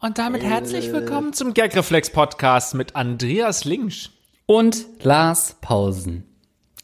Und 0.00 0.18
damit 0.18 0.42
herzlich 0.42 0.92
willkommen 0.92 1.32
zum 1.32 1.54
Gagreflex 1.54 2.10
Podcast 2.10 2.74
mit 2.74 2.96
Andreas 2.96 3.64
Linksch 3.64 4.10
und 4.46 4.86
Lars 5.02 5.56
Pausen. 5.60 6.24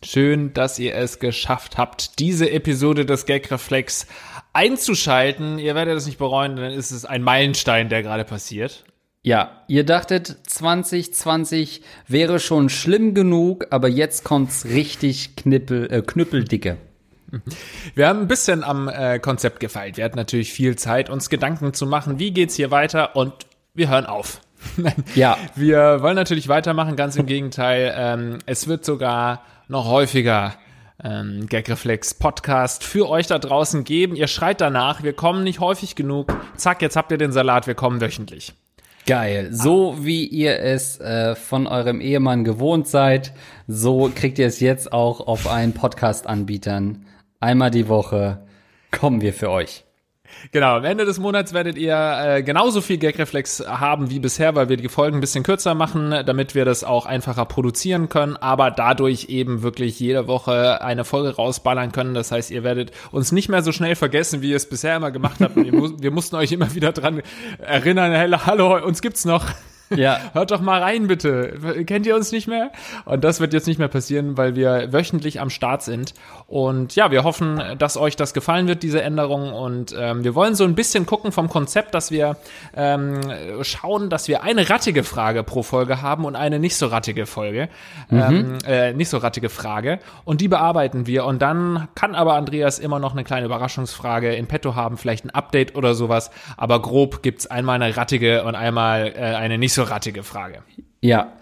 Schön, 0.04 0.52
dass 0.52 0.78
ihr 0.78 0.94
es 0.94 1.18
geschafft 1.18 1.76
habt, 1.76 2.20
diese 2.20 2.50
Episode 2.50 3.04
des 3.04 3.26
Gagreflex 3.26 4.06
einzuschalten. 4.52 5.58
Ihr 5.58 5.74
werdet 5.74 5.96
es 5.96 6.06
nicht 6.06 6.18
bereuen, 6.18 6.54
denn 6.54 6.72
ist 6.72 6.92
es 6.92 7.04
ein 7.04 7.22
Meilenstein, 7.22 7.88
der 7.88 8.04
gerade 8.04 8.24
passiert. 8.24 8.84
Ja, 9.22 9.62
ihr 9.66 9.84
dachtet, 9.84 10.36
2020 10.46 11.82
wäre 12.06 12.38
schon 12.38 12.68
schlimm 12.68 13.14
genug, 13.14 13.66
aber 13.70 13.88
jetzt 13.88 14.24
kommt's 14.24 14.64
richtig 14.64 15.36
knippel, 15.36 15.92
äh, 15.92 16.02
knüppeldicke. 16.02 16.76
Wir 17.94 18.08
haben 18.08 18.20
ein 18.20 18.28
bisschen 18.28 18.64
am 18.64 18.88
äh, 18.88 19.18
Konzept 19.18 19.60
gefeilt. 19.60 19.96
Wir 19.96 20.04
hatten 20.04 20.16
natürlich 20.16 20.52
viel 20.52 20.76
Zeit, 20.76 21.10
uns 21.10 21.28
Gedanken 21.28 21.74
zu 21.74 21.86
machen, 21.86 22.18
wie 22.18 22.30
geht's 22.30 22.54
hier 22.54 22.70
weiter 22.70 23.16
und 23.16 23.34
wir 23.74 23.90
hören 23.90 24.06
auf. 24.06 24.40
ja. 25.14 25.36
Wir 25.54 26.00
wollen 26.00 26.16
natürlich 26.16 26.48
weitermachen, 26.48 26.96
ganz 26.96 27.16
im 27.16 27.26
Gegenteil. 27.26 27.92
Ähm, 27.96 28.38
es 28.46 28.66
wird 28.66 28.84
sogar 28.84 29.42
noch 29.68 29.86
häufiger 29.86 30.54
ähm, 31.02 31.46
Gagreflex 31.48 32.14
Podcast 32.14 32.82
für 32.82 33.08
euch 33.08 33.26
da 33.26 33.38
draußen 33.38 33.84
geben. 33.84 34.16
Ihr 34.16 34.26
schreit 34.26 34.60
danach, 34.60 35.02
wir 35.02 35.12
kommen 35.12 35.44
nicht 35.44 35.60
häufig 35.60 35.96
genug. 35.96 36.34
Zack, 36.56 36.82
jetzt 36.82 36.96
habt 36.96 37.12
ihr 37.12 37.18
den 37.18 37.32
Salat, 37.32 37.66
wir 37.66 37.74
kommen 37.74 38.00
wöchentlich. 38.00 38.54
Geil. 39.08 39.48
So 39.54 40.04
wie 40.04 40.26
ihr 40.26 40.60
es 40.60 41.00
äh, 41.00 41.34
von 41.34 41.66
eurem 41.66 42.02
Ehemann 42.02 42.44
gewohnt 42.44 42.86
seid, 42.86 43.32
so 43.66 44.12
kriegt 44.14 44.38
ihr 44.38 44.46
es 44.46 44.60
jetzt 44.60 44.92
auch 44.92 45.26
auf 45.26 45.50
allen 45.50 45.72
Podcast-Anbietern. 45.72 47.06
Einmal 47.40 47.70
die 47.70 47.88
Woche 47.88 48.46
kommen 48.90 49.22
wir 49.22 49.32
für 49.32 49.48
euch. 49.48 49.87
Genau, 50.52 50.76
am 50.76 50.84
Ende 50.84 51.04
des 51.04 51.18
Monats 51.18 51.52
werdet 51.52 51.76
ihr 51.76 51.96
äh, 51.96 52.42
genauso 52.42 52.80
viel 52.80 52.98
Gagreflex 52.98 53.64
haben 53.66 54.10
wie 54.10 54.18
bisher, 54.18 54.54
weil 54.54 54.68
wir 54.68 54.76
die 54.76 54.88
Folgen 54.88 55.18
ein 55.18 55.20
bisschen 55.20 55.42
kürzer 55.44 55.74
machen, 55.74 56.10
damit 56.24 56.54
wir 56.54 56.64
das 56.64 56.84
auch 56.84 57.06
einfacher 57.06 57.44
produzieren 57.44 58.08
können, 58.08 58.36
aber 58.36 58.70
dadurch 58.70 59.26
eben 59.28 59.62
wirklich 59.62 59.98
jede 60.00 60.26
Woche 60.26 60.80
eine 60.82 61.04
Folge 61.04 61.34
rausballern 61.36 61.92
können. 61.92 62.14
Das 62.14 62.30
heißt, 62.30 62.50
ihr 62.50 62.64
werdet 62.64 62.92
uns 63.10 63.32
nicht 63.32 63.48
mehr 63.48 63.62
so 63.62 63.72
schnell 63.72 63.96
vergessen, 63.96 64.42
wie 64.42 64.50
ihr 64.50 64.56
es 64.56 64.68
bisher 64.68 64.96
immer 64.96 65.10
gemacht 65.10 65.40
habt. 65.40 65.56
wir, 65.56 66.10
mussten 66.10 66.36
euch 66.36 66.52
immer 66.52 66.74
wieder 66.74 66.92
dran 66.92 67.22
erinnern, 67.58 68.46
hallo, 68.46 68.84
uns 68.84 69.02
gibt's 69.02 69.24
noch. 69.24 69.44
Ja. 69.94 70.18
Hört 70.32 70.50
doch 70.50 70.60
mal 70.60 70.82
rein, 70.82 71.06
bitte. 71.06 71.84
Kennt 71.86 72.06
ihr 72.06 72.14
uns 72.14 72.32
nicht 72.32 72.48
mehr? 72.48 72.70
Und 73.04 73.24
das 73.24 73.40
wird 73.40 73.52
jetzt 73.52 73.66
nicht 73.66 73.78
mehr 73.78 73.88
passieren, 73.88 74.36
weil 74.36 74.54
wir 74.54 74.92
wöchentlich 74.92 75.40
am 75.40 75.50
Start 75.50 75.82
sind. 75.82 76.14
Und 76.46 76.94
ja, 76.96 77.10
wir 77.10 77.24
hoffen, 77.24 77.60
dass 77.78 77.96
euch 77.96 78.16
das 78.16 78.34
gefallen 78.34 78.68
wird, 78.68 78.82
diese 78.82 79.02
Änderung. 79.02 79.52
Und 79.52 79.94
ähm, 79.98 80.24
wir 80.24 80.34
wollen 80.34 80.54
so 80.54 80.64
ein 80.64 80.74
bisschen 80.74 81.06
gucken 81.06 81.32
vom 81.32 81.48
Konzept, 81.48 81.94
dass 81.94 82.10
wir 82.10 82.36
ähm, 82.76 83.20
schauen, 83.62 84.10
dass 84.10 84.28
wir 84.28 84.42
eine 84.42 84.68
rattige 84.68 85.04
Frage 85.04 85.42
pro 85.42 85.62
Folge 85.62 86.02
haben 86.02 86.24
und 86.24 86.36
eine 86.36 86.58
nicht 86.58 86.76
so 86.76 86.86
rattige 86.86 87.26
Folge. 87.26 87.68
Mhm. 88.10 88.18
Ähm, 88.18 88.58
äh, 88.66 88.92
nicht 88.92 89.08
so 89.08 89.18
rattige 89.18 89.48
Frage. 89.48 89.98
Und 90.24 90.40
die 90.40 90.48
bearbeiten 90.48 91.06
wir. 91.06 91.24
Und 91.24 91.40
dann 91.40 91.88
kann 91.94 92.14
aber 92.14 92.34
Andreas 92.34 92.78
immer 92.78 92.98
noch 92.98 93.12
eine 93.12 93.24
kleine 93.24 93.46
Überraschungsfrage 93.46 94.34
in 94.34 94.46
petto 94.46 94.74
haben, 94.74 94.96
vielleicht 94.96 95.24
ein 95.24 95.30
Update 95.30 95.76
oder 95.76 95.94
sowas. 95.94 96.30
Aber 96.56 96.80
grob 96.80 97.22
gibt's 97.22 97.46
einmal 97.46 97.80
eine 97.80 97.96
rattige 97.96 98.44
und 98.44 98.54
einmal 98.54 99.12
äh, 99.14 99.20
eine 99.20 99.58
nicht 99.58 99.72
so 99.72 99.77
rattige 99.84 100.22
Frage. 100.22 100.62
Ja. 101.00 101.32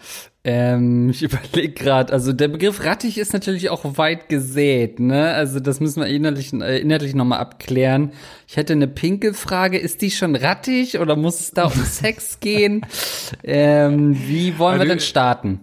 Ähm, 0.44 1.10
ich 1.10 1.22
überlege 1.24 1.72
gerade, 1.72 2.12
also 2.12 2.32
der 2.32 2.48
Begriff 2.48 2.84
rattig 2.84 3.18
ist 3.18 3.32
natürlich 3.32 3.68
auch 3.70 3.98
weit 3.98 4.28
gesät, 4.28 5.00
ne? 5.00 5.32
Also 5.32 5.58
das 5.60 5.80
müssen 5.80 6.00
wir 6.02 6.08
inhaltlich, 6.08 6.52
äh, 6.52 6.78
inhaltlich 6.78 7.14
nochmal 7.14 7.40
abklären. 7.40 8.12
Ich 8.46 8.56
hätte 8.56 8.74
eine 8.74 8.86
Pinkelfrage, 8.86 9.78
ist 9.78 10.02
die 10.02 10.10
schon 10.10 10.36
rattig 10.36 10.98
oder 10.98 11.16
muss 11.16 11.40
es 11.40 11.50
da 11.50 11.64
um 11.64 11.72
Sex 11.84 12.38
gehen? 12.40 12.86
Ähm, 13.42 14.16
wie 14.28 14.58
wollen 14.58 14.74
also, 14.74 14.84
wir 14.84 14.88
denn 14.90 15.00
starten? 15.00 15.60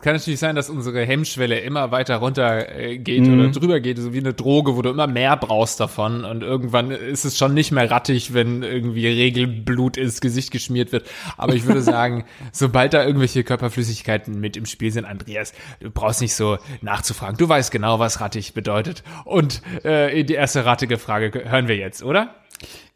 Es 0.00 0.02
kann 0.02 0.14
natürlich 0.14 0.40
sein, 0.40 0.56
dass 0.56 0.70
unsere 0.70 1.04
Hemmschwelle 1.04 1.58
immer 1.58 1.90
weiter 1.90 2.16
runter 2.16 2.74
äh, 2.74 2.96
geht 2.96 3.26
mhm. 3.26 3.38
oder 3.38 3.50
drüber 3.50 3.80
geht, 3.80 3.98
so 3.98 4.14
wie 4.14 4.20
eine 4.20 4.32
Droge, 4.32 4.74
wo 4.74 4.80
du 4.80 4.88
immer 4.88 5.06
mehr 5.06 5.36
brauchst 5.36 5.78
davon 5.78 6.24
und 6.24 6.42
irgendwann 6.42 6.90
ist 6.90 7.26
es 7.26 7.36
schon 7.36 7.52
nicht 7.52 7.70
mehr 7.70 7.90
rattig, 7.90 8.32
wenn 8.32 8.62
irgendwie 8.62 9.06
Regelblut 9.06 9.98
ins 9.98 10.22
Gesicht 10.22 10.52
geschmiert 10.52 10.92
wird. 10.92 11.06
Aber 11.36 11.54
ich 11.54 11.66
würde 11.66 11.82
sagen, 11.82 12.24
sobald 12.50 12.94
da 12.94 13.04
irgendwelche 13.04 13.44
Körperflüssigkeiten 13.44 14.40
mit 14.40 14.56
im 14.56 14.64
Spiel 14.64 14.90
sind, 14.90 15.04
Andreas, 15.04 15.52
du 15.80 15.90
brauchst 15.90 16.22
nicht 16.22 16.34
so 16.34 16.56
nachzufragen. 16.80 17.36
Du 17.36 17.46
weißt 17.46 17.70
genau, 17.70 17.98
was 17.98 18.22
rattig 18.22 18.54
bedeutet. 18.54 19.02
Und 19.26 19.60
äh, 19.84 20.24
die 20.24 20.32
erste 20.32 20.64
rattige 20.64 20.96
Frage 20.96 21.44
hören 21.44 21.68
wir 21.68 21.76
jetzt, 21.76 22.02
oder? 22.02 22.36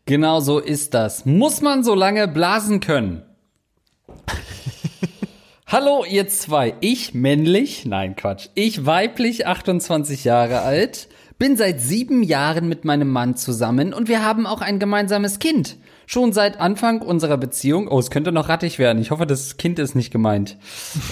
Genau 0.06 0.40
so 0.40 0.58
ist 0.58 0.94
das. 0.94 1.26
Muss 1.26 1.60
man 1.60 1.84
so 1.84 1.94
lange 1.94 2.28
blasen 2.28 2.80
können? 2.80 3.24
Hallo 5.74 6.04
ihr 6.08 6.28
zwei, 6.28 6.76
ich 6.78 7.14
männlich, 7.14 7.84
nein 7.84 8.14
Quatsch, 8.14 8.46
ich 8.54 8.86
weiblich, 8.86 9.48
28 9.48 10.22
Jahre 10.22 10.60
alt, 10.60 11.08
bin 11.36 11.56
seit 11.56 11.80
sieben 11.80 12.22
Jahren 12.22 12.68
mit 12.68 12.84
meinem 12.84 13.08
Mann 13.08 13.36
zusammen 13.36 13.92
und 13.92 14.06
wir 14.06 14.24
haben 14.24 14.46
auch 14.46 14.60
ein 14.60 14.78
gemeinsames 14.78 15.40
Kind. 15.40 15.76
Schon 16.06 16.32
seit 16.32 16.60
Anfang 16.60 17.00
unserer 17.00 17.36
Beziehung, 17.36 17.88
oh, 17.88 17.98
es 17.98 18.10
könnte 18.10 18.32
noch 18.32 18.48
rattig 18.48 18.78
werden, 18.78 19.00
ich 19.00 19.10
hoffe, 19.10 19.26
das 19.26 19.56
Kind 19.56 19.78
ist 19.78 19.94
nicht 19.94 20.10
gemeint. 20.10 20.56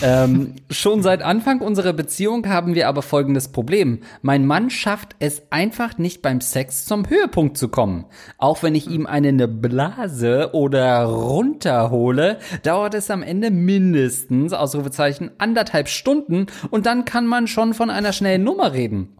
ähm, 0.03 0.55
schon 0.71 1.03
seit 1.03 1.23
Anfang 1.23 1.61
unserer 1.61 1.93
Beziehung 1.93 2.47
haben 2.49 2.75
wir 2.75 2.89
aber 2.89 3.03
folgendes 3.03 3.49
Problem. 3.49 4.01
Mein 4.21 4.47
Mann 4.47 4.71
schafft 4.71 5.17
es 5.19 5.43
einfach 5.51 5.99
nicht 5.99 6.23
beim 6.23 6.41
Sex 6.41 6.85
zum 6.85 7.09
Höhepunkt 7.09 7.57
zu 7.57 7.69
kommen. 7.69 8.05
Auch 8.39 8.63
wenn 8.63 8.75
ich 8.75 8.89
ihm 8.89 9.07
eine 9.07 9.49
Blase 9.49 10.51
oder 10.53 11.05
runterhole, 11.05 12.39
dauert 12.63 12.95
es 12.95 13.11
am 13.11 13.23
Ende 13.23 13.51
mindestens, 13.51 14.53
Ausrufezeichen, 14.53 15.31
anderthalb 15.39 15.89
Stunden 15.89 16.47
und 16.71 16.87
dann 16.87 17.05
kann 17.05 17.27
man 17.27 17.47
schon 17.47 17.75
von 17.75 17.91
einer 17.91 18.13
schnellen 18.13 18.45
Nummer 18.45 18.73
reden. 18.73 19.17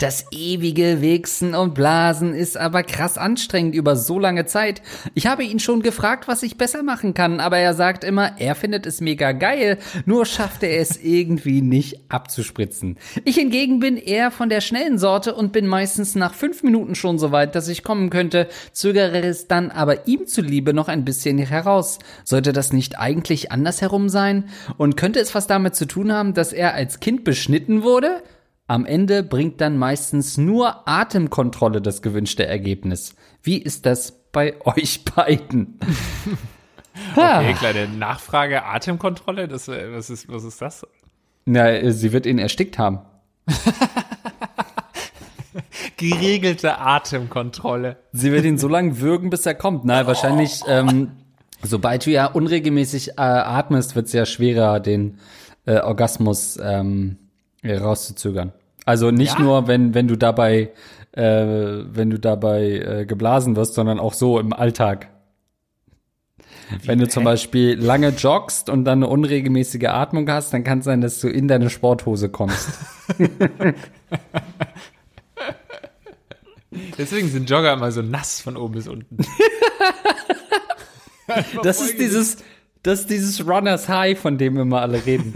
Das 0.00 0.26
ewige 0.32 1.00
Wichsen 1.00 1.54
und 1.54 1.74
Blasen 1.74 2.34
ist 2.34 2.56
aber 2.56 2.82
krass 2.82 3.16
anstrengend 3.16 3.76
über 3.76 3.94
so 3.94 4.18
lange 4.18 4.44
Zeit. 4.44 4.82
Ich 5.14 5.26
habe 5.26 5.44
ihn 5.44 5.60
schon 5.60 5.82
gefragt, 5.82 6.26
was 6.26 6.42
ich 6.42 6.58
besser 6.58 6.82
machen 6.82 7.14
kann, 7.14 7.38
aber 7.38 7.58
er 7.58 7.74
sagt 7.74 8.02
immer, 8.02 8.32
er 8.38 8.56
findet 8.56 8.86
es 8.86 9.00
mega 9.00 9.30
geil, 9.32 9.78
nur 10.04 10.26
schafft 10.26 10.64
er 10.64 10.80
es 10.80 10.96
irgendwie 11.00 11.62
nicht 11.62 12.10
abzuspritzen. 12.10 12.98
Ich 13.24 13.36
hingegen 13.36 13.78
bin 13.78 13.96
eher 13.96 14.32
von 14.32 14.48
der 14.48 14.60
schnellen 14.60 14.98
Sorte 14.98 15.34
und 15.34 15.52
bin 15.52 15.68
meistens 15.68 16.16
nach 16.16 16.34
fünf 16.34 16.64
Minuten 16.64 16.96
schon 16.96 17.18
so 17.18 17.30
weit, 17.30 17.54
dass 17.54 17.68
ich 17.68 17.84
kommen 17.84 18.10
könnte, 18.10 18.48
zögere 18.72 19.22
es 19.22 19.46
dann 19.46 19.70
aber 19.70 20.08
ihm 20.08 20.26
zuliebe 20.26 20.74
noch 20.74 20.88
ein 20.88 21.04
bisschen 21.04 21.38
heraus. 21.38 22.00
Sollte 22.24 22.52
das 22.52 22.72
nicht 22.72 22.98
eigentlich 22.98 23.52
andersherum 23.52 24.08
sein? 24.08 24.48
Und 24.76 24.96
könnte 24.96 25.20
es 25.20 25.34
was 25.36 25.46
damit 25.46 25.76
zu 25.76 25.86
tun 25.86 26.12
haben, 26.12 26.34
dass 26.34 26.52
er 26.52 26.74
als 26.74 26.98
Kind 26.98 27.22
beschnitten 27.22 27.84
wurde? 27.84 28.22
Am 28.66 28.86
Ende 28.86 29.22
bringt 29.22 29.60
dann 29.60 29.76
meistens 29.76 30.38
nur 30.38 30.88
Atemkontrolle 30.88 31.82
das 31.82 32.00
gewünschte 32.00 32.46
Ergebnis. 32.46 33.14
Wie 33.42 33.58
ist 33.58 33.84
das 33.84 34.12
bei 34.32 34.54
euch 34.64 35.04
beiden? 35.04 35.78
okay, 37.12 37.52
kleine 37.54 37.88
Nachfrage. 37.88 38.64
Atemkontrolle, 38.64 39.48
das, 39.48 39.68
äh, 39.68 39.92
was, 39.92 40.08
ist, 40.08 40.30
was 40.30 40.44
ist 40.44 40.62
das? 40.62 40.86
Na, 41.44 41.68
äh, 41.70 41.92
sie 41.92 42.12
wird 42.12 42.24
ihn 42.24 42.38
erstickt 42.38 42.78
haben. 42.78 43.00
Geregelte 45.98 46.78
Atemkontrolle. 46.78 47.98
Sie 48.12 48.32
wird 48.32 48.46
ihn 48.46 48.56
so 48.56 48.66
lange 48.66 48.98
würgen, 48.98 49.28
bis 49.28 49.44
er 49.44 49.54
kommt. 49.54 49.84
Na, 49.84 50.06
wahrscheinlich, 50.06 50.62
ähm, 50.66 51.12
sobald 51.62 52.06
du 52.06 52.10
ja 52.10 52.24
unregelmäßig 52.26 53.10
äh, 53.10 53.20
atmest, 53.20 53.94
wird 53.94 54.06
es 54.06 54.14
ja 54.14 54.24
schwerer, 54.24 54.80
den 54.80 55.18
äh, 55.66 55.80
Orgasmus 55.80 56.58
ähm, 56.60 57.18
rauszuzögern. 57.64 58.52
Also 58.84 59.10
nicht 59.10 59.38
ja? 59.38 59.44
nur, 59.44 59.66
wenn, 59.66 59.94
wenn 59.94 60.08
du 60.08 60.16
dabei, 60.16 60.70
äh, 61.12 61.22
wenn 61.22 62.10
du 62.10 62.18
dabei 62.18 62.62
äh, 62.62 63.06
geblasen 63.06 63.56
wirst, 63.56 63.74
sondern 63.74 63.98
auch 63.98 64.12
so 64.12 64.38
im 64.38 64.52
Alltag. 64.52 65.08
Wie 66.80 66.88
wenn 66.88 66.98
du 66.98 67.08
zum 67.08 67.24
Beispiel 67.24 67.74
lange 67.74 68.08
joggst 68.10 68.68
und 68.70 68.84
dann 68.84 69.02
eine 69.02 69.08
unregelmäßige 69.08 69.86
Atmung 69.86 70.30
hast, 70.30 70.52
dann 70.52 70.64
kann 70.64 70.78
es 70.80 70.84
sein, 70.84 71.00
dass 71.00 71.20
du 71.20 71.28
in 71.28 71.48
deine 71.48 71.70
Sporthose 71.70 72.28
kommst. 72.28 72.68
Deswegen 76.98 77.28
sind 77.28 77.48
Jogger 77.48 77.74
immer 77.74 77.92
so 77.92 78.02
nass 78.02 78.40
von 78.40 78.56
oben 78.56 78.74
bis 78.74 78.88
unten. 78.88 79.18
das 81.62 81.80
ist 81.80 81.98
dieses, 81.98 82.38
das 82.84 83.00
ist 83.00 83.10
dieses 83.10 83.46
Runners 83.46 83.88
High, 83.88 84.18
von 84.18 84.36
dem 84.36 84.58
immer 84.58 84.82
alle 84.82 85.04
reden. 85.04 85.32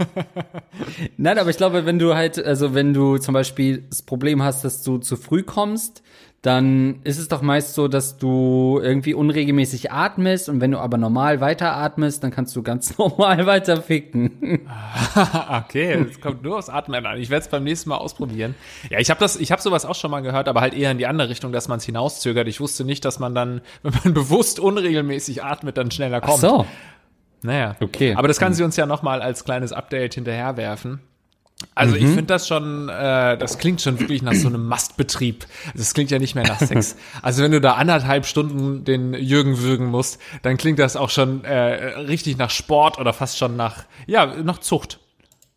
Nein, 1.17 1.39
aber 1.39 1.49
ich 1.49 1.57
glaube, 1.57 1.85
wenn 1.85 1.97
du 1.97 2.13
halt, 2.13 2.43
also 2.43 2.75
wenn 2.75 2.93
du 2.93 3.17
zum 3.17 3.33
Beispiel 3.33 3.83
das 3.89 4.03
Problem 4.03 4.43
hast, 4.43 4.63
dass 4.63 4.83
du 4.83 4.99
zu 4.99 5.17
früh 5.17 5.41
kommst, 5.41 6.03
dann 6.43 7.01
ist 7.03 7.17
es 7.17 7.27
doch 7.27 7.41
meist 7.41 7.73
so, 7.73 7.87
dass 7.87 8.17
du 8.17 8.79
irgendwie 8.81 9.15
unregelmäßig 9.15 9.91
atmest 9.91 10.47
und 10.47 10.61
wenn 10.61 10.71
du 10.71 10.77
aber 10.77 10.97
normal 10.97 11.41
weiteratmest, 11.41 12.23
dann 12.23 12.29
kannst 12.29 12.55
du 12.55 12.61
ganz 12.61 12.97
normal 12.99 13.47
weiter 13.47 13.81
ficken. 13.81 14.61
okay, 15.65 16.05
es 16.07 16.21
kommt 16.21 16.43
nur 16.43 16.59
aufs 16.59 16.69
Atmen 16.69 17.03
an. 17.03 17.17
Ich 17.17 17.31
werde 17.31 17.43
es 17.43 17.49
beim 17.49 17.63
nächsten 17.63 17.89
Mal 17.89 17.97
ausprobieren. 17.97 18.53
Ja, 18.91 18.99
ich 18.99 19.09
habe 19.09 19.19
das, 19.19 19.37
ich 19.37 19.51
habe 19.51 19.61
sowas 19.61 19.85
auch 19.85 19.95
schon 19.95 20.11
mal 20.11 20.21
gehört, 20.21 20.47
aber 20.47 20.61
halt 20.61 20.75
eher 20.75 20.91
in 20.91 20.99
die 20.99 21.07
andere 21.07 21.29
Richtung, 21.29 21.51
dass 21.51 21.67
man 21.67 21.79
es 21.79 21.85
hinauszögert. 21.85 22.47
Ich 22.47 22.61
wusste 22.61 22.85
nicht, 22.85 23.03
dass 23.05 23.17
man 23.17 23.33
dann, 23.33 23.61
wenn 23.81 23.93
man 24.03 24.13
bewusst 24.13 24.59
unregelmäßig 24.59 25.43
atmet, 25.43 25.77
dann 25.77 25.89
schneller 25.89 26.21
kommt. 26.21 26.43
Ach 26.43 26.49
so. 26.49 26.65
Naja, 27.41 27.75
Okay. 27.79 28.15
Aber 28.15 28.27
das 28.27 28.37
kann 28.39 28.53
sie 28.53 28.63
uns 28.63 28.75
ja 28.75 28.85
noch 28.85 29.01
mal 29.01 29.21
als 29.21 29.45
kleines 29.45 29.71
Update 29.71 30.15
hinterherwerfen. 30.15 31.01
Also 31.75 31.95
ich 31.95 32.05
finde 32.05 32.23
das 32.23 32.47
schon, 32.47 32.87
äh, 32.87 33.37
das 33.37 33.57
klingt 33.57 33.81
schon 33.81 33.99
wirklich 33.99 34.21
nach 34.21 34.33
so 34.33 34.47
einem 34.47 34.65
Mastbetrieb. 34.65 35.45
Das 35.75 35.93
klingt 35.93 36.09
ja 36.09 36.17
nicht 36.17 36.33
mehr 36.33 36.45
nach 36.45 36.59
Sex. 36.59 36.95
Also 37.21 37.43
wenn 37.43 37.51
du 37.51 37.59
da 37.59 37.73
anderthalb 37.73 38.25
Stunden 38.25 38.85
den 38.85 39.13
Jürgen 39.13 39.59
würgen 39.59 39.87
musst, 39.87 40.19
dann 40.41 40.55
klingt 40.55 40.79
das 40.79 40.95
auch 40.95 41.09
schon 41.09 41.43
äh, 41.43 41.53
richtig 41.99 42.37
nach 42.37 42.49
Sport 42.49 42.97
oder 42.97 43.11
fast 43.11 43.37
schon 43.37 43.57
nach, 43.57 43.83
ja, 44.07 44.25
nach 44.41 44.59
Zucht. 44.59 44.99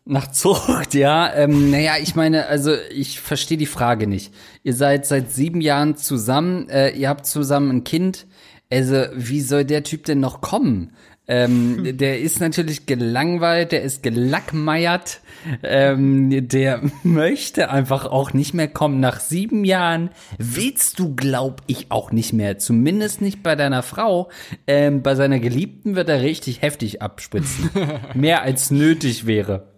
Nach 0.05 0.29
Zucht, 0.29 0.93
ja. 0.93 1.33
Ähm, 1.33 1.71
naja, 1.71 1.93
ich 2.01 2.15
meine, 2.15 2.47
also 2.47 2.75
ich 2.91 3.21
verstehe 3.21 3.57
die 3.57 3.65
Frage 3.65 4.05
nicht. 4.05 4.33
Ihr 4.63 4.73
seid 4.73 5.05
seit 5.05 5.31
sieben 5.31 5.61
Jahren 5.61 5.95
zusammen, 5.95 6.67
äh, 6.67 6.89
ihr 6.89 7.07
habt 7.07 7.25
zusammen 7.25 7.69
ein 7.71 7.83
Kind. 7.85 8.27
Also, 8.69 9.05
wie 9.13 9.39
soll 9.39 9.63
der 9.63 9.83
Typ 9.83 10.03
denn 10.03 10.19
noch 10.19 10.41
kommen? 10.41 10.93
Ähm, 11.25 11.97
der 11.97 12.19
ist 12.19 12.41
natürlich 12.41 12.85
gelangweilt, 12.85 13.71
der 13.71 13.81
ist 13.81 14.03
gelackmeiert, 14.03 15.21
ähm, 15.63 16.49
der 16.49 16.81
möchte 17.03 17.69
einfach 17.69 18.05
auch 18.05 18.33
nicht 18.33 18.53
mehr 18.53 18.67
kommen. 18.67 18.99
Nach 18.99 19.21
sieben 19.21 19.63
Jahren 19.63 20.09
willst 20.37 20.99
du, 20.99 21.15
glaub 21.15 21.61
ich, 21.67 21.91
auch 21.91 22.11
nicht 22.11 22.33
mehr. 22.33 22.57
Zumindest 22.57 23.21
nicht 23.21 23.41
bei 23.41 23.55
deiner 23.55 23.83
Frau. 23.83 24.29
Ähm, 24.67 25.01
bei 25.01 25.15
seiner 25.15 25.39
Geliebten 25.39 25.95
wird 25.95 26.09
er 26.09 26.21
richtig 26.21 26.61
heftig 26.61 27.01
abspritzen. 27.01 27.69
mehr 28.13 28.41
als 28.41 28.69
nötig 28.69 29.25
wäre. 29.25 29.72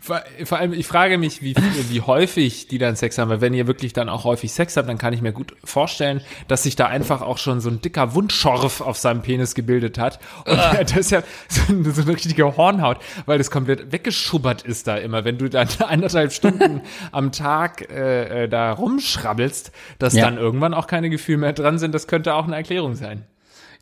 Vor, 0.00 0.20
vor 0.44 0.58
allem, 0.58 0.72
ich 0.72 0.86
frage 0.88 1.16
mich, 1.16 1.42
wie, 1.42 1.54
wie 1.90 2.00
häufig 2.00 2.66
die 2.66 2.78
dann 2.78 2.96
Sex 2.96 3.18
haben, 3.18 3.28
weil 3.30 3.40
wenn 3.40 3.54
ihr 3.54 3.66
wirklich 3.68 3.92
dann 3.92 4.08
auch 4.08 4.24
häufig 4.24 4.52
Sex 4.52 4.76
habt, 4.76 4.88
dann 4.88 4.98
kann 4.98 5.12
ich 5.12 5.22
mir 5.22 5.32
gut 5.32 5.54
vorstellen, 5.62 6.20
dass 6.48 6.64
sich 6.64 6.74
da 6.74 6.86
einfach 6.86 7.22
auch 7.22 7.38
schon 7.38 7.60
so 7.60 7.70
ein 7.70 7.80
dicker 7.80 8.14
Wundschorf 8.14 8.80
auf 8.80 8.96
seinem 8.98 9.22
Penis 9.22 9.54
gebildet 9.54 9.96
hat. 9.98 10.18
Und 10.44 10.56
das 10.56 10.92
ist 10.96 11.10
ja 11.12 11.22
so, 11.48 11.72
eine- 11.72 11.90
so 11.92 12.02
eine 12.02 12.10
richtige 12.12 12.56
Hornhaut, 12.56 12.98
weil 13.26 13.38
das 13.38 13.50
komplett 13.50 13.92
weggeschubbert 13.92 14.62
ist 14.62 14.86
da 14.88 14.96
immer. 14.96 15.24
Wenn 15.24 15.38
du 15.38 15.48
dann 15.48 15.68
eineinhalb 15.86 16.32
Stunden 16.32 16.80
am 17.12 17.30
Tag 17.30 17.88
äh, 17.90 18.44
äh, 18.44 18.48
da 18.48 18.72
rumschrabbelst, 18.72 19.70
dass 19.98 20.14
Ja. 20.14 20.24
dann 20.24 20.36
irgendwann 20.38 20.74
auch 20.74 20.88
keine 20.88 21.10
Gefühle 21.10 21.38
mehr 21.38 21.52
dran 21.52 21.78
sind, 21.78 21.94
das 21.94 22.06
könnte 22.08 22.34
auch 22.34 22.44
eine 22.46 22.56
Erklärung 22.56 22.94
sein. 22.96 23.24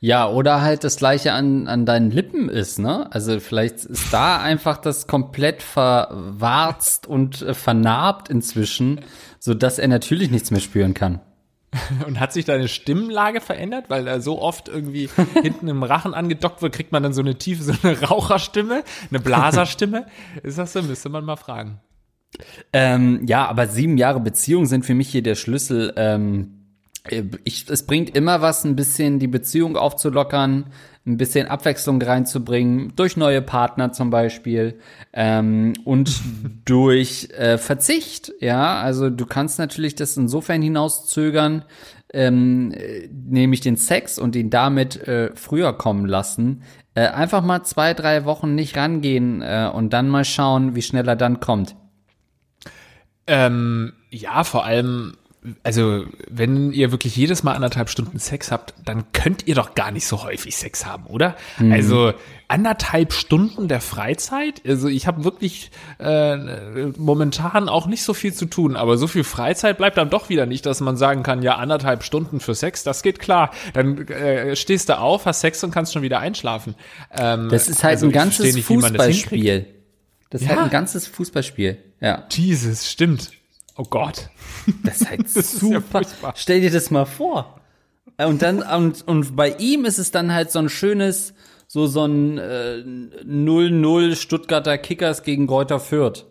Ja, 0.00 0.28
oder 0.28 0.60
halt 0.62 0.84
das 0.84 0.96
gleiche 0.96 1.32
an, 1.32 1.66
an 1.66 1.84
deinen 1.84 2.10
Lippen 2.10 2.48
ist, 2.48 2.78
ne? 2.78 3.12
Also 3.12 3.40
vielleicht 3.40 3.84
ist 3.84 4.12
da 4.12 4.40
einfach 4.40 4.78
das 4.78 5.08
komplett 5.08 5.62
verwarzt 5.62 7.06
und 7.06 7.42
äh, 7.42 7.54
vernarbt 7.54 8.28
inzwischen, 8.28 9.00
so 9.40 9.54
dass 9.54 9.78
er 9.78 9.88
natürlich 9.88 10.30
nichts 10.30 10.50
mehr 10.50 10.60
spüren 10.60 10.94
kann. 10.94 11.20
Und 12.06 12.18
hat 12.18 12.32
sich 12.32 12.46
deine 12.46 12.66
Stimmlage 12.66 13.42
verändert, 13.42 13.90
weil 13.90 14.06
er 14.06 14.22
so 14.22 14.40
oft 14.40 14.68
irgendwie 14.68 15.10
hinten 15.42 15.68
im 15.68 15.82
Rachen 15.82 16.14
angedockt 16.14 16.62
wird, 16.62 16.74
kriegt 16.74 16.92
man 16.92 17.02
dann 17.02 17.12
so 17.12 17.20
eine 17.20 17.36
tiefe, 17.36 17.62
so 17.62 17.74
eine 17.82 18.00
Raucherstimme, 18.00 18.84
eine 19.10 19.20
Blaserstimme? 19.20 20.06
Ist 20.42 20.56
das 20.56 20.72
so? 20.72 20.82
Müsste 20.82 21.10
man 21.10 21.26
mal 21.26 21.36
fragen. 21.36 21.80
Ähm, 22.72 23.26
ja, 23.26 23.46
aber 23.46 23.66
sieben 23.66 23.98
Jahre 23.98 24.20
Beziehung 24.20 24.64
sind 24.64 24.86
für 24.86 24.94
mich 24.94 25.08
hier 25.08 25.22
der 25.22 25.34
Schlüssel. 25.34 25.92
Ähm, 25.96 26.57
ich, 27.44 27.68
es 27.68 27.86
bringt 27.86 28.16
immer 28.16 28.40
was, 28.40 28.64
ein 28.64 28.76
bisschen 28.76 29.18
die 29.18 29.26
Beziehung 29.26 29.76
aufzulockern, 29.76 30.66
ein 31.06 31.16
bisschen 31.16 31.48
Abwechslung 31.48 32.00
reinzubringen, 32.00 32.92
durch 32.96 33.16
neue 33.16 33.42
Partner 33.42 33.92
zum 33.92 34.10
Beispiel 34.10 34.78
ähm, 35.12 35.72
und 35.84 36.20
durch 36.64 37.28
äh, 37.30 37.58
Verzicht. 37.58 38.32
Ja, 38.40 38.80
also 38.80 39.10
du 39.10 39.26
kannst 39.26 39.58
natürlich 39.58 39.94
das 39.94 40.16
insofern 40.16 40.62
hinauszögern, 40.62 41.64
ähm, 42.12 42.72
äh, 42.72 43.08
nämlich 43.08 43.60
den 43.60 43.76
Sex 43.76 44.18
und 44.18 44.36
ihn 44.36 44.50
damit 44.50 44.96
äh, 45.08 45.30
früher 45.34 45.72
kommen 45.72 46.06
lassen. 46.06 46.62
Äh, 46.94 47.08
einfach 47.08 47.42
mal 47.42 47.62
zwei, 47.64 47.94
drei 47.94 48.24
Wochen 48.24 48.54
nicht 48.54 48.76
rangehen 48.76 49.42
äh, 49.42 49.70
und 49.72 49.92
dann 49.92 50.08
mal 50.08 50.24
schauen, 50.24 50.74
wie 50.74 50.82
schnell 50.82 51.08
er 51.08 51.16
dann 51.16 51.40
kommt. 51.40 51.76
Ähm, 53.26 53.92
ja, 54.10 54.42
vor 54.42 54.64
allem, 54.64 55.17
also 55.62 56.04
wenn 56.28 56.72
ihr 56.72 56.90
wirklich 56.90 57.14
jedes 57.16 57.42
Mal 57.42 57.52
anderthalb 57.52 57.88
Stunden 57.90 58.18
Sex 58.18 58.50
habt, 58.50 58.74
dann 58.84 59.04
könnt 59.12 59.46
ihr 59.46 59.54
doch 59.54 59.74
gar 59.74 59.90
nicht 59.92 60.06
so 60.06 60.22
häufig 60.24 60.56
Sex 60.56 60.84
haben, 60.84 61.06
oder? 61.06 61.36
Also 61.70 62.12
anderthalb 62.48 63.12
Stunden 63.12 63.68
der 63.68 63.80
Freizeit? 63.80 64.62
Also 64.66 64.88
ich 64.88 65.06
habe 65.06 65.22
wirklich 65.24 65.70
äh, 66.00 66.86
momentan 66.96 67.68
auch 67.68 67.86
nicht 67.86 68.02
so 68.02 68.14
viel 68.14 68.32
zu 68.34 68.46
tun, 68.46 68.74
aber 68.76 68.96
so 68.98 69.06
viel 69.06 69.24
Freizeit 69.24 69.78
bleibt 69.78 69.96
dann 69.96 70.10
doch 70.10 70.28
wieder 70.28 70.46
nicht, 70.46 70.66
dass 70.66 70.80
man 70.80 70.96
sagen 70.96 71.22
kann, 71.22 71.42
ja, 71.42 71.56
anderthalb 71.56 72.02
Stunden 72.02 72.40
für 72.40 72.54
Sex, 72.54 72.82
das 72.82 73.02
geht 73.02 73.18
klar. 73.20 73.50
Dann 73.74 74.08
äh, 74.08 74.56
stehst 74.56 74.88
du 74.88 74.98
auf, 74.98 75.24
hast 75.26 75.40
Sex 75.40 75.62
und 75.62 75.70
kannst 75.70 75.92
schon 75.92 76.02
wieder 76.02 76.18
einschlafen. 76.18 76.74
Ähm, 77.16 77.48
Das 77.48 77.68
ist 77.68 77.84
halt 77.84 77.94
also 77.96 78.06
ein 78.06 78.12
ganzes 78.12 78.54
nicht, 78.54 78.68
man 78.70 78.80
das. 78.80 78.90
Fußballspiel. 79.06 79.66
Das 80.30 80.42
ist 80.42 80.48
Ja. 80.48 80.56
halt 80.56 80.64
ein 80.66 80.70
ganzes 80.70 81.06
Fußballspiel. 81.06 81.78
Ja. 82.00 82.24
Jesus, 82.30 82.90
stimmt. 82.90 83.32
Oh 83.78 83.84
Gott. 83.88 84.28
Das 84.82 85.00
ist 85.00 85.08
halt 85.08 85.20
ist 85.24 85.36
ja 85.36 85.42
super. 85.42 85.80
furchtbar. 85.80 86.34
Stell 86.36 86.60
dir 86.60 86.70
das 86.70 86.90
mal 86.90 87.06
vor. 87.06 87.60
Und 88.18 88.42
dann, 88.42 88.62
und, 88.62 89.06
und 89.06 89.36
bei 89.36 89.50
ihm 89.58 89.84
ist 89.84 89.98
es 89.98 90.10
dann 90.10 90.32
halt 90.34 90.50
so 90.50 90.58
ein 90.58 90.68
schönes, 90.68 91.32
so, 91.68 91.86
so 91.86 92.04
ein 92.04 92.36
äh, 92.38 92.82
0-0 93.24 94.16
Stuttgarter 94.16 94.76
Kickers 94.76 95.22
gegen 95.22 95.46
Greuther 95.46 95.78
Fürth. 95.78 96.26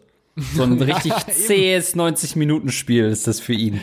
So 0.55 0.63
ein 0.63 0.73
richtig 0.81 1.13
zähes 1.27 1.95
90-Minuten-Spiel 1.95 3.05
ist 3.05 3.27
das 3.27 3.39
für 3.39 3.53
ihn. 3.53 3.79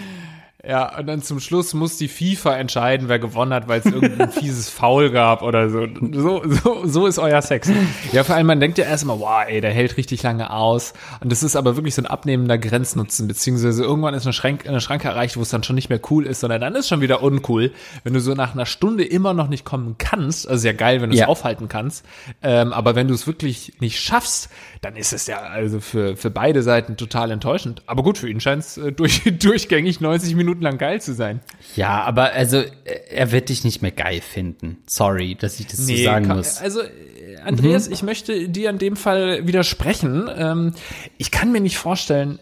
Ja, 0.66 0.98
und 0.98 1.06
dann 1.06 1.20
zum 1.22 1.40
Schluss 1.40 1.74
muss 1.74 1.98
die 1.98 2.08
FIFA 2.08 2.56
entscheiden, 2.56 3.08
wer 3.08 3.18
gewonnen 3.18 3.52
hat, 3.52 3.68
weil 3.68 3.80
es 3.80 3.86
irgendein 3.86 4.30
fieses 4.32 4.70
Foul 4.70 5.10
gab 5.10 5.42
oder 5.42 5.68
so. 5.68 5.86
so. 6.12 6.42
So 6.46 6.86
so 6.86 7.06
ist 7.06 7.18
euer 7.18 7.42
Sex. 7.42 7.70
Ja, 8.12 8.24
vor 8.24 8.36
allem, 8.36 8.46
man 8.46 8.60
denkt 8.60 8.78
ja 8.78 8.84
erstmal, 8.84 9.18
wow, 9.18 9.44
ey, 9.46 9.60
der 9.60 9.72
hält 9.72 9.96
richtig 9.96 10.22
lange 10.22 10.50
aus. 10.50 10.94
Und 11.20 11.30
das 11.30 11.42
ist 11.42 11.54
aber 11.56 11.76
wirklich 11.76 11.94
so 11.94 12.02
ein 12.02 12.06
abnehmender 12.06 12.56
Grenznutzen, 12.56 13.28
beziehungsweise 13.28 13.82
irgendwann 13.84 14.14
ist 14.14 14.24
eine, 14.24 14.32
Schrank, 14.32 14.66
eine 14.66 14.80
Schranke 14.80 15.08
erreicht, 15.08 15.36
wo 15.36 15.42
es 15.42 15.50
dann 15.50 15.62
schon 15.64 15.74
nicht 15.76 15.90
mehr 15.90 16.00
cool 16.10 16.26
ist, 16.26 16.40
sondern 16.40 16.60
dann 16.60 16.74
ist 16.74 16.88
schon 16.88 17.00
wieder 17.00 17.22
uncool. 17.22 17.72
Wenn 18.02 18.14
du 18.14 18.20
so 18.20 18.32
nach 18.34 18.54
einer 18.54 18.66
Stunde 18.66 19.04
immer 19.04 19.34
noch 19.34 19.48
nicht 19.48 19.64
kommen 19.64 19.96
kannst, 19.98 20.48
also 20.48 20.66
ja 20.66 20.72
geil, 20.72 21.02
wenn 21.02 21.10
du 21.10 21.14
es 21.14 21.20
Ja. 21.20 21.28
aufhalten 21.28 21.68
kannst, 21.68 22.04
ähm, 22.42 22.72
aber 22.72 22.94
wenn 22.94 23.08
du 23.08 23.14
es 23.14 23.26
wirklich 23.26 23.74
nicht 23.80 24.00
schaffst, 24.00 24.48
dann 24.80 24.96
ist 24.96 25.12
es 25.12 25.26
ja 25.26 25.38
also 25.40 25.80
für, 25.80 26.16
für 26.16 26.30
beide 26.30 26.62
Seiten 26.62 26.96
total 26.96 27.30
enttäuschend. 27.30 27.82
Aber 27.86 28.02
gut, 28.02 28.18
für 28.18 28.28
ihn 28.30 28.40
scheint 28.40 28.62
es 28.62 28.76
äh, 28.78 28.92
durch, 28.92 29.22
durchgängig 29.40 30.00
90 30.00 30.34
Minuten 30.36 30.53
lang 30.60 30.78
geil 30.78 31.00
zu 31.00 31.14
sein. 31.14 31.40
Ja, 31.76 32.02
aber 32.02 32.32
also, 32.32 32.58
äh, 32.58 32.68
er 33.10 33.32
wird 33.32 33.48
dich 33.48 33.64
nicht 33.64 33.82
mehr 33.82 33.90
geil 33.92 34.20
finden. 34.20 34.78
Sorry, 34.86 35.34
dass 35.34 35.58
ich 35.60 35.66
das 35.66 35.78
so 35.86 35.96
sagen 35.96 36.26
kann- 36.28 36.36
muss. 36.38 36.58
Also, 36.58 36.82
äh, 36.82 37.36
Andreas, 37.44 37.88
ich 37.88 38.02
möchte 38.02 38.48
dir 38.48 38.70
in 38.70 38.78
dem 38.78 38.96
Fall 38.96 39.46
widersprechen. 39.46 40.28
Ähm, 40.36 40.74
ich 41.18 41.30
kann 41.30 41.52
mir 41.52 41.60
nicht 41.60 41.76
vorstellen, 41.78 42.38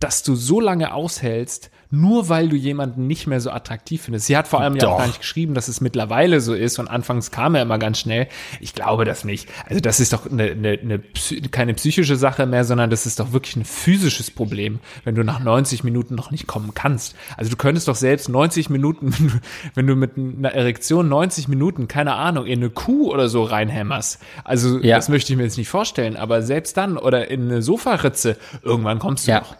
dass 0.00 0.22
du 0.22 0.36
so 0.36 0.60
lange 0.60 0.94
aushältst, 0.94 1.70
nur 1.90 2.28
weil 2.28 2.48
du 2.48 2.56
jemanden 2.56 3.06
nicht 3.06 3.26
mehr 3.26 3.40
so 3.40 3.50
attraktiv 3.50 4.02
findest. 4.02 4.26
Sie 4.26 4.36
hat 4.36 4.46
vor 4.46 4.60
allem 4.60 4.76
ja 4.76 4.86
auch 4.86 4.92
Doch. 4.92 4.98
gar 4.98 5.06
nicht 5.06 5.20
geschrieben, 5.20 5.54
dass 5.54 5.68
es 5.68 5.80
mittlerweile 5.80 6.40
so 6.40 6.52
ist 6.54 6.78
und 6.78 6.88
anfangs 6.88 7.30
kam 7.30 7.54
er 7.54 7.62
immer 7.62 7.78
ganz 7.78 7.98
schnell. 8.00 8.28
Ich 8.60 8.74
glaube 8.74 9.04
das 9.06 9.24
nicht. 9.24 9.48
Also 9.66 9.80
das 9.80 9.98
ist 9.98 10.12
doch 10.12 10.30
eine, 10.30 10.44
eine, 10.50 10.78
eine, 10.80 11.00
keine 11.50 11.72
psychische 11.74 12.16
Sache 12.16 12.44
mehr, 12.46 12.64
sondern 12.64 12.90
das 12.90 13.06
ist 13.06 13.20
doch 13.20 13.32
wirklich 13.32 13.56
ein 13.56 13.64
physisches 13.64 14.30
Problem, 14.30 14.80
wenn 15.04 15.14
du 15.14 15.24
nach 15.24 15.40
90 15.40 15.82
Minuten 15.84 16.14
noch 16.14 16.30
nicht 16.30 16.46
kommen 16.46 16.74
kannst. 16.74 17.16
Also 17.36 17.50
du 17.50 17.56
könntest 17.56 17.88
doch 17.88 17.96
selbst 17.96 18.28
90 18.28 18.68
Minuten, 18.68 19.12
wenn 19.18 19.28
du, 19.28 19.40
wenn 19.74 19.86
du 19.86 19.94
mit 19.96 20.18
einer 20.18 20.52
Erektion 20.52 21.08
90 21.08 21.48
Minuten, 21.48 21.88
keine 21.88 22.14
Ahnung, 22.14 22.44
in 22.46 22.58
eine 22.58 22.70
Kuh 22.70 23.10
oder 23.10 23.28
so 23.28 23.42
reinhämmerst. 23.44 24.20
Also 24.44 24.78
Ja. 24.80 24.96
das 24.96 25.08
möchte 25.08 25.32
ich 25.32 25.36
mir 25.38 25.44
jetzt 25.44 25.56
nicht 25.56 25.68
vorstellen, 25.70 26.16
aber 26.16 26.42
selbst 26.42 26.76
dann 26.76 26.98
oder 26.98 27.30
in 27.30 27.44
eine 27.44 27.62
Sofaritze, 27.62 28.36
irgendwann 28.62 28.98
kommst 28.98 29.26
du 29.26 29.30
Ja. 29.32 29.40
noch. 29.40 29.56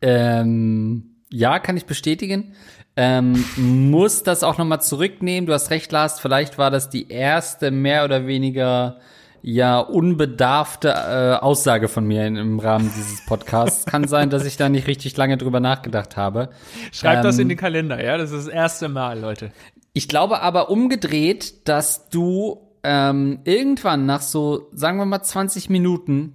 Ähm, 0.00 1.02
ja, 1.30 1.58
kann 1.58 1.76
ich 1.76 1.86
bestätigen. 1.86 2.54
Ähm, 2.96 3.44
muss 3.56 4.22
das 4.22 4.42
auch 4.42 4.58
nochmal 4.58 4.80
zurücknehmen. 4.80 5.46
Du 5.46 5.52
hast 5.52 5.70
recht, 5.70 5.92
Lars. 5.92 6.18
Vielleicht 6.18 6.58
war 6.58 6.70
das 6.70 6.90
die 6.90 7.10
erste 7.10 7.70
mehr 7.70 8.04
oder 8.04 8.26
weniger 8.26 8.98
ja 9.40 9.78
unbedarfte 9.78 10.88
äh, 10.88 11.42
Aussage 11.42 11.86
von 11.86 12.04
mir 12.06 12.26
in, 12.26 12.36
im 12.36 12.58
Rahmen 12.58 12.90
dieses 12.96 13.24
Podcasts. 13.24 13.86
Kann 13.86 14.08
sein, 14.08 14.30
dass 14.30 14.44
ich 14.44 14.56
da 14.56 14.68
nicht 14.68 14.88
richtig 14.88 15.16
lange 15.16 15.36
drüber 15.36 15.60
nachgedacht 15.60 16.16
habe. 16.16 16.50
Schreib 16.90 17.22
das 17.22 17.36
Ähm, 17.36 17.42
in 17.42 17.48
den 17.50 17.58
Kalender, 17.58 18.04
ja? 18.04 18.18
Das 18.18 18.32
ist 18.32 18.46
das 18.46 18.52
erste 18.52 18.88
Mal, 18.88 19.20
Leute. 19.20 19.52
Ich 19.92 20.08
glaube 20.08 20.40
aber 20.40 20.70
umgedreht, 20.70 21.68
dass 21.68 22.08
du 22.08 22.68
ähm, 22.82 23.40
irgendwann 23.44 24.06
nach 24.06 24.22
so, 24.22 24.68
sagen 24.72 24.98
wir 24.98 25.06
mal 25.06 25.22
20 25.22 25.70
Minuten, 25.70 26.34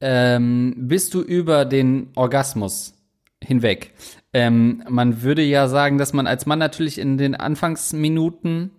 ähm, 0.00 0.74
bist 0.76 1.12
du 1.14 1.20
über 1.20 1.64
den 1.64 2.12
Orgasmus 2.16 2.94
hinweg. 3.42 3.92
Ähm, 4.32 4.82
man 4.88 5.22
würde 5.22 5.42
ja 5.42 5.68
sagen, 5.68 5.98
dass 5.98 6.12
man 6.12 6.26
als 6.26 6.46
Mann 6.46 6.58
natürlich 6.58 6.98
in 6.98 7.18
den 7.18 7.34
Anfangsminuten 7.34 8.70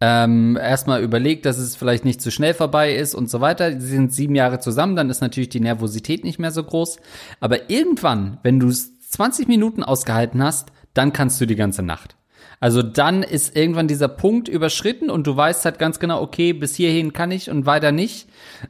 ähm, 0.00 0.56
erstmal 0.60 1.02
überlegt, 1.02 1.44
dass 1.44 1.58
es 1.58 1.74
vielleicht 1.74 2.04
nicht 2.04 2.20
zu 2.20 2.30
schnell 2.30 2.54
vorbei 2.54 2.94
ist 2.94 3.14
und 3.14 3.28
so 3.28 3.40
weiter. 3.40 3.80
Sie 3.80 3.88
sind 3.88 4.12
sieben 4.12 4.34
Jahre 4.34 4.60
zusammen, 4.60 4.96
dann 4.96 5.10
ist 5.10 5.20
natürlich 5.20 5.48
die 5.48 5.60
Nervosität 5.60 6.24
nicht 6.24 6.38
mehr 6.38 6.52
so 6.52 6.62
groß. 6.62 6.98
Aber 7.40 7.70
irgendwann, 7.70 8.38
wenn 8.42 8.60
du 8.60 8.68
es 8.68 8.98
20 9.10 9.48
Minuten 9.48 9.82
ausgehalten 9.82 10.42
hast, 10.42 10.70
dann 10.94 11.12
kannst 11.12 11.40
du 11.40 11.46
die 11.46 11.56
ganze 11.56 11.82
Nacht. 11.82 12.16
Also 12.60 12.82
dann 12.82 13.22
ist 13.22 13.56
irgendwann 13.56 13.88
dieser 13.88 14.08
Punkt 14.08 14.48
überschritten 14.48 15.10
und 15.10 15.26
du 15.26 15.36
weißt 15.36 15.64
halt 15.64 15.78
ganz 15.78 16.00
genau, 16.00 16.20
okay, 16.20 16.52
bis 16.52 16.74
hierhin 16.74 17.12
kann 17.12 17.30
ich 17.30 17.50
und 17.50 17.66
weiter 17.66 17.92
nicht, 17.92 18.28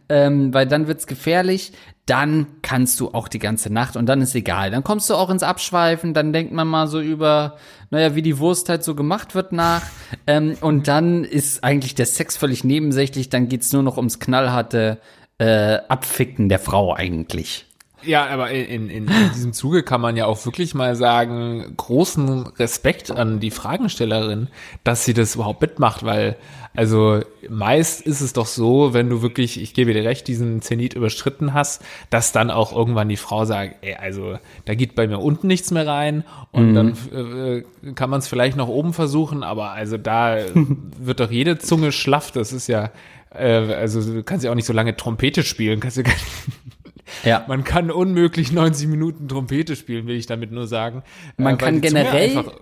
ähm, 0.08 0.52
weil 0.52 0.66
dann 0.66 0.86
wird's 0.86 1.06
gefährlich. 1.06 1.72
Dann 2.04 2.46
kannst 2.62 3.00
du 3.00 3.12
auch 3.12 3.28
die 3.28 3.38
ganze 3.38 3.70
Nacht 3.70 3.96
und 3.96 4.06
dann 4.06 4.22
ist 4.22 4.34
egal. 4.34 4.70
Dann 4.70 4.82
kommst 4.82 5.10
du 5.10 5.14
auch 5.14 5.28
ins 5.28 5.42
Abschweifen, 5.42 6.14
dann 6.14 6.32
denkt 6.32 6.52
man 6.52 6.66
mal 6.66 6.86
so 6.86 7.00
über, 7.00 7.56
naja, 7.90 8.14
wie 8.14 8.22
die 8.22 8.38
Wurst 8.38 8.70
halt 8.70 8.82
so 8.82 8.94
gemacht 8.94 9.34
wird 9.34 9.52
nach. 9.52 9.82
Ähm, 10.26 10.56
und 10.60 10.88
dann 10.88 11.24
ist 11.24 11.64
eigentlich 11.64 11.94
der 11.94 12.06
Sex 12.06 12.36
völlig 12.36 12.64
nebensächlich, 12.64 13.28
dann 13.28 13.48
geht's 13.48 13.72
nur 13.72 13.82
noch 13.82 13.98
ums 13.98 14.20
knallharte 14.20 14.98
äh, 15.38 15.78
Abficken 15.88 16.48
der 16.48 16.58
Frau 16.58 16.94
eigentlich. 16.94 17.67
Ja, 18.02 18.26
aber 18.26 18.50
in, 18.50 18.90
in, 18.90 19.08
in 19.08 19.30
diesem 19.34 19.52
Zuge 19.52 19.82
kann 19.82 20.00
man 20.00 20.16
ja 20.16 20.26
auch 20.26 20.44
wirklich 20.44 20.74
mal 20.74 20.94
sagen, 20.94 21.74
großen 21.76 22.46
Respekt 22.46 23.10
an 23.10 23.40
die 23.40 23.50
Fragenstellerin, 23.50 24.48
dass 24.84 25.04
sie 25.04 25.14
das 25.14 25.34
überhaupt 25.34 25.60
mitmacht, 25.60 26.04
weil 26.04 26.36
also 26.78 27.22
meist 27.48 28.02
ist 28.02 28.20
es 28.20 28.34
doch 28.34 28.46
so, 28.46 28.94
wenn 28.94 29.08
du 29.10 29.20
wirklich, 29.20 29.60
ich 29.60 29.74
gebe 29.74 29.92
dir 29.92 30.04
recht, 30.04 30.28
diesen 30.28 30.62
Zenit 30.62 30.94
überschritten 30.94 31.52
hast, 31.52 31.84
dass 32.08 32.30
dann 32.30 32.52
auch 32.52 32.72
irgendwann 32.72 33.08
die 33.08 33.16
Frau 33.16 33.44
sagt, 33.44 33.76
ey, 33.80 33.96
also 33.96 34.38
da 34.64 34.74
geht 34.76 34.94
bei 34.94 35.08
mir 35.08 35.18
unten 35.18 35.48
nichts 35.48 35.72
mehr 35.72 35.88
rein 35.88 36.22
und 36.52 36.70
mhm. 36.70 36.74
dann 36.74 36.96
äh, 37.12 37.92
kann 37.94 38.10
man 38.10 38.20
es 38.20 38.28
vielleicht 38.28 38.56
noch 38.56 38.68
oben 38.68 38.92
versuchen, 38.92 39.42
aber 39.42 39.72
also 39.72 39.96
da 39.96 40.36
wird 41.00 41.18
doch 41.18 41.32
jede 41.32 41.58
Zunge 41.58 41.90
schlaff, 41.90 42.30
das 42.30 42.52
ist 42.52 42.68
ja, 42.68 42.90
äh, 43.34 43.74
also 43.74 44.00
du 44.00 44.22
kannst 44.22 44.44
ja 44.44 44.52
auch 44.52 44.56
nicht 44.56 44.66
so 44.66 44.72
lange 44.72 44.96
Trompete 44.96 45.42
spielen, 45.42 45.80
kannst 45.80 45.96
ja 45.96 46.04
gar 46.04 46.12
nicht 46.12 46.77
ja. 47.24 47.44
Man 47.48 47.64
kann 47.64 47.90
unmöglich 47.90 48.52
90 48.52 48.88
Minuten 48.88 49.28
Trompete 49.28 49.76
spielen, 49.76 50.06
will 50.06 50.16
ich 50.16 50.26
damit 50.26 50.52
nur 50.52 50.66
sagen. 50.66 51.02
Man 51.36 51.54
äh, 51.54 51.58
kann 51.58 51.80
generell, 51.80 52.38
einfach, 52.38 52.52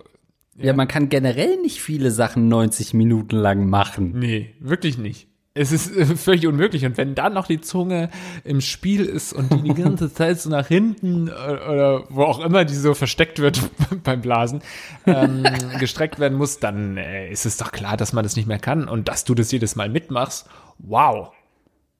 ja. 0.57 0.65
ja, 0.65 0.73
man 0.73 0.87
kann 0.87 1.09
generell 1.09 1.57
nicht 1.61 1.81
viele 1.81 2.11
Sachen 2.11 2.47
90 2.47 2.93
Minuten 2.93 3.35
lang 3.35 3.69
machen. 3.69 4.13
Nee, 4.17 4.53
wirklich 4.59 4.97
nicht. 4.97 5.27
Es 5.57 5.71
ist 5.71 5.95
äh, 5.95 6.05
völlig 6.05 6.47
unmöglich. 6.47 6.85
Und 6.85 6.97
wenn 6.97 7.15
dann 7.15 7.33
noch 7.33 7.47
die 7.47 7.59
Zunge 7.59 8.09
im 8.43 8.61
Spiel 8.61 9.05
ist 9.05 9.33
und 9.33 9.51
die 9.51 9.61
die 9.61 9.81
ganze 9.81 10.13
Zeit 10.13 10.39
so 10.39 10.49
nach 10.49 10.67
hinten 10.67 11.27
äh, 11.27 11.31
oder 11.31 12.03
wo 12.09 12.23
auch 12.23 12.39
immer 12.39 12.63
die 12.63 12.75
so 12.75 12.93
versteckt 12.93 13.39
wird 13.39 13.59
beim 14.03 14.21
Blasen, 14.21 14.61
ähm, 15.05 15.43
gestreckt 15.79 16.19
werden 16.19 16.37
muss, 16.37 16.59
dann 16.59 16.97
äh, 16.97 17.29
ist 17.29 17.45
es 17.45 17.57
doch 17.57 17.71
klar, 17.71 17.97
dass 17.97 18.13
man 18.13 18.23
das 18.23 18.35
nicht 18.35 18.47
mehr 18.47 18.59
kann. 18.59 18.87
Und 18.87 19.07
dass 19.07 19.25
du 19.25 19.33
das 19.33 19.51
jedes 19.51 19.75
Mal 19.75 19.89
mitmachst, 19.89 20.47
wow. 20.77 21.31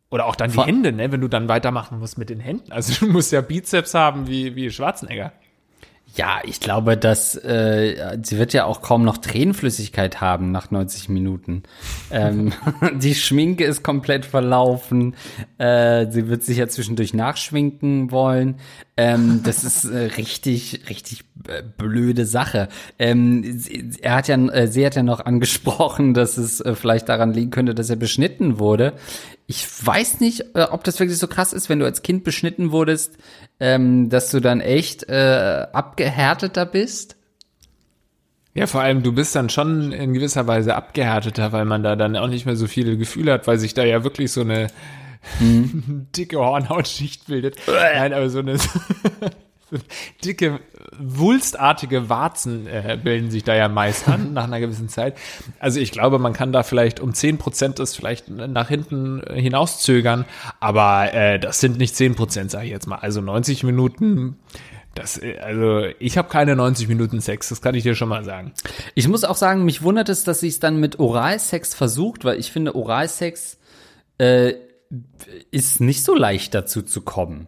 Oder 0.10 0.26
auch 0.26 0.36
dann 0.36 0.52
die 0.52 0.62
Hände, 0.62 0.94
ne, 0.94 1.12
wenn 1.12 1.20
du 1.20 1.28
dann 1.28 1.50
weitermachen 1.50 2.00
musst 2.00 2.18
mit 2.18 2.30
den 2.30 2.40
Händen. 2.40 2.72
Also 2.72 3.06
du 3.06 3.12
musst 3.12 3.32
ja 3.32 3.42
Bizeps 3.42 3.94
haben 3.94 4.28
wie, 4.28 4.56
wie 4.56 4.72
Schwarzenegger. 4.72 5.34
Ja, 6.18 6.40
ich 6.44 6.60
glaube, 6.60 6.98
dass 6.98 7.36
äh, 7.36 8.18
sie 8.24 8.40
wird 8.40 8.52
ja 8.52 8.66
auch 8.66 8.82
kaum 8.82 9.04
noch 9.04 9.18
Tränenflüssigkeit 9.18 10.20
haben 10.20 10.52
nach 10.52 10.72
90 10.72 11.10
Minuten. 11.10 11.62
ähm, 12.10 12.54
die 12.96 13.14
Schminke 13.14 13.66
ist 13.66 13.84
komplett 13.84 14.26
verlaufen. 14.26 15.16
Äh, 15.60 16.10
sie 16.10 16.28
wird 16.28 16.44
sich 16.44 16.58
ja 16.58 16.68
zwischendurch 16.68 17.14
nachschminken 17.14 18.10
wollen. 18.10 18.56
Ähm, 18.98 19.42
das 19.44 19.64
ist 19.64 19.86
äh, 19.86 20.06
richtig, 20.18 20.90
richtig 20.90 21.24
äh, 21.48 21.62
blöde 21.78 22.26
Sache. 22.26 22.68
Ähm, 22.98 23.60
sie, 23.60 23.92
er 24.02 24.16
hat 24.16 24.28
ja, 24.28 24.38
äh, 24.38 24.68
sie 24.68 24.84
hat 24.84 24.96
ja 24.96 25.04
noch 25.04 25.24
angesprochen, 25.24 26.16
dass 26.16 26.38
es 26.38 26.62
äh, 26.62 26.74
vielleicht 26.74 27.10
daran 27.10 27.32
liegen 27.32 27.52
könnte, 27.52 27.76
dass 27.76 27.92
er 27.92 27.96
beschnitten 27.96 28.58
wurde. 28.58 28.94
Ich 29.46 29.66
weiß 29.86 30.20
nicht, 30.20 30.56
äh, 30.56 30.64
ob 30.64 30.84
das 30.84 31.00
wirklich 31.00 31.20
so 31.20 31.28
krass 31.28 31.54
ist, 31.54 31.70
wenn 31.70 31.78
du 31.78 31.86
als 31.86 32.02
Kind 32.02 32.24
beschnitten 32.24 32.72
wurdest, 32.72 33.18
ähm, 33.60 34.10
dass 34.10 34.32
du 34.32 34.40
dann 34.40 34.62
echt 34.62 35.10
äh, 35.10 35.68
abgehärteter 35.72 36.66
bist. 36.66 37.16
Ja, 38.54 38.66
vor 38.66 38.82
allem 38.82 39.04
du 39.04 39.12
bist 39.12 39.36
dann 39.36 39.50
schon 39.50 39.92
in 39.92 40.14
gewisser 40.14 40.48
Weise 40.48 40.76
abgehärteter, 40.76 41.52
weil 41.52 41.66
man 41.66 41.84
da 41.84 41.96
dann 41.96 42.16
auch 42.16 42.28
nicht 42.28 42.46
mehr 42.46 42.56
so 42.56 42.68
viele 42.68 42.98
Gefühle 42.98 43.34
hat, 43.34 43.48
weil 43.48 43.60
sich 43.60 43.74
da 43.74 43.84
ja 43.84 44.04
wirklich 44.04 44.32
so 44.32 44.42
eine 44.42 44.68
hm. 45.40 46.08
dicke 46.18 46.40
Hornhautschicht 46.40 47.28
bildet. 47.28 47.58
Nein, 47.68 48.14
aber 48.14 48.30
so 48.30 48.40
eine 48.40 48.58
dicke, 50.24 50.60
wulstartige 50.98 52.10
Warzen 52.10 52.68
äh, 52.68 52.98
bilden 53.02 53.32
sich 53.32 53.44
da 53.44 53.56
ja 53.56 53.68
meist 53.68 54.08
an 54.08 54.34
nach 54.34 54.46
einer 54.46 54.60
gewissen 54.60 54.90
Zeit. 54.90 55.18
Also 55.60 55.80
ich 55.80 55.92
glaube, 55.92 56.20
man 56.20 56.34
kann 56.34 56.52
da 56.52 56.64
vielleicht 56.64 57.00
um 57.00 57.14
zehn 57.14 57.38
Prozent 57.38 57.80
es 57.80 57.96
vielleicht 57.96 58.30
nach 58.30 58.68
hinten 58.70 59.22
hinauszögern, 59.34 60.26
aber 60.60 61.14
äh, 61.14 61.40
das 61.40 61.60
sind 61.60 61.78
nicht 61.78 61.96
zehn 61.96 62.16
Prozent, 62.16 62.52
sage 62.52 62.66
ich 62.66 62.72
jetzt 62.72 62.88
mal. 62.88 62.98
Also 62.98 63.22
90 63.22 63.64
Minuten 63.64 64.38
das, 64.96 65.22
also 65.42 65.86
ich 66.00 66.18
habe 66.18 66.28
keine 66.28 66.56
90 66.56 66.88
Minuten 66.88 67.22
Sex, 67.22 67.50
das 67.50 67.62
kann 67.62 67.76
ich 67.76 67.84
dir 67.84 67.94
schon 67.94 68.10
mal 68.10 68.24
sagen. 68.24 68.54
Ich 68.96 69.08
muss 69.08 69.24
auch 69.24 69.36
sagen, 69.36 69.64
mich 69.64 69.84
wundert 69.84 70.10
es, 70.10 70.24
dass 70.24 70.40
sie 70.40 70.48
es 70.48 70.60
dann 70.60 70.80
mit 70.80 70.98
Oralsex 70.98 71.76
versucht, 71.76 72.26
weil 72.26 72.40
ich 72.40 72.52
finde, 72.52 72.74
Oralsex 72.74 73.60
äh, 74.18 74.54
ist 75.52 75.82
nicht 75.82 76.04
so 76.04 76.16
leicht 76.16 76.56
dazu 76.56 76.82
zu 76.82 77.02
kommen 77.02 77.48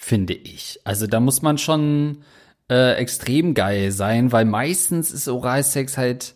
finde 0.00 0.32
ich. 0.32 0.80
Also 0.82 1.06
da 1.06 1.20
muss 1.20 1.42
man 1.42 1.58
schon 1.58 2.24
äh, 2.70 2.94
extrem 2.94 3.52
geil 3.52 3.92
sein, 3.92 4.32
weil 4.32 4.46
meistens 4.46 5.12
ist 5.12 5.28
Oralsex 5.28 5.98
halt 5.98 6.34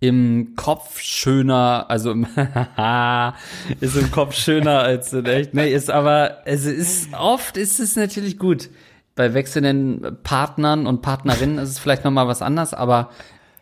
im 0.00 0.54
Kopf 0.56 0.98
schöner, 0.98 1.86
also 1.88 2.10
im 2.10 2.26
ist 3.80 3.96
im 3.96 4.10
Kopf 4.10 4.34
schöner 4.34 4.80
als 4.80 5.12
in 5.12 5.26
echt. 5.26 5.54
Nee, 5.54 5.72
ist 5.72 5.90
aber, 5.90 6.38
es 6.46 6.64
ist 6.64 7.12
oft 7.12 7.56
ist 7.56 7.78
es 7.78 7.94
natürlich 7.94 8.38
gut. 8.38 8.70
Bei 9.14 9.34
wechselnden 9.34 10.16
Partnern 10.22 10.86
und 10.86 11.02
Partnerinnen 11.02 11.58
ist 11.58 11.68
es 11.68 11.78
vielleicht 11.78 12.04
noch 12.04 12.10
mal 12.10 12.26
was 12.26 12.40
anderes, 12.40 12.72
aber 12.72 13.10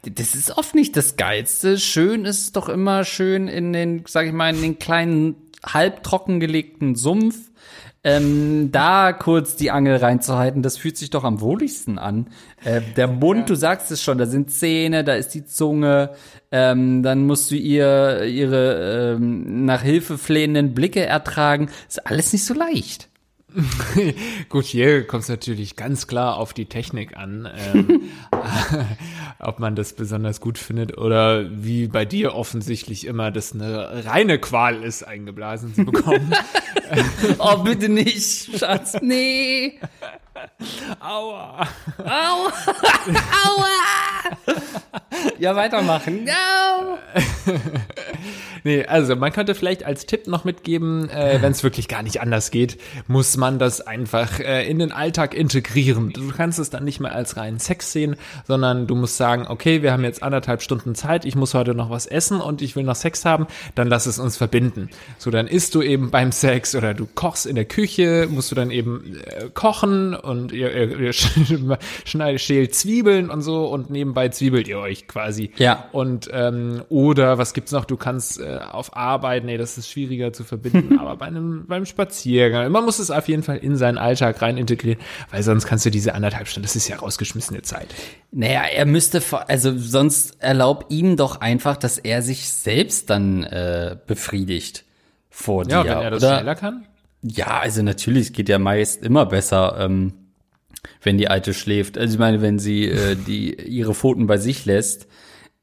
das 0.02 0.36
ist 0.36 0.56
oft 0.56 0.76
nicht 0.76 0.96
das 0.96 1.16
geilste. 1.16 1.76
Schön 1.76 2.24
ist 2.24 2.40
es 2.40 2.52
doch 2.52 2.68
immer 2.68 3.04
schön 3.04 3.48
in 3.48 3.72
den, 3.72 4.04
sag 4.06 4.26
ich 4.26 4.32
mal, 4.32 4.54
in 4.54 4.62
den 4.62 4.78
kleinen 4.78 5.34
halbtrocken 5.66 6.38
gelegten 6.38 6.94
Sumpf 6.94 7.49
ähm, 8.02 8.70
da 8.72 9.12
kurz 9.12 9.56
die 9.56 9.70
Angel 9.70 9.96
reinzuhalten, 9.96 10.62
das 10.62 10.78
fühlt 10.78 10.96
sich 10.96 11.10
doch 11.10 11.24
am 11.24 11.42
wohligsten 11.42 11.98
an. 11.98 12.28
Äh, 12.64 12.80
der 12.96 13.08
Mund, 13.08 13.40
ja. 13.40 13.46
du 13.46 13.54
sagst 13.56 13.90
es 13.90 14.02
schon, 14.02 14.16
da 14.16 14.24
sind 14.24 14.50
Zähne, 14.50 15.04
da 15.04 15.14
ist 15.14 15.34
die 15.34 15.44
Zunge, 15.44 16.10
ähm, 16.50 17.02
dann 17.02 17.26
musst 17.26 17.50
du 17.50 17.56
ihr 17.56 18.24
ihre 18.24 19.16
ähm, 19.16 19.66
nach 19.66 19.82
Hilfe 19.82 20.16
flehenden 20.16 20.72
Blicke 20.72 21.04
ertragen. 21.04 21.68
Ist 21.88 22.06
alles 22.06 22.32
nicht 22.32 22.46
so 22.46 22.54
leicht. 22.54 23.09
Gut, 24.48 24.64
hier 24.64 25.06
kommt 25.06 25.24
es 25.24 25.28
natürlich 25.28 25.76
ganz 25.76 26.06
klar 26.06 26.36
auf 26.36 26.52
die 26.52 26.66
Technik 26.66 27.16
an, 27.16 27.48
ähm, 27.74 28.02
ob 29.38 29.58
man 29.58 29.76
das 29.76 29.92
besonders 29.94 30.40
gut 30.40 30.58
findet 30.58 30.96
oder 30.98 31.46
wie 31.50 31.88
bei 31.88 32.04
dir 32.04 32.34
offensichtlich 32.34 33.06
immer 33.06 33.30
das 33.30 33.52
eine 33.52 34.04
reine 34.04 34.38
Qual 34.38 34.82
ist, 34.82 35.02
eingeblasen 35.02 35.74
zu 35.74 35.84
bekommen. 35.84 36.32
oh, 37.38 37.58
bitte 37.58 37.88
nicht, 37.88 38.58
Schatz, 38.58 38.96
nee. 39.00 39.78
Aua. 41.00 41.66
Aua. 41.98 42.52
Aua. 43.46 43.66
ja, 45.38 45.56
weitermachen. 45.56 46.24
No. 46.24 46.98
nee, 48.64 48.84
also 48.84 49.16
man 49.16 49.32
könnte 49.32 49.54
vielleicht 49.54 49.84
als 49.84 50.06
Tipp 50.06 50.26
noch 50.26 50.44
mitgeben, 50.44 51.08
äh, 51.10 51.38
wenn 51.40 51.52
es 51.52 51.62
wirklich 51.62 51.88
gar 51.88 52.02
nicht 52.02 52.20
anders 52.20 52.50
geht, 52.50 52.78
muss 53.06 53.36
man 53.36 53.58
das 53.58 53.80
einfach 53.80 54.40
äh, 54.40 54.68
in 54.68 54.78
den 54.78 54.92
Alltag 54.92 55.34
integrieren. 55.34 56.12
Du 56.12 56.28
kannst 56.28 56.58
es 56.58 56.70
dann 56.70 56.84
nicht 56.84 57.00
mehr 57.00 57.12
als 57.14 57.36
reinen 57.36 57.58
Sex 57.58 57.92
sehen, 57.92 58.16
sondern 58.46 58.86
du 58.86 58.94
musst 58.94 59.16
sagen, 59.16 59.46
okay, 59.48 59.82
wir 59.82 59.92
haben 59.92 60.04
jetzt 60.04 60.22
anderthalb 60.22 60.62
Stunden 60.62 60.94
Zeit, 60.94 61.24
ich 61.24 61.36
muss 61.36 61.54
heute 61.54 61.74
noch 61.74 61.90
was 61.90 62.06
essen 62.06 62.40
und 62.40 62.62
ich 62.62 62.76
will 62.76 62.84
noch 62.84 62.96
Sex 62.96 63.24
haben, 63.24 63.46
dann 63.74 63.88
lass 63.88 64.06
es 64.06 64.18
uns 64.18 64.36
verbinden. 64.36 64.90
So, 65.18 65.30
dann 65.30 65.46
isst 65.46 65.74
du 65.74 65.82
eben 65.82 66.10
beim 66.10 66.32
Sex 66.32 66.74
oder 66.74 66.94
du 66.94 67.06
kochst 67.06 67.46
in 67.46 67.56
der 67.56 67.64
Küche, 67.64 68.28
musst 68.30 68.50
du 68.50 68.54
dann 68.54 68.70
eben 68.70 69.16
äh, 69.24 69.48
kochen 69.52 70.14
und 70.30 70.52
ihr, 70.52 70.72
ihr, 70.74 70.98
ihr 70.98 71.12
schneidet, 72.04 72.40
schält 72.40 72.74
Zwiebeln 72.74 73.28
und 73.30 73.42
so 73.42 73.66
und 73.66 73.90
nebenbei 73.90 74.28
zwiebelt 74.28 74.68
ihr 74.68 74.78
euch 74.78 75.08
quasi. 75.08 75.50
Ja. 75.56 75.88
Und 75.92 76.30
ähm, 76.32 76.82
oder 76.88 77.36
was 77.36 77.52
gibt's 77.52 77.72
noch? 77.72 77.84
Du 77.84 77.96
kannst 77.96 78.40
äh, 78.40 78.60
auf 78.70 78.96
Arbeit, 78.96 79.44
nee, 79.44 79.56
das 79.56 79.76
ist 79.76 79.90
schwieriger 79.90 80.32
zu 80.32 80.44
verbinden, 80.44 80.98
aber 81.00 81.16
bei 81.16 81.26
einem 81.26 81.66
beim 81.66 81.84
Spaziergang, 81.84 82.70
man 82.70 82.84
muss 82.84 82.98
es 82.98 83.10
auf 83.10 83.28
jeden 83.28 83.42
Fall 83.42 83.58
in 83.58 83.76
seinen 83.76 83.98
Alltag 83.98 84.40
rein 84.40 84.56
integrieren, 84.56 85.00
weil 85.30 85.42
sonst 85.42 85.66
kannst 85.66 85.84
du 85.84 85.90
diese 85.90 86.14
anderthalb 86.14 86.48
Stunden, 86.48 86.66
das 86.66 86.76
ist 86.76 86.88
ja 86.88 86.96
rausgeschmissene 86.96 87.62
Zeit. 87.62 87.88
Naja, 88.30 88.62
er 88.62 88.86
müsste, 88.86 89.22
also 89.48 89.76
sonst 89.76 90.40
erlaub 90.40 90.86
ihm 90.88 91.16
doch 91.16 91.40
einfach, 91.40 91.76
dass 91.76 91.98
er 91.98 92.22
sich 92.22 92.48
selbst 92.48 93.10
dann 93.10 93.42
äh, 93.42 93.96
befriedigt 94.06 94.84
vor 95.28 95.64
dir. 95.64 95.76
Ja, 95.76 95.84
wenn 95.84 96.02
er 96.02 96.10
das 96.10 96.22
oder? 96.22 96.36
schneller 96.36 96.54
kann. 96.54 96.86
Ja, 97.22 97.60
also 97.60 97.82
natürlich, 97.82 98.28
es 98.28 98.32
geht 98.32 98.48
ja 98.48 98.58
meist 98.58 99.02
immer 99.04 99.26
besser. 99.26 99.76
Ähm, 99.78 100.12
Wenn 101.02 101.18
die 101.18 101.28
Alte 101.28 101.54
schläft. 101.54 101.98
Also 101.98 102.14
ich 102.14 102.20
meine, 102.20 102.42
wenn 102.42 102.58
sie 102.58 102.86
äh, 102.86 103.16
die 103.26 103.54
ihre 103.54 103.94
Pfoten 103.94 104.26
bei 104.26 104.38
sich 104.38 104.64
lässt, 104.66 105.08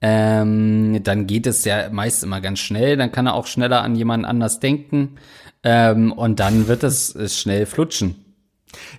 ähm, 0.02 1.02
dann 1.04 1.28
geht 1.28 1.48
es 1.48 1.66
ja 1.66 1.90
meist 1.92 2.24
immer 2.24 2.42
ganz 2.42 2.60
schnell. 2.60 2.98
Dann 2.98 3.12
kann 3.12 3.28
er 3.28 3.36
auch 3.36 3.48
schneller 3.48 3.82
an 3.84 3.96
jemanden 3.96 4.26
anders 4.26 4.60
denken. 4.60 5.18
Ähm, 5.64 6.12
und 6.12 6.40
dann 6.40 6.68
wird 6.68 6.84
es, 6.84 7.16
es 7.16 7.40
schnell 7.40 7.66
flutschen. 7.66 8.27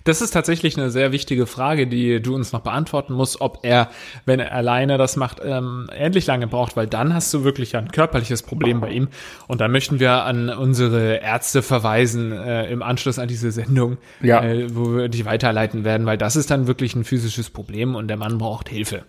Das 0.03 0.21
ist 0.21 0.31
tatsächlich 0.31 0.77
eine 0.77 0.89
sehr 0.89 1.11
wichtige 1.11 1.45
Frage, 1.45 1.87
die 1.87 2.21
du 2.21 2.35
uns 2.35 2.51
noch 2.51 2.61
beantworten 2.61 3.13
musst, 3.13 3.39
ob 3.39 3.59
er, 3.63 3.89
wenn 4.25 4.39
er 4.39 4.51
alleine 4.53 4.97
das 4.97 5.15
macht, 5.15 5.39
ähm, 5.43 5.87
endlich 5.95 6.25
lange 6.25 6.47
braucht, 6.47 6.75
weil 6.75 6.87
dann 6.87 7.13
hast 7.13 7.33
du 7.33 7.43
wirklich 7.43 7.75
ein 7.75 7.91
körperliches 7.91 8.43
Problem 8.43 8.81
bei 8.81 8.89
ihm. 8.89 9.09
Und 9.47 9.61
da 9.61 9.67
möchten 9.67 9.99
wir 9.99 10.23
an 10.23 10.49
unsere 10.49 11.17
Ärzte 11.21 11.61
verweisen 11.61 12.31
äh, 12.31 12.69
im 12.71 12.81
Anschluss 12.81 13.19
an 13.19 13.27
diese 13.27 13.51
Sendung, 13.51 13.97
Ja. 14.21 14.43
äh, 14.43 14.67
wo 14.75 14.95
wir 14.95 15.07
dich 15.09 15.25
weiterleiten 15.25 15.83
werden, 15.83 16.05
weil 16.05 16.17
das 16.17 16.35
ist 16.35 16.49
dann 16.51 16.67
wirklich 16.67 16.95
ein 16.95 17.03
physisches 17.03 17.49
Problem 17.49 17.95
und 17.95 18.07
der 18.07 18.17
Mann 18.17 18.37
braucht 18.39 18.69
Hilfe. 18.69 19.03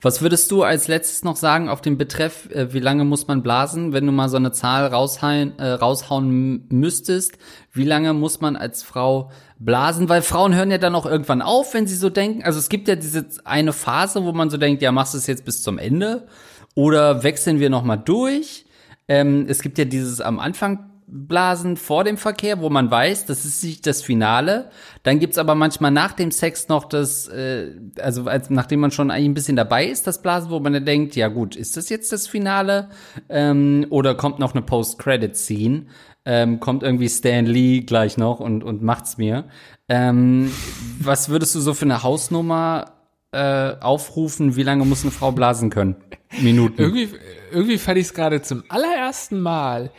Was 0.00 0.22
würdest 0.22 0.50
du 0.50 0.62
als 0.62 0.88
letztes 0.88 1.22
noch 1.22 1.36
sagen 1.36 1.68
auf 1.68 1.80
den 1.80 1.98
Betreff, 1.98 2.50
äh, 2.50 2.72
wie 2.72 2.80
lange 2.80 3.04
muss 3.04 3.26
man 3.26 3.42
blasen, 3.42 3.92
wenn 3.92 4.06
du 4.06 4.12
mal 4.12 4.28
so 4.28 4.36
eine 4.36 4.52
Zahl 4.52 4.86
raushauen, 4.86 5.58
äh, 5.58 5.72
raushauen 5.72 6.66
müsstest? 6.68 7.38
Wie 7.72 7.84
lange 7.84 8.12
muss 8.12 8.40
man 8.40 8.56
als 8.56 8.82
Frau 8.82 9.30
blasen? 9.58 10.08
Weil 10.08 10.22
Frauen 10.22 10.54
hören 10.54 10.70
ja 10.70 10.78
dann 10.78 10.94
auch 10.94 11.06
irgendwann 11.06 11.42
auf, 11.42 11.74
wenn 11.74 11.86
sie 11.86 11.96
so 11.96 12.10
denken. 12.10 12.42
Also 12.42 12.58
es 12.58 12.68
gibt 12.68 12.88
ja 12.88 12.96
diese 12.96 13.26
eine 13.44 13.72
Phase, 13.72 14.24
wo 14.24 14.32
man 14.32 14.50
so 14.50 14.56
denkt, 14.56 14.82
ja, 14.82 14.92
machst 14.92 15.14
du 15.14 15.18
es 15.18 15.26
jetzt 15.26 15.44
bis 15.44 15.62
zum 15.62 15.78
Ende? 15.78 16.26
Oder 16.74 17.22
wechseln 17.22 17.60
wir 17.60 17.70
noch 17.70 17.84
mal 17.84 17.96
durch? 17.96 18.66
Ähm, 19.08 19.46
es 19.48 19.62
gibt 19.62 19.78
ja 19.78 19.84
dieses 19.84 20.20
am 20.20 20.38
Anfang 20.38 20.89
Blasen 21.10 21.76
vor 21.76 22.04
dem 22.04 22.16
Verkehr, 22.16 22.60
wo 22.60 22.70
man 22.70 22.90
weiß, 22.90 23.26
das 23.26 23.44
ist 23.44 23.64
nicht 23.64 23.86
das 23.86 24.02
Finale. 24.02 24.70
Dann 25.02 25.18
gibt's 25.18 25.38
aber 25.38 25.54
manchmal 25.54 25.90
nach 25.90 26.12
dem 26.12 26.30
Sex 26.30 26.68
noch 26.68 26.84
das, 26.84 27.28
äh, 27.28 27.72
also 28.00 28.24
als, 28.24 28.50
nachdem 28.50 28.80
man 28.80 28.90
schon 28.90 29.10
eigentlich 29.10 29.28
ein 29.28 29.34
bisschen 29.34 29.56
dabei 29.56 29.86
ist, 29.86 30.06
das 30.06 30.22
Blasen, 30.22 30.50
wo 30.50 30.60
man 30.60 30.72
dann 30.72 30.84
denkt, 30.84 31.16
ja 31.16 31.28
gut, 31.28 31.56
ist 31.56 31.76
das 31.76 31.88
jetzt 31.88 32.12
das 32.12 32.26
Finale? 32.26 32.90
Ähm, 33.28 33.86
oder 33.90 34.14
kommt 34.14 34.38
noch 34.38 34.54
eine 34.54 34.62
Post-Credit-Scene? 34.62 35.86
Ähm, 36.24 36.60
kommt 36.60 36.82
irgendwie 36.82 37.08
Stan 37.08 37.46
Lee 37.46 37.80
gleich 37.80 38.16
noch 38.16 38.40
und, 38.40 38.62
und 38.62 38.82
macht's 38.82 39.18
mir. 39.18 39.46
Ähm, 39.88 40.52
was 41.00 41.28
würdest 41.28 41.54
du 41.54 41.60
so 41.60 41.74
für 41.74 41.86
eine 41.86 42.02
Hausnummer 42.02 42.92
äh, 43.32 43.72
aufrufen? 43.80 44.54
Wie 44.54 44.62
lange 44.62 44.84
muss 44.84 45.02
eine 45.02 45.10
Frau 45.10 45.32
blasen 45.32 45.70
können? 45.70 45.96
Minuten. 46.40 46.80
Irgendwie, 46.80 47.08
irgendwie 47.50 47.78
fand 47.78 47.98
ich 47.98 48.06
es 48.06 48.14
gerade 48.14 48.42
zum 48.42 48.64
allerersten 48.68 49.40
Mal 49.40 49.90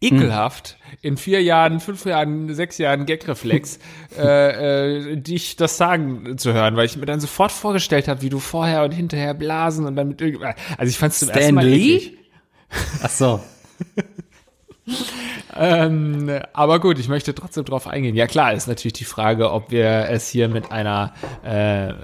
ekelhaft 0.00 0.76
in 1.02 1.16
vier 1.16 1.42
Jahren, 1.42 1.80
fünf 1.80 2.04
Jahren, 2.04 2.54
sechs 2.54 2.78
Jahren 2.78 3.06
Gagreflex, 3.06 3.78
äh, 4.18 5.12
äh, 5.12 5.16
dich 5.16 5.56
das 5.56 5.76
sagen 5.76 6.38
zu 6.38 6.52
hören, 6.52 6.76
weil 6.76 6.86
ich 6.86 6.96
mir 6.96 7.06
dann 7.06 7.20
sofort 7.20 7.50
vorgestellt 7.52 8.08
habe, 8.08 8.22
wie 8.22 8.28
du 8.28 8.38
vorher 8.38 8.84
und 8.84 8.92
hinterher 8.92 9.34
blasen 9.34 9.86
und 9.86 9.96
dann 9.96 10.08
mit 10.08 10.20
irgendwie, 10.20 10.44
also 10.44 10.90
ich 10.90 10.98
fand 10.98 11.12
es 11.12 11.20
zum 11.20 11.28
ersten 11.28 11.42
Stan 11.42 11.54
Mal 11.54 11.66
Lee? 11.66 11.96
eklig. 11.96 12.18
Ach 13.02 13.10
so. 13.10 13.40
Ähm, 15.56 16.30
aber 16.52 16.78
gut, 16.78 16.98
ich 16.98 17.08
möchte 17.08 17.34
trotzdem 17.34 17.64
drauf 17.64 17.86
eingehen. 17.86 18.14
Ja 18.14 18.26
klar, 18.26 18.52
ist 18.52 18.68
natürlich 18.68 18.92
die 18.92 19.04
Frage, 19.04 19.50
ob 19.50 19.70
wir 19.70 20.08
es 20.08 20.28
hier 20.28 20.48
mit 20.48 20.70
einer 20.70 21.12
äh, 21.44 21.88
äh, 21.88 21.94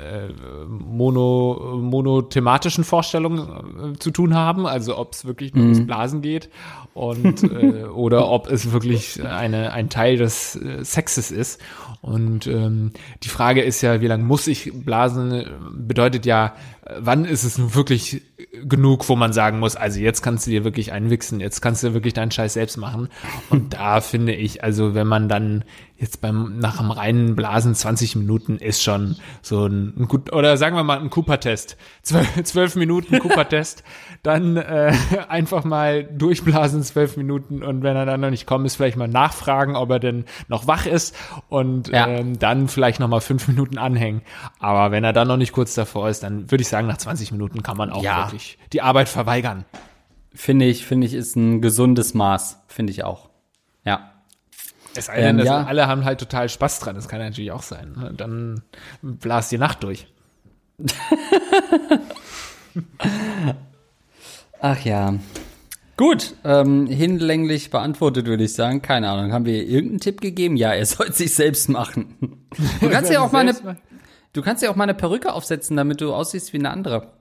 mono, 0.67 1.79
monothematischen 1.81 2.85
Vorstellung 2.85 3.95
äh, 3.95 3.99
zu 3.99 4.11
tun 4.11 4.35
haben, 4.35 4.67
also 4.67 4.99
ob 4.99 5.12
es 5.12 5.25
wirklich 5.25 5.55
nur 5.55 5.64
ums 5.64 5.87
Blasen 5.87 6.21
geht 6.23 6.50
und 6.95 7.43
äh, 7.45 7.85
oder 7.85 8.29
ob 8.31 8.50
es 8.50 8.73
wirklich 8.73 9.25
eine, 9.25 9.73
ein 9.73 9.88
Teil 9.88 10.17
des 10.17 10.57
äh, 10.57 10.85
Sexes 10.85 11.31
ist. 11.31 11.61
Und 12.00 12.47
ähm, 12.47 12.93
die 13.23 13.29
Frage 13.29 13.62
ist 13.62 13.81
ja, 13.81 14.00
wie 14.00 14.07
lange 14.07 14.25
muss 14.25 14.47
ich 14.47 14.73
blasen? 14.75 15.47
Bedeutet 15.75 16.26
ja, 16.26 16.55
wann 16.99 17.25
ist 17.25 17.45
es 17.45 17.57
nun 17.59 17.75
wirklich 17.75 18.23
genug, 18.53 19.09
wo 19.09 19.17
man 19.17 19.33
sagen 19.33 19.59
muss, 19.59 19.76
also 19.76 20.00
jetzt 20.00 20.23
kannst 20.23 20.47
du 20.47 20.50
dir 20.50 20.64
wirklich 20.64 20.93
einwichsen, 20.93 21.41
jetzt 21.41 21.61
kannst 21.61 21.83
du 21.83 21.95
wirklich 21.95 22.14
deinen 22.14 22.31
Scheiß 22.31 22.55
selbst 22.55 22.76
machen. 22.76 23.09
Und 23.50 23.73
da 23.75 24.00
finde 24.00 24.35
ich, 24.35 24.62
also 24.62 24.95
wenn 24.95 25.07
man 25.07 25.29
dann 25.29 25.64
jetzt 25.96 26.20
beim 26.20 26.58
nach 26.58 26.78
dem 26.78 26.90
reinen 26.90 27.36
Blasen 27.36 27.74
20 27.74 28.16
Minuten 28.16 28.57
ist 28.57 28.83
schon 28.83 29.16
so 29.42 29.66
ein, 29.66 29.94
ein 29.96 30.09
gut 30.09 30.33
oder 30.33 30.57
sagen 30.57 30.74
wir 30.74 30.83
mal 30.83 30.98
ein 30.98 31.09
Cooper-Test, 31.09 31.76
zwölf, 32.02 32.42
zwölf 32.44 32.74
Minuten 32.74 33.18
Cooper-Test, 33.20 33.85
dann 34.24 34.57
äh, 34.57 34.92
einfach 35.28 35.64
mal 35.64 36.02
durchblasen 36.04 36.83
zwölf 36.83 37.16
Minuten 37.16 37.62
und 37.62 37.83
wenn 37.85 37.94
er 37.96 38.07
dann 38.07 38.20
noch 38.20 38.30
nicht 38.30 38.44
kommt, 38.46 38.66
ist 38.66 38.74
vielleicht 38.76 38.96
mal 38.96 39.07
nachfragen, 39.09 39.76
ob 39.76 39.90
er 39.90 40.00
denn 40.00 40.24
noch 40.48 40.66
wach 40.66 40.87
ist 40.87 41.14
und 41.48 41.88
Ja. 41.88 42.09
ähm, 42.09 42.38
dann 42.38 42.66
vielleicht 42.68 42.98
noch 42.98 43.09
mal 43.09 43.20
fünf 43.20 43.46
Minuten 43.46 43.78
anhängen. 43.78 44.22
Aber 44.59 44.90
wenn 44.90 45.04
er 45.04 45.12
dann 45.12 45.28
noch 45.28 45.37
nicht 45.37 45.52
kurz 45.52 45.74
davor 45.74 46.09
ist, 46.09 46.24
dann 46.24 46.50
würde 46.50 46.62
ich 46.62 46.68
sagen, 46.68 46.88
nach 46.88 46.98
20 46.98 47.30
Minuten 47.30 47.62
kann 47.62 47.76
man 47.76 47.90
auch 47.90 48.02
Ja. 48.02 48.24
wirklich 48.26 48.59
die 48.72 48.83
Arbeit 48.83 49.09
verweigern. 49.09 49.64
Finde 50.35 50.64
ich, 50.64 50.85
finde 50.85 51.07
ich, 51.07 51.14
ist 51.14 51.37
ein 51.37 51.62
gesundes 51.62 52.14
Maß. 52.14 52.64
Finde 52.66 52.90
ich 52.90 53.04
auch. 53.04 53.28
Ja. 53.85 54.11
Es 54.96 55.07
sei 55.07 55.20
denn, 55.20 55.38
Ähm, 55.40 55.46
ja. 55.46 55.64
alle 55.64 55.87
haben 55.87 56.04
halt 56.04 56.20
total 56.20 56.48
Spaß 56.48 56.80
dran. 56.80 56.94
Das 56.94 57.09
kann 57.09 57.18
natürlich 57.20 57.52
auch 57.52 57.62
sein. 57.62 57.92
ne? 57.96 58.12
Dann 58.16 58.62
blast 59.02 59.50
die 59.52 59.59
Nacht 59.59 59.83
durch. 59.83 60.07
Ach 64.61 64.80
ja. 64.85 65.14
Gut, 65.96 66.35
ähm, 66.44 66.87
hinlänglich 66.87 67.70
beantwortet 67.70 68.26
würde 68.26 68.44
ich 68.44 68.54
sagen. 68.54 68.83
Keine 68.83 69.11
Ahnung. 69.11 69.33
Haben 69.33 69.44
wir 69.44 69.64
irgendeinen 69.64 70.00
Tipp 70.00 70.20
gegeben? 70.20 70.57
Ja, 70.57 70.72
er 70.72 70.87
soll 70.87 71.12
sich 71.12 71.35
selbst 71.35 71.68
machen. 71.68 72.46
Du 72.80 72.88
kannst 72.90 73.12
ja 73.12 73.20
auch 73.20 73.30
mal 73.30 73.40
eine, 73.48 73.54
du 74.33 74.42
kannst 74.42 74.62
ja 74.62 74.70
auch 74.70 74.76
mal 74.76 74.85
eine 74.85 74.94
Perücke 74.94 75.33
aufsetzen, 75.33 75.76
damit 75.76 76.00
du 76.00 76.12
aussiehst 76.12 76.52
wie 76.52 76.59
eine 76.59 76.70
andere. 76.70 77.12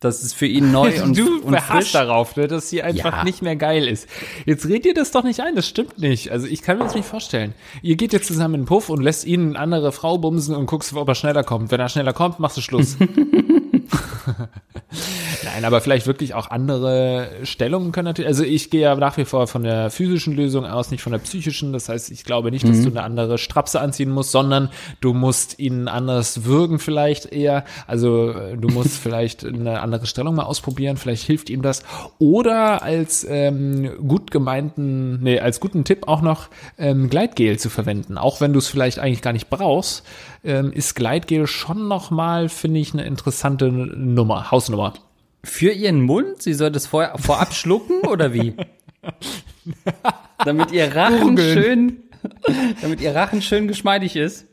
Das 0.00 0.22
ist 0.22 0.34
für 0.34 0.46
ihn 0.46 0.72
neu 0.72 1.02
und, 1.02 1.16
du 1.18 1.40
und 1.42 1.60
frisch. 1.60 1.92
darauf, 1.92 2.34
ne, 2.36 2.48
dass 2.48 2.70
sie 2.70 2.82
einfach 2.82 3.18
Ja. 3.18 3.24
nicht 3.24 3.42
mehr 3.42 3.54
geil 3.56 3.86
ist. 3.86 4.08
Jetzt 4.46 4.66
red 4.66 4.86
dir 4.86 4.94
das 4.94 5.10
doch 5.10 5.24
nicht 5.24 5.40
ein, 5.40 5.54
das 5.54 5.68
stimmt 5.68 5.98
nicht. 5.98 6.30
Also 6.32 6.46
ich 6.46 6.62
kann 6.62 6.78
mir 6.78 6.84
das 6.84 6.94
nicht 6.94 7.06
vorstellen. 7.06 7.52
Ihr 7.82 7.96
geht 7.96 8.14
jetzt 8.14 8.26
zusammen 8.26 8.54
in 8.54 8.60
den 8.62 8.66
Puff 8.66 8.88
und 8.88 9.02
lässt 9.02 9.26
ihn 9.26 9.50
eine 9.50 9.58
andere 9.58 9.92
Frau 9.92 10.16
bumsen 10.16 10.54
und 10.56 10.64
guckst, 10.66 10.94
ob 10.94 11.06
er 11.06 11.14
schneller 11.14 11.44
kommt. 11.44 11.70
Wenn 11.70 11.80
er 11.80 11.90
schneller 11.90 12.14
kommt, 12.14 12.40
machst 12.40 12.56
du 12.56 12.62
Schluss. 12.62 12.96
Nein, 15.44 15.64
aber 15.64 15.80
vielleicht 15.80 16.06
wirklich 16.06 16.34
auch 16.34 16.50
andere 16.50 17.30
Stellungen 17.44 17.92
können 17.92 18.06
natürlich. 18.06 18.28
Also 18.28 18.44
ich 18.44 18.70
gehe 18.70 18.82
ja 18.82 18.94
nach 18.96 19.16
wie 19.16 19.24
vor 19.24 19.46
von 19.46 19.62
der 19.62 19.90
physischen 19.90 20.34
Lösung 20.34 20.64
aus, 20.66 20.90
nicht 20.90 21.02
von 21.02 21.12
der 21.12 21.18
psychischen. 21.20 21.72
Das 21.72 21.88
heißt, 21.88 22.10
ich 22.10 22.24
glaube 22.24 22.50
nicht, 22.50 22.68
dass 22.68 22.82
du 22.82 22.88
eine 22.90 23.02
andere 23.02 23.38
Strapse 23.38 23.80
anziehen 23.80 24.10
musst, 24.10 24.30
sondern 24.32 24.68
du 25.00 25.12
musst 25.14 25.58
ihn 25.58 25.88
anders 25.88 26.44
würgen 26.44 26.78
vielleicht 26.78 27.26
eher. 27.26 27.64
Also 27.86 28.30
äh, 28.30 28.56
du 28.56 28.68
musst 28.68 28.98
vielleicht 28.98 29.44
eine 29.44 29.80
andere 29.80 29.89
Stellung 30.06 30.34
mal 30.34 30.44
ausprobieren. 30.44 30.96
Vielleicht 30.96 31.24
hilft 31.24 31.50
ihm 31.50 31.62
das. 31.62 31.82
Oder 32.18 32.82
als 32.82 33.26
ähm, 33.28 33.90
gut 34.06 34.30
gemeinten, 34.30 35.22
nee, 35.22 35.40
als 35.40 35.60
guten 35.60 35.84
Tipp 35.84 36.08
auch 36.08 36.22
noch 36.22 36.48
ähm, 36.78 37.10
Gleitgel 37.10 37.58
zu 37.58 37.70
verwenden. 37.70 38.18
Auch 38.18 38.40
wenn 38.40 38.52
du 38.52 38.58
es 38.58 38.68
vielleicht 38.68 38.98
eigentlich 38.98 39.22
gar 39.22 39.32
nicht 39.32 39.50
brauchst, 39.50 40.06
ähm, 40.44 40.72
ist 40.72 40.94
Gleitgel 40.94 41.46
schon 41.46 41.88
noch 41.88 42.10
mal, 42.10 42.48
finde 42.48 42.80
ich, 42.80 42.92
eine 42.92 43.04
interessante 43.04 43.70
Nummer, 43.70 44.50
Hausnummer. 44.50 44.94
Für 45.42 45.72
ihren 45.72 46.02
Mund? 46.02 46.42
Sie 46.42 46.54
soll 46.54 46.70
das 46.70 46.86
vorher, 46.86 47.16
vorab 47.18 47.54
schlucken 47.54 48.06
oder 48.06 48.34
wie? 48.34 48.54
damit 50.44 50.72
ihr 50.72 50.94
Rachen 50.94 51.36
Gurgeln. 51.36 51.62
schön, 51.62 51.96
damit 52.82 53.00
ihr 53.00 53.14
Rachen 53.14 53.42
schön 53.42 53.68
geschmeidig 53.68 54.16
ist. 54.16 54.46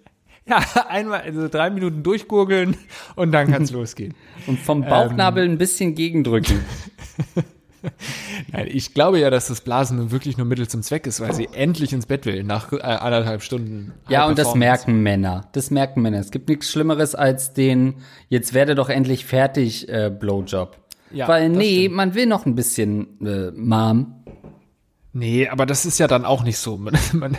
Ja, 0.49 0.63
einmal, 0.87 1.21
also 1.21 1.49
drei 1.49 1.69
Minuten 1.69 2.03
durchgurgeln 2.03 2.77
und 3.15 3.33
dann 3.33 3.51
kann's 3.51 3.71
losgehen. 3.73 4.13
Und 4.45 4.59
vom 4.59 4.81
Bauchnabel 4.81 5.43
ein 5.43 5.57
bisschen 5.57 5.93
gegendrücken. 5.93 6.61
Nein, 8.51 8.67
ich 8.69 8.93
glaube 8.93 9.19
ja, 9.19 9.29
dass 9.29 9.47
das 9.47 9.61
Blasen 9.61 9.97
nun 9.97 10.11
wirklich 10.11 10.37
nur 10.37 10.45
Mittel 10.47 10.67
zum 10.67 10.81
Zweck 10.83 11.05
ist, 11.05 11.19
weil 11.19 11.33
sie 11.33 11.47
endlich 11.53 11.93
ins 11.93 12.05
Bett 12.05 12.25
will 12.25 12.43
nach 12.43 12.71
äh, 12.71 12.77
anderthalb 12.77 13.43
Stunden. 13.43 13.93
Ja, 14.09 14.25
und 14.25 14.37
das 14.37 14.55
merken 14.55 15.03
Männer. 15.03 15.47
Das 15.51 15.69
merken 15.69 16.01
Männer. 16.01 16.19
Es 16.19 16.31
gibt 16.31 16.49
nichts 16.49 16.71
Schlimmeres 16.71 17.13
als 17.13 17.53
den, 17.53 17.95
jetzt 18.29 18.53
werde 18.53 18.75
doch 18.75 18.89
endlich 18.89 19.25
fertig, 19.25 19.89
äh, 19.89 20.09
Blowjob. 20.09 20.77
Ja, 21.11 21.27
Weil, 21.27 21.49
nee, 21.49 21.81
stimmt. 21.81 21.95
man 21.95 22.15
will 22.15 22.25
noch 22.25 22.45
ein 22.45 22.55
bisschen, 22.55 23.19
äh, 23.25 23.51
Mom. 23.51 24.13
Nee, 25.17 25.47
aber 25.47 25.65
das 25.65 25.87
ist 25.87 25.97
ja 25.97 26.07
dann 26.07 26.25
auch 26.25 26.43
nicht 26.43 26.59
so. 26.59 26.77
Man, 26.87 26.95
man, 27.13 27.37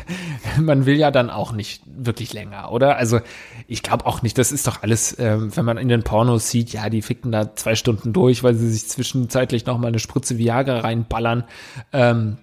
man 0.59 0.85
will 0.85 0.97
ja 0.97 1.13
dann 1.13 1.31
auch 1.31 1.53
nicht 1.53 1.85
wirklich 1.87 2.33
länger, 2.33 2.73
oder? 2.73 2.97
Also 2.97 3.21
ich 3.69 3.85
glaube 3.85 4.05
auch 4.05 4.21
nicht, 4.23 4.37
das 4.37 4.51
ist 4.51 4.67
doch 4.67 4.83
alles, 4.83 5.17
ähm, 5.21 5.57
wenn 5.57 5.65
man 5.65 5.79
in 5.79 5.89
den 5.89 6.03
Pornos 6.03 6.51
sieht, 6.51 6.73
ja, 6.73 6.91
die 6.91 7.03
ficken 7.03 7.31
da 7.31 7.55
zwei 7.55 7.77
Stunden 7.77 8.13
durch, 8.13 8.43
weil 8.43 8.57
sie 8.57 8.69
sich 8.69 8.89
zwischenzeitlich 8.89 9.65
noch 9.67 9.79
mal 9.79 9.89
eine 9.89 10.01
Spritze 10.01 10.39
Viagra 10.39 10.81
reinballern. 10.81 11.45
Ähm, 11.93 12.39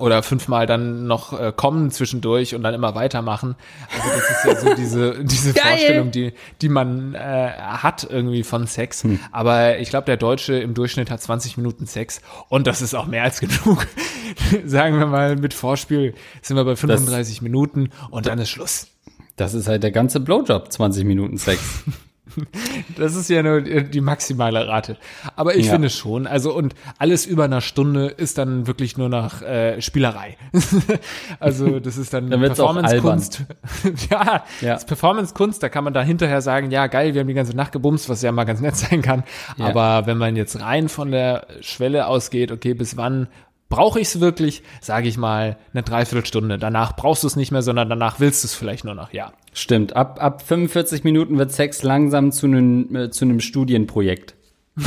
oder 0.00 0.22
fünfmal 0.22 0.66
dann 0.66 1.06
noch 1.06 1.38
äh, 1.38 1.52
kommen 1.54 1.90
zwischendurch 1.90 2.54
und 2.54 2.62
dann 2.62 2.74
immer 2.74 2.94
weitermachen. 2.94 3.56
Also 3.94 4.08
das 4.10 4.30
ist 4.30 4.44
ja 4.44 4.56
so 4.56 4.74
diese, 4.80 5.24
diese 5.24 5.52
Geil. 5.52 5.64
Vorstellung, 5.68 6.10
die, 6.10 6.32
die 6.60 6.68
man 6.68 7.14
äh, 7.14 7.18
hat 7.18 8.06
irgendwie 8.08 8.42
von 8.42 8.66
Sex. 8.66 9.04
Aber 9.32 9.78
ich 9.78 9.90
glaube, 9.90 10.06
der 10.06 10.16
Deutsche 10.16 10.54
im 10.54 10.74
Durchschnitt 10.74 11.10
hat 11.10 11.20
20 11.20 11.56
Minuten 11.56 11.86
Sex 11.86 12.20
und 12.48 12.66
das 12.66 12.82
ist 12.82 12.94
auch 12.94 13.06
mehr 13.06 13.22
als 13.22 13.40
genug. 13.40 13.86
Sagen 14.64 14.98
wir 14.98 15.06
mal, 15.06 15.36
mit 15.36 15.54
Vorspiel 15.54 16.14
sind 16.42 16.56
wir 16.56 16.64
bei 16.64 16.76
35 16.76 17.42
Minuten 17.42 17.90
und 18.10 18.26
dann 18.26 18.38
ist 18.38 18.50
Schluss. 18.50 18.88
Das 19.36 19.54
ist 19.54 19.68
halt 19.68 19.82
der 19.82 19.90
ganze 19.90 20.20
Blowjob, 20.20 20.70
20 20.70 21.04
Minuten 21.04 21.38
Sex. 21.38 21.60
Das 22.96 23.14
ist 23.14 23.30
ja 23.30 23.42
nur 23.42 23.60
die 23.62 24.00
maximale 24.00 24.66
Rate. 24.66 24.96
Aber 25.36 25.54
ich 25.56 25.66
Ja. 25.66 25.72
finde 25.72 25.90
schon, 25.90 26.26
also 26.26 26.54
und 26.54 26.74
alles 26.98 27.26
über 27.26 27.44
einer 27.44 27.60
Stunde 27.60 28.06
ist 28.08 28.38
dann 28.38 28.66
wirklich 28.66 28.96
nur 28.98 29.08
nach 29.08 29.42
äh, 29.42 29.80
Spielerei. 29.80 30.36
also 31.40 31.80
das 31.80 31.96
ist 31.96 32.12
dann, 32.12 32.30
Dann 32.30 32.40
Performance-Kunst. 32.40 33.44
ja, 34.10 34.44
Ja. 34.60 34.74
das 34.74 34.84
Performance-Kunst, 34.84 35.62
da 35.62 35.68
kann 35.68 35.84
man 35.84 35.92
da 35.94 36.02
hinterher 36.02 36.40
sagen, 36.42 36.70
ja 36.70 36.86
geil, 36.86 37.14
wir 37.14 37.20
haben 37.20 37.28
die 37.28 37.34
ganze 37.34 37.56
Nacht 37.56 37.72
gebumst, 37.72 38.08
was 38.08 38.22
ja 38.22 38.32
mal 38.32 38.44
ganz 38.44 38.60
nett 38.60 38.76
sein 38.76 39.02
kann. 39.02 39.24
Ja. 39.56 39.66
Aber 39.66 40.06
wenn 40.06 40.18
man 40.18 40.36
jetzt 40.36 40.60
rein 40.60 40.88
von 40.88 41.10
der 41.10 41.46
Schwelle 41.60 42.06
ausgeht, 42.06 42.52
okay, 42.52 42.74
bis 42.74 42.96
wann 42.96 43.28
brauche 43.70 43.98
ich 44.00 44.08
es 44.08 44.20
wirklich, 44.20 44.62
sage 44.82 45.08
ich 45.08 45.16
mal, 45.16 45.56
eine 45.72 45.82
Dreiviertelstunde. 45.82 46.58
Danach 46.58 46.94
brauchst 46.96 47.22
du 47.22 47.26
es 47.26 47.36
nicht 47.36 47.50
mehr, 47.52 47.62
sondern 47.62 47.88
danach 47.88 48.20
willst 48.20 48.44
du 48.44 48.46
es 48.48 48.54
vielleicht 48.54 48.84
nur 48.84 48.94
noch, 48.94 49.12
ja. 49.14 49.32
Stimmt, 49.54 49.96
ab, 49.96 50.18
ab 50.22 50.42
45 50.42 51.02
Minuten 51.04 51.38
wird 51.38 51.50
Sex 51.52 51.82
langsam 51.82 52.30
zu 52.32 52.46
einem 52.46 52.94
äh, 52.94 53.10
zu 53.10 53.24
einem 53.24 53.40
Studienprojekt. 53.40 54.34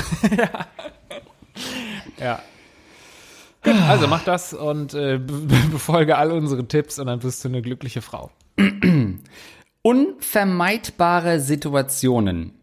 Ja. 2.20 2.40
Gut, 3.64 3.76
also 3.88 4.08
mach 4.08 4.24
das 4.24 4.54
und 4.54 4.94
äh, 4.94 5.18
be 5.18 5.34
be- 5.34 5.70
befolge 5.72 6.18
all 6.18 6.32
unsere 6.32 6.68
Tipps 6.68 7.00
und 7.00 7.08
dann 7.08 7.24
wirst 7.24 7.44
du 7.44 7.50
eine 7.50 7.62
glückliche 7.62 8.02
Frau. 8.02 8.30
Unvermeidbare 9.82 11.40
Situationen. 11.40 12.54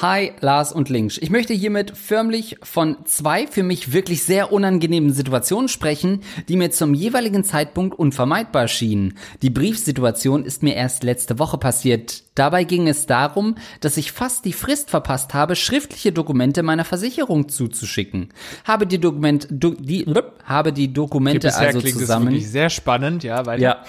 Hi, 0.00 0.30
Lars 0.40 0.70
und 0.70 0.90
Links. 0.90 1.18
Ich 1.18 1.28
möchte 1.28 1.54
hiermit 1.54 1.90
förmlich 1.96 2.56
von 2.62 2.98
zwei 3.04 3.48
für 3.48 3.64
mich 3.64 3.92
wirklich 3.92 4.22
sehr 4.22 4.52
unangenehmen 4.52 5.12
Situationen 5.12 5.68
sprechen, 5.68 6.20
die 6.48 6.54
mir 6.54 6.70
zum 6.70 6.94
jeweiligen 6.94 7.42
Zeitpunkt 7.42 7.98
unvermeidbar 7.98 8.68
schienen. 8.68 9.18
Die 9.42 9.50
Briefsituation 9.50 10.44
ist 10.44 10.62
mir 10.62 10.76
erst 10.76 11.02
letzte 11.02 11.40
Woche 11.40 11.58
passiert. 11.58 12.22
Dabei 12.36 12.62
ging 12.62 12.86
es 12.86 13.06
darum, 13.06 13.56
dass 13.80 13.96
ich 13.96 14.12
fast 14.12 14.44
die 14.44 14.52
Frist 14.52 14.88
verpasst 14.88 15.34
habe, 15.34 15.56
schriftliche 15.56 16.12
Dokumente 16.12 16.62
meiner 16.62 16.84
Versicherung 16.84 17.48
zuzuschicken. 17.48 18.28
Habe 18.64 18.86
die 18.86 19.00
Dokument, 19.00 19.48
do, 19.50 19.70
die, 19.70 20.06
habe 20.44 20.72
die 20.72 20.92
Dokumente 20.92 21.48
Bisher 21.48 21.66
also 21.66 21.80
zusammen. 21.80 22.26
wirklich 22.26 22.48
sehr 22.48 22.70
spannend, 22.70 23.24
ja, 23.24 23.44
weil 23.46 23.60
Ja. 23.60 23.82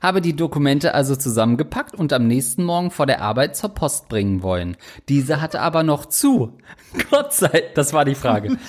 Habe 0.00 0.20
die 0.20 0.36
Dokumente 0.36 0.94
also 0.94 1.16
zusammengepackt 1.16 1.94
und 1.94 2.12
am 2.12 2.26
nächsten 2.26 2.64
Morgen 2.64 2.90
vor 2.90 3.06
der 3.06 3.22
Arbeit 3.22 3.56
zur 3.56 3.70
Post 3.70 4.08
bringen 4.08 4.42
wollen. 4.42 4.76
Diese 5.08 5.40
hatte 5.40 5.60
aber 5.60 5.82
noch 5.82 6.06
zu. 6.06 6.58
Gott 7.10 7.32
sei, 7.32 7.64
das 7.74 7.92
war 7.92 8.04
die 8.04 8.14
Frage. 8.14 8.56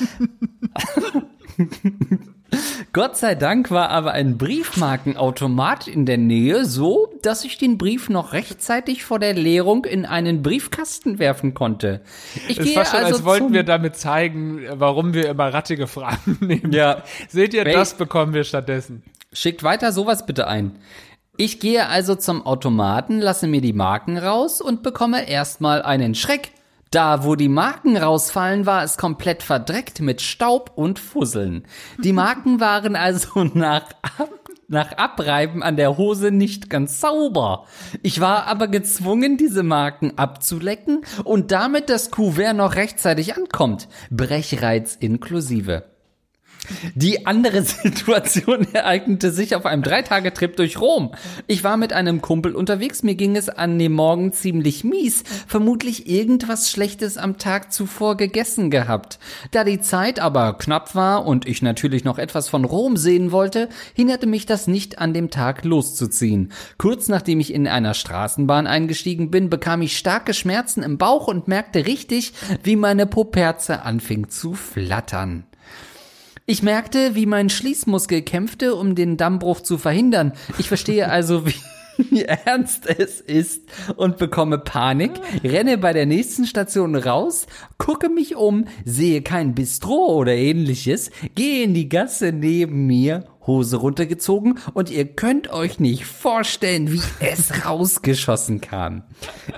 Gott 2.94 3.18
sei 3.18 3.34
Dank 3.34 3.72
war 3.72 3.89
aber 3.89 4.12
ein 4.12 4.38
Briefmarkenautomat 4.38 5.88
in 5.88 6.06
der 6.06 6.18
Nähe 6.20 6.66
so, 6.66 7.12
dass 7.24 7.44
ich 7.46 7.58
den 7.58 7.78
Brief 7.80 8.10
noch 8.10 8.34
rechtzeitig 8.34 9.04
vor 9.04 9.18
der 9.18 9.34
Leerung 9.34 9.86
in 9.86 10.06
einen 10.06 10.44
Briefkasten 10.44 11.18
werfen 11.18 11.56
konnte. 11.56 12.02
Ich 12.48 12.60
es 12.60 12.76
war 12.76 12.86
schon, 12.86 13.00
also 13.00 13.16
als 13.16 13.26
wollten 13.26 13.54
wir 13.54 13.63
damit 13.63 13.96
zeigen, 13.96 14.62
warum 14.74 15.16
wir 15.16 15.30
immer 15.30 15.52
rattige 15.52 15.88
Fragen 15.88 16.38
nehmen. 16.42 16.72
Ja. 16.72 17.04
Seht 17.28 17.56
ihr, 17.56 17.66
Wel- 17.66 17.74
das 17.74 17.96
bekommen 17.96 18.34
wir 18.34 18.44
stattdessen. 18.44 19.02
Schickt 19.34 19.63
weiter 19.63 19.91
sowas 19.91 20.26
bitte 20.26 20.48
ein. 20.48 20.80
Ich 21.36 21.60
gehe 21.60 21.88
also 21.88 22.15
zum 22.15 22.46
Automaten, 22.46 23.19
lasse 23.19 23.48
mir 23.48 23.62
die 23.62 23.74
Marken 23.74 24.17
raus 24.17 24.62
und 24.62 24.84
bekomme 24.84 25.28
erstmal 25.28 25.82
einen 25.82 26.13
Schreck. 26.13 26.52
Da, 26.91 27.24
wo 27.24 27.36
die 27.36 27.50
Marken 27.50 27.98
rausfallen, 27.98 28.67
war 28.67 28.84
es 28.84 28.98
komplett 28.98 29.41
verdreckt 29.41 30.00
mit 30.00 30.22
Staub 30.22 30.72
und 30.76 31.00
Fusseln. 31.00 31.65
Die 31.98 32.13
Marken 32.13 32.60
waren 32.60 32.96
also 32.96 33.46
nach, 33.46 33.86
Ab 34.19 34.30
nach 34.67 34.91
Abreiben 34.98 35.63
an 35.63 35.76
der 35.76 35.98
Hose 35.98 36.32
nicht 36.32 36.69
ganz 36.69 37.00
sauber. 37.00 37.65
Ich 38.02 38.19
war 38.19 38.48
aber 38.48 38.67
gezwungen, 38.67 39.38
diese 39.38 39.63
Marken 39.63 40.17
abzulecken 40.17 41.04
und 41.24 41.52
damit 41.52 41.89
das 41.89 42.12
Kuvert 42.12 42.56
noch 42.56 42.76
rechtzeitig 42.76 43.36
ankommt. 43.38 43.88
Brechreiz 44.12 44.96
inklusive. 44.96 45.92
Die 46.95 47.26
andere 47.26 47.62
Situation 47.63 48.67
ereignete 48.73 49.32
sich 49.32 49.56
auf 49.56 49.65
einem 49.65 49.84
Dreitagetrip 49.84 50.56
durch 50.56 50.80
Rom. 50.80 51.12
Ich 51.47 51.63
war 51.63 51.78
mit 51.78 51.93
einem 51.93 52.21
Kumpel 52.21 52.56
unterwegs, 52.56 53.04
mir 53.04 53.15
ging 53.15 53.36
es 53.36 53.49
an 53.49 53.78
dem 53.80 53.93
Morgen 53.93 54.32
ziemlich 54.32 54.84
mies, 54.84 55.23
vermutlich 55.47 56.10
irgendwas 56.10 56.69
Schlechtes 56.69 57.17
am 57.17 57.38
Tag 57.38 57.71
zuvor 57.73 58.17
gegessen 58.17 58.69
gehabt. 58.69 59.19
Da 59.52 59.63
die 59.63 59.82
Zeit 59.82 60.19
aber 60.19 60.58
knapp 60.58 60.95
war 60.95 61.26
und 61.26 61.47
ich 61.47 61.62
natürlich 61.62 62.04
noch 62.04 62.17
etwas 62.17 62.49
von 62.49 62.65
Rom 62.65 62.97
sehen 62.97 63.32
wollte, 63.32 63.69
hinderte 63.93 64.28
mich 64.28 64.45
das 64.45 64.67
nicht 64.67 64.99
an 64.99 65.13
dem 65.13 65.30
Tag 65.30 65.65
loszuziehen. 65.65 66.52
Kurz 66.78 67.08
nachdem 67.08 67.39
ich 67.39 67.54
in 67.54 67.67
einer 67.67 67.93
Straßenbahn 67.93 68.67
eingestiegen 68.67 69.32
bin, 69.32 69.49
bekam 69.49 69.82
ich 69.82 69.97
starke 69.97 70.34
Schmerzen 70.34 70.84
im 70.84 70.97
Bauch 70.97 71.28
und 71.28 71.47
merkte 71.47 71.86
richtig, 71.86 72.34
wie 72.63 72.76
meine 72.76 73.06
Poperze 73.06 73.84
anfing 73.84 74.30
zu 74.30 74.54
flattern. 74.54 75.45
Ich 76.45 76.62
merkte, 76.62 77.15
wie 77.15 77.25
mein 77.25 77.49
Schließmuskel 77.49 78.21
kämpfte, 78.21 78.75
um 78.75 78.95
den 78.95 79.15
Dammbruch 79.15 79.62
zu 79.62 79.77
verhindern. 79.77 80.34
Ich 80.58 80.67
verstehe 80.67 81.10
also, 81.10 81.45
wie, 81.45 81.56
wie 82.10 82.23
ernst 82.23 82.86
es 82.86 83.21
ist 83.21 83.62
und 83.95 84.17
bekomme 84.17 84.58
Panik, 84.58 85.12
renne 85.41 85.77
bei 85.77 85.93
der 85.93 86.06
nächsten 86.06 86.45
Station 86.45 86.97
raus, 86.97 87.47
gucke 87.77 88.10
mich 88.10 88.36
um, 88.36 88.65
sehe 88.84 89.21
kein 89.21 89.56
Bistro 89.56 90.17
oder 90.17 90.34
ähnliches, 90.34 91.12
gehe 91.34 91.63
in 91.63 91.73
die 91.73 91.88
Gasse 91.88 92.34
neben 92.34 92.88
mir, 92.88 93.23
Hose 93.45 93.77
runtergezogen 93.77 94.60
und 94.73 94.89
ihr 94.89 95.06
könnt 95.06 95.51
euch 95.51 95.79
nicht 95.79 96.06
vorstellen, 96.06 96.91
wie 96.91 97.01
es 97.19 97.65
rausgeschossen 97.65 98.62
kam. 98.62 99.03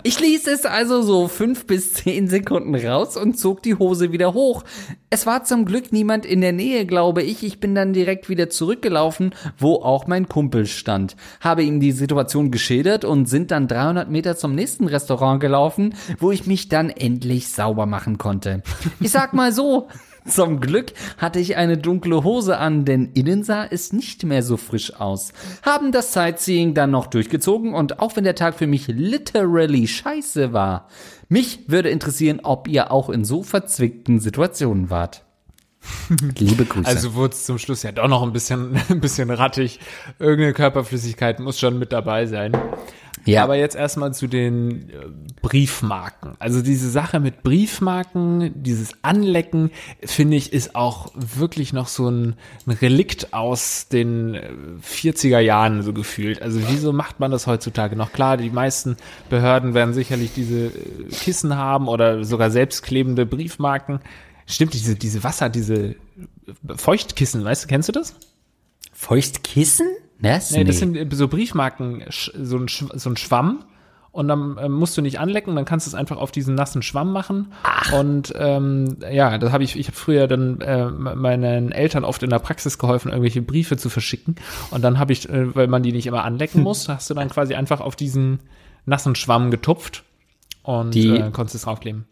Ich 0.03 0.19
ließ 0.19 0.47
es 0.47 0.65
also 0.65 1.01
so 1.01 1.27
fünf 1.27 1.67
bis 1.67 1.93
zehn 1.93 2.27
Sekunden 2.27 2.75
raus 2.75 3.17
und 3.17 3.37
zog 3.37 3.63
die 3.63 3.75
Hose 3.75 4.11
wieder 4.11 4.33
hoch. 4.33 4.63
Es 5.09 5.25
war 5.25 5.43
zum 5.43 5.65
Glück 5.65 5.91
niemand 5.91 6.25
in 6.25 6.41
der 6.41 6.51
Nähe, 6.51 6.85
glaube 6.85 7.23
ich. 7.23 7.43
Ich 7.43 7.59
bin 7.59 7.75
dann 7.75 7.93
direkt 7.93 8.29
wieder 8.29 8.49
zurückgelaufen, 8.49 9.33
wo 9.57 9.75
auch 9.75 10.07
mein 10.07 10.27
Kumpel 10.27 10.65
stand. 10.65 11.15
Habe 11.39 11.63
ihm 11.63 11.79
die 11.79 11.91
Situation 11.91 12.51
geschildert 12.51 13.05
und 13.05 13.27
sind 13.27 13.51
dann 13.51 13.67
300 13.67 14.09
Meter 14.09 14.35
zum 14.35 14.55
nächsten 14.55 14.87
Restaurant 14.87 15.39
gelaufen, 15.39 15.95
wo 16.19 16.31
ich 16.31 16.47
mich 16.47 16.69
dann 16.69 16.89
endlich 16.89 17.49
sauber 17.49 17.85
machen 17.85 18.17
konnte. 18.17 18.61
Ich 18.99 19.11
sag 19.11 19.33
mal 19.33 19.51
so, 19.51 19.87
zum 20.27 20.59
Glück 20.59 20.93
hatte 21.17 21.39
ich 21.39 21.55
eine 21.55 21.77
dunkle 21.77 22.23
Hose 22.23 22.57
an, 22.57 22.85
denn 22.85 23.11
innen 23.13 23.43
sah 23.43 23.65
es 23.65 23.93
nicht 23.93 24.23
mehr 24.23 24.43
so 24.43 24.57
frisch 24.57 24.95
aus. 24.95 25.33
Haben 25.61 25.91
das 25.91 26.13
Sightseeing 26.13 26.73
dann 26.73 26.91
noch 26.91 27.07
durchgezogen 27.07 27.73
und 27.73 27.99
auch 27.99 28.15
wenn 28.15 28.23
der 28.23 28.35
Tag 28.35 28.55
für 28.55 28.67
mich 28.67 28.87
literally 28.87 29.87
scheiße 29.87 30.53
war, 30.53 30.87
mich 31.29 31.69
würde 31.69 31.89
interessieren, 31.89 32.39
ob 32.43 32.67
ihr 32.67 32.91
auch 32.91 33.09
in 33.09 33.23
so 33.23 33.43
verzwickten 33.43 34.19
Situationen 34.19 34.89
wart. 34.89 35.25
Liebe 36.37 36.65
Grüße. 36.65 36.87
Also 36.87 37.13
wurde 37.13 37.33
es 37.33 37.45
zum 37.45 37.57
Schluss 37.57 37.83
ja 37.83 37.91
doch 37.91 38.07
noch 38.07 38.23
ein 38.23 38.33
bisschen, 38.33 38.79
ein 38.89 39.01
bisschen 39.01 39.29
rattig. 39.29 39.79
Irgendeine 40.19 40.53
Körperflüssigkeit 40.53 41.39
muss 41.39 41.59
schon 41.59 41.79
mit 41.79 41.91
dabei 41.91 42.25
sein. 42.25 42.53
Ja, 43.25 43.43
Aber 43.43 43.55
jetzt 43.55 43.75
erstmal 43.75 44.13
zu 44.13 44.27
den 44.27 44.89
äh, 44.89 45.07
Briefmarken. 45.41 46.33
Also 46.39 46.61
diese 46.61 46.89
Sache 46.89 47.19
mit 47.19 47.43
Briefmarken, 47.43 48.51
dieses 48.63 48.91
Anlecken, 49.01 49.71
finde 50.03 50.37
ich, 50.37 50.53
ist 50.53 50.75
auch 50.75 51.11
wirklich 51.15 51.73
noch 51.73 51.87
so 51.87 52.09
ein, 52.09 52.35
ein 52.67 52.71
Relikt 52.71 53.33
aus 53.33 53.87
den 53.87 54.35
äh, 54.35 54.51
40er 54.83 55.39
Jahren 55.39 55.81
so 55.81 55.93
gefühlt. 55.93 56.41
Also 56.41 56.61
wieso 56.69 56.93
macht 56.93 57.19
man 57.19 57.31
das 57.31 57.47
heutzutage 57.47 57.95
noch? 57.95 58.11
Klar, 58.11 58.37
die 58.37 58.49
meisten 58.51 58.97
Behörden 59.29 59.73
werden 59.73 59.93
sicherlich 59.93 60.33
diese 60.33 60.67
äh, 60.67 60.71
Kissen 61.09 61.57
haben 61.57 61.87
oder 61.87 62.23
sogar 62.23 62.51
selbstklebende 62.51 63.25
Briefmarken. 63.25 63.99
Stimmt, 64.45 64.73
diese, 64.75 64.95
diese 64.95 65.23
Wasser, 65.23 65.49
diese 65.49 65.95
Feuchtkissen, 66.75 67.43
weißt 67.43 67.63
du, 67.63 67.67
kennst 67.67 67.89
du 67.89 67.93
das? 67.93 68.15
Feuchtkissen? 68.93 69.87
Das? 70.21 70.51
Nee, 70.51 70.63
das 70.63 70.79
sind 70.79 71.13
so 71.13 71.27
Briefmarken, 71.27 72.03
so 72.09 72.57
ein, 72.57 72.67
so 72.67 73.09
ein 73.09 73.17
Schwamm. 73.17 73.65
Und 74.11 74.29
dann 74.29 74.55
ähm, 74.61 74.71
musst 74.71 74.95
du 74.97 75.01
nicht 75.01 75.19
anlecken, 75.19 75.57
dann 75.57 75.65
kannst 75.65 75.85
du 75.87 75.89
es 75.89 75.93
einfach 75.93 76.15
auf 76.15 76.31
diesen 76.31 76.55
nassen 76.55 76.81
Schwamm 76.81 77.11
machen. 77.11 77.51
Und 77.99 78.31
ähm, 78.37 78.95
ja, 79.11 79.37
das 79.37 79.51
habe 79.51 79.65
ich, 79.65 79.77
ich 79.77 79.87
habe 79.87 79.97
früher 79.97 80.27
dann 80.27 80.61
äh, 80.61 80.85
meinen 80.89 81.73
Eltern 81.73 82.05
oft 82.05 82.23
in 82.23 82.29
der 82.29 82.39
Praxis 82.39 82.77
geholfen, 82.77 83.09
irgendwelche 83.09 83.41
Briefe 83.41 83.75
zu 83.75 83.89
verschicken. 83.89 84.35
Und 84.71 84.83
dann 84.85 84.99
habe 84.99 85.11
ich, 85.11 85.27
äh, 85.27 85.53
weil 85.53 85.67
man 85.67 85.83
die 85.83 85.91
nicht 85.91 86.07
immer 86.07 86.23
anlecken 86.23 86.63
muss, 86.63 86.87
hast 86.87 87.09
du 87.09 87.13
dann 87.13 87.27
quasi 87.27 87.55
einfach 87.55 87.81
auf 87.81 87.97
diesen 87.97 88.39
nassen 88.85 89.15
Schwamm 89.15 89.51
getupft 89.51 90.03
und 90.63 90.93
Die- 90.95 91.09
äh, 91.17 91.31
konntest 91.31 91.55
es 91.55 91.61
draufkleben. 91.63 92.05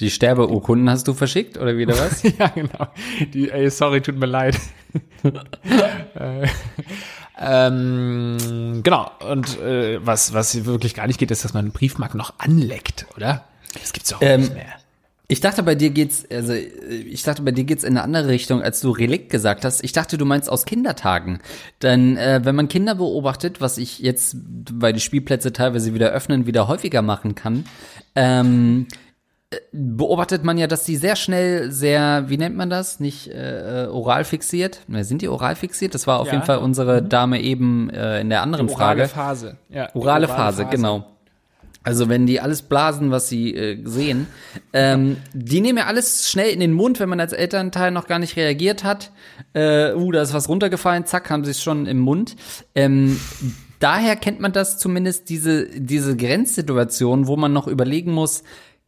Die 0.00 0.10
Sterbeurkunden 0.10 0.88
hast 0.88 1.06
du 1.06 1.12
verschickt 1.12 1.58
oder 1.58 1.76
wieder 1.76 1.92
was? 1.98 2.22
ja, 2.38 2.48
genau. 2.48 2.88
Die, 3.34 3.50
ey, 3.50 3.68
sorry, 3.70 4.00
tut 4.00 4.18
mir 4.18 4.24
leid. 4.26 4.58
äh, 7.42 7.66
ähm, 7.66 8.82
genau. 8.82 9.10
Und 9.28 9.58
äh, 9.60 10.04
was, 10.04 10.32
was 10.32 10.64
wirklich 10.64 10.94
gar 10.94 11.06
nicht 11.06 11.18
geht, 11.18 11.30
ist, 11.30 11.44
dass 11.44 11.54
man 11.54 11.72
Briefmarken 11.72 12.18
noch 12.18 12.34
anleckt, 12.38 13.06
oder? 13.16 13.44
Das 13.80 13.92
gibt's 13.92 14.10
doch 14.10 14.18
auch 14.18 14.22
Ähm, 14.22 14.40
nicht 14.42 14.54
mehr. 14.54 14.66
Ich 15.28 15.40
dachte, 15.40 15.62
bei 15.62 15.74
dir 15.74 15.88
geht's, 15.88 16.26
also 16.30 16.52
ich 16.52 17.22
dachte, 17.22 17.40
bei 17.40 17.52
dir 17.52 17.64
geht's 17.64 17.84
in 17.84 17.96
eine 17.96 18.02
andere 18.02 18.28
Richtung, 18.28 18.62
als 18.62 18.82
du 18.82 18.90
Relikt 18.90 19.30
gesagt 19.30 19.64
hast. 19.64 19.82
Ich 19.82 19.92
dachte, 19.92 20.18
du 20.18 20.26
meinst 20.26 20.50
aus 20.50 20.66
Kindertagen. 20.66 21.40
Denn 21.80 22.18
äh, 22.18 22.40
wenn 22.44 22.54
man 22.54 22.68
Kinder 22.68 22.96
beobachtet, 22.96 23.60
was 23.62 23.78
ich 23.78 24.00
jetzt, 24.00 24.36
weil 24.70 24.92
die 24.92 25.00
Spielplätze 25.00 25.52
teilweise 25.54 25.94
wieder 25.94 26.10
öffnen, 26.10 26.44
wieder 26.44 26.68
häufiger 26.68 27.00
machen 27.00 27.34
kann, 27.34 27.64
ähm, 28.14 28.86
äh, 28.90 28.96
beobachtet 29.72 30.44
man 30.44 30.58
ja, 30.58 30.66
dass 30.66 30.84
die 30.84 30.96
sehr 30.96 31.16
schnell 31.16 31.70
sehr, 31.70 32.24
wie 32.28 32.36
nennt 32.38 32.56
man 32.56 32.70
das? 32.70 33.00
Nicht 33.00 33.28
äh, 33.28 33.86
oral 33.90 34.24
fixiert? 34.24 34.80
Ne, 34.88 35.04
sind 35.04 35.22
die 35.22 35.28
oral 35.28 35.56
fixiert? 35.56 35.94
Das 35.94 36.06
war 36.06 36.20
auf 36.20 36.26
Ja. 36.28 36.34
jeden 36.34 36.44
Fall 36.44 36.58
unsere 36.58 37.02
Dame 37.02 37.40
eben 37.40 37.90
äh, 37.90 38.20
in 38.20 38.30
der 38.30 38.42
anderen 38.42 38.68
Orale 38.68 39.08
Frage. 39.08 39.08
Phase. 39.08 39.56
Ja, 39.68 39.88
die 39.94 39.98
Orale 39.98 40.28
Phase, 40.28 40.66
genau. 40.66 41.06
Also 41.84 42.08
wenn 42.08 42.26
die 42.26 42.40
alles 42.40 42.62
blasen, 42.62 43.10
was 43.10 43.28
sie 43.28 43.54
äh, 43.56 43.78
sehen, 43.84 44.28
ähm, 44.72 45.16
die 45.32 45.60
nehmen 45.60 45.78
ja 45.78 45.86
alles 45.86 46.30
schnell 46.30 46.50
in 46.50 46.60
den 46.60 46.72
Mund, 46.72 47.00
wenn 47.00 47.08
man 47.08 47.18
als 47.18 47.32
Elternteil 47.32 47.90
noch 47.90 48.06
gar 48.06 48.20
nicht 48.20 48.36
reagiert 48.36 48.84
hat. 48.84 49.10
Äh, 49.52 49.92
uh, 49.94 50.12
da 50.12 50.22
ist 50.22 50.32
was 50.32 50.48
runtergefallen, 50.48 51.06
zack, 51.06 51.28
haben 51.28 51.44
sie 51.44 51.50
es 51.50 51.60
schon 51.62 51.86
im 51.86 51.98
Mund. 51.98 52.36
Ähm, 52.76 53.18
daher 53.80 54.14
kennt 54.14 54.38
man 54.38 54.52
das 54.52 54.78
zumindest, 54.78 55.28
diese, 55.28 55.66
diese 55.66 56.16
Grenzsituation, 56.16 57.26
wo 57.26 57.36
man 57.36 57.52
noch 57.52 57.66
überlegen 57.66 58.12
muss, 58.12 58.44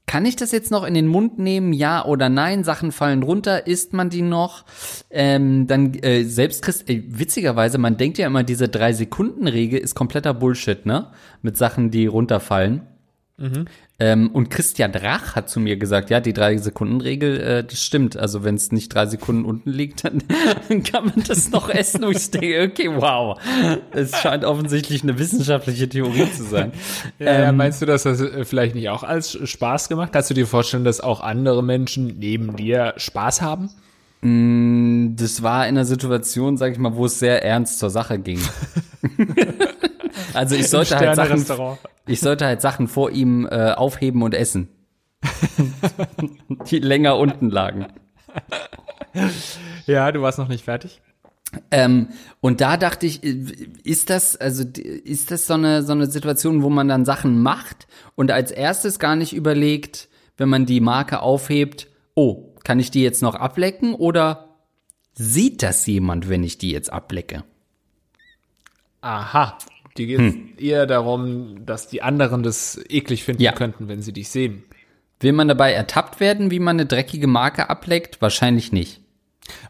kann 0.06 0.26
ich 0.26 0.36
das 0.36 0.52
jetzt 0.52 0.70
noch 0.70 0.84
in 0.84 0.94
den 0.94 1.06
Mund 1.06 1.38
nehmen, 1.38 1.72
ja 1.72 2.04
oder 2.04 2.28
nein? 2.28 2.62
Sachen 2.62 2.92
fallen 2.92 3.22
runter, 3.22 3.66
isst 3.66 3.92
man 3.92 4.10
die 4.10 4.22
noch? 4.22 4.64
Ähm, 5.10 5.66
dann 5.66 5.94
äh, 5.94 6.24
selbst 6.24 6.62
Christ, 6.62 6.84
ey, 6.88 7.04
witzigerweise, 7.08 7.78
man 7.78 7.96
denkt 7.96 8.18
ja 8.18 8.26
immer, 8.26 8.42
diese 8.42 8.68
drei 8.68 8.92
Sekunden 8.92 9.48
Regel 9.48 9.80
ist 9.80 9.94
kompletter 9.94 10.34
Bullshit, 10.34 10.84
ne? 10.84 11.10
Mit 11.42 11.56
Sachen, 11.56 11.90
die 11.90 12.06
runterfallen. 12.06 12.82
Ähm, 13.98 14.30
und 14.30 14.48
Christian 14.48 14.92
Drach 14.92 15.34
hat 15.34 15.48
zu 15.48 15.58
mir 15.58 15.76
gesagt, 15.76 16.08
ja, 16.10 16.20
die 16.20 16.32
drei 16.32 16.56
Sekunden 16.56 17.00
Regel, 17.00 17.40
äh, 17.40 17.64
das 17.64 17.82
stimmt. 17.82 18.16
Also 18.16 18.44
wenn 18.44 18.54
es 18.54 18.70
nicht 18.70 18.94
drei 18.94 19.06
Sekunden 19.06 19.44
unten 19.44 19.70
liegt, 19.70 20.04
dann 20.68 20.82
kann 20.84 21.06
man 21.06 21.24
das 21.26 21.50
noch 21.50 21.68
essen. 21.68 22.04
Und 22.04 22.16
ich 22.16 22.30
denke, 22.30 22.62
okay, 22.70 22.90
wow, 22.94 23.38
es 23.90 24.16
scheint 24.18 24.44
offensichtlich 24.44 25.02
eine 25.02 25.18
wissenschaftliche 25.18 25.88
Theorie 25.88 26.30
zu 26.30 26.44
sein. 26.44 26.72
Ja, 27.18 27.26
ja, 27.26 27.48
Ähm, 27.48 27.56
meinst 27.56 27.80
du, 27.82 27.86
dass 27.86 28.04
das 28.04 28.20
äh, 28.20 28.44
vielleicht 28.44 28.74
nicht 28.74 28.88
auch 28.88 29.02
als 29.02 29.38
Spaß 29.48 29.88
gemacht? 29.88 30.12
Kannst 30.12 30.30
du 30.30 30.34
dir 30.34 30.46
vorstellen, 30.46 30.84
dass 30.84 31.00
auch 31.00 31.20
andere 31.20 31.62
Menschen 31.62 32.18
neben 32.18 32.56
dir 32.56 32.94
Spaß 32.96 33.42
haben? 33.42 33.70
Das 34.22 35.42
war 35.42 35.68
in 35.68 35.76
einer 35.76 35.84
Situation, 35.84 36.56
sag 36.56 36.72
ich 36.72 36.78
mal, 36.78 36.94
wo 36.94 37.06
es 37.06 37.18
sehr 37.18 37.44
ernst 37.44 37.78
zur 37.78 37.90
Sache 37.90 38.18
ging. 38.18 38.40
also 40.34 40.54
ich 40.54 40.68
sollte 40.68 40.96
halt 40.96 41.16
Sachen, 41.16 41.78
ich 42.06 42.20
sollte 42.20 42.46
halt 42.46 42.60
Sachen 42.60 42.88
vor 42.88 43.10
ihm 43.10 43.46
äh, 43.50 43.72
aufheben 43.72 44.22
und 44.22 44.34
essen, 44.34 44.68
die 46.70 46.78
länger 46.78 47.16
unten 47.16 47.50
lagen. 47.50 47.86
Ja, 49.86 50.10
du 50.12 50.22
warst 50.22 50.38
noch 50.38 50.48
nicht 50.48 50.64
fertig. 50.64 51.00
Ähm, 51.70 52.08
und 52.40 52.60
da 52.60 52.76
dachte 52.76 53.06
ich, 53.06 53.22
ist 53.22 54.10
das, 54.10 54.36
also 54.36 54.64
ist 54.64 55.30
das 55.30 55.46
so 55.46 55.54
eine, 55.54 55.82
so 55.82 55.92
eine 55.92 56.06
Situation, 56.06 56.62
wo 56.62 56.70
man 56.70 56.88
dann 56.88 57.04
Sachen 57.04 57.40
macht 57.40 57.86
und 58.16 58.30
als 58.30 58.50
erstes 58.50 58.98
gar 58.98 59.16
nicht 59.16 59.32
überlegt, 59.32 60.08
wenn 60.36 60.48
man 60.48 60.66
die 60.66 60.80
Marke 60.80 61.20
aufhebt, 61.20 61.88
oh, 62.14 62.54
kann 62.64 62.80
ich 62.80 62.90
die 62.90 63.02
jetzt 63.02 63.22
noch 63.22 63.34
ablecken 63.34 63.94
oder 63.94 64.56
sieht 65.14 65.62
das 65.62 65.86
jemand, 65.86 66.28
wenn 66.28 66.42
ich 66.42 66.58
die 66.58 66.70
jetzt 66.70 66.92
ablecke? 66.92 67.44
Aha. 69.00 69.58
Dir 69.96 70.06
geht 70.06 70.18
Hm. 70.18 70.52
eher 70.58 70.86
darum, 70.86 71.64
dass 71.66 71.88
die 71.88 72.02
anderen 72.02 72.42
das 72.42 72.80
eklig 72.88 73.22
finden 73.24 73.42
Ja. 73.42 73.52
könnten, 73.52 73.86
wenn 73.88 74.02
sie 74.02 74.12
dich 74.12 74.28
sehen. 74.28 74.64
Will 75.20 75.32
man 75.32 75.46
dabei 75.48 75.72
ertappt 75.72 76.18
werden, 76.20 76.50
wie 76.50 76.58
man 76.58 76.76
eine 76.76 76.86
dreckige 76.86 77.28
Marke 77.28 77.70
ableckt? 77.70 78.20
Wahrscheinlich 78.20 78.72
nicht. 78.72 79.00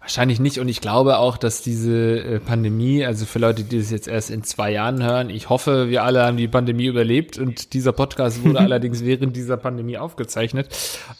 Wahrscheinlich 0.05 0.39
nicht. 0.39 0.59
Und 0.59 0.69
ich 0.69 0.83
glaube 0.83 1.17
auch, 1.17 1.39
dass 1.39 1.63
diese 1.63 2.19
äh, 2.19 2.39
Pandemie, 2.39 3.07
also 3.07 3.25
für 3.25 3.39
Leute, 3.39 3.65
die 3.65 3.79
das 3.79 3.91
jetzt 3.91 4.07
erst 4.07 4.29
in 4.29 4.43
zwei 4.43 4.71
Jahren 4.71 5.03
hören, 5.03 5.31
ich 5.31 5.49
hoffe, 5.49 5.89
wir 5.89 6.05
alle 6.05 6.27
haben 6.27 6.37
die 6.37 6.47
Pandemie 6.47 6.85
überlebt 6.85 7.39
und 7.39 7.73
dieser 7.73 7.93
Podcast 7.93 8.45
wurde 8.45 8.59
allerdings 8.61 9.03
während 9.03 9.35
dieser 9.35 9.57
Pandemie 9.57 9.97
aufgezeichnet. 9.97 10.69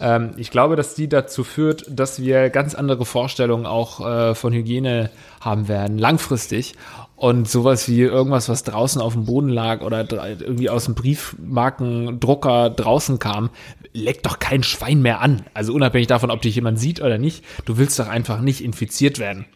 Ähm, 0.01 0.33
ich 0.37 0.51
glaube, 0.51 0.77
dass 0.77 0.95
die 0.95 1.09
dazu 1.09 1.45
führt, 1.45 1.87
dass 1.89 2.21
wir 2.21 2.51
ganz 2.51 2.75
andere 2.75 3.07
Vorstellungen 3.07 3.65
auch 3.65 4.07
äh, 4.07 4.35
von 4.35 4.53
Hygiene 4.53 5.09
haben 5.41 5.67
werden, 5.67 5.97
langfristig. 5.97 6.75
Und 7.17 7.49
sowas 7.49 7.89
wie 7.89 8.03
irgendwas, 8.03 8.49
was 8.49 8.65
draußen 8.65 9.01
auf 9.01 9.15
dem 9.15 9.25
Boden 9.25 9.49
lag 9.49 9.83
oder 9.83 10.05
irgendwie 10.11 10.69
aus 10.69 10.85
dem 10.85 10.95
Briefmarkendrucker 10.95 12.71
draußen 12.71 13.19
kam, 13.19 13.51
leckt 13.93 14.27
doch 14.27 14.41
kein 14.41 14.65
Schwein 14.65 15.01
mehr 15.01 15.21
an. 15.21 15.45
Also 15.55 15.73
unabhängig 15.73 16.09
davon, 16.09 16.33
ob 16.33 16.43
dich 16.43 16.57
jemand 16.57 16.81
sieht 16.81 17.01
oder 17.01 17.17
nicht, 17.17 17.45
du 17.65 17.79
willst 17.79 17.99
doch 18.01 18.09
einfach 18.09 18.41
nicht 18.41 18.63
infiziert 18.75 19.19
werden. 19.19 19.47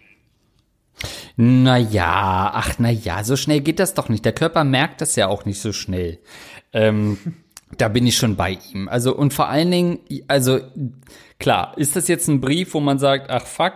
Naja, 1.37 2.51
ach 2.55 2.75
na 2.79 2.91
ja, 2.91 3.23
so 3.23 3.37
schnell 3.37 3.61
geht 3.61 3.79
das 3.79 3.95
doch 3.95 4.09
nicht. 4.09 4.25
Der 4.25 4.33
Körper 4.33 4.65
merkt 4.65 5.01
das 5.01 5.17
ja 5.17 5.29
auch 5.29 5.45
nicht 5.45 5.61
so 5.61 5.73
schnell. 5.73 6.19
Ähm, 6.73 7.19
da 7.77 7.89
bin 7.89 8.07
ich 8.07 8.17
schon 8.17 8.37
bei 8.37 8.59
ihm. 8.73 8.89
Also 8.89 9.15
und 9.15 9.35
vor 9.35 9.49
allen 9.49 9.71
Dingen, 9.71 9.99
also 10.27 10.61
klar, 11.39 11.77
ist 11.77 11.97
das 11.97 12.09
jetzt 12.09 12.29
ein 12.29 12.41
Brief, 12.41 12.75
wo 12.75 12.81
man 12.81 12.99
sagt, 12.99 13.31
ach 13.31 13.47
fuck, 13.47 13.75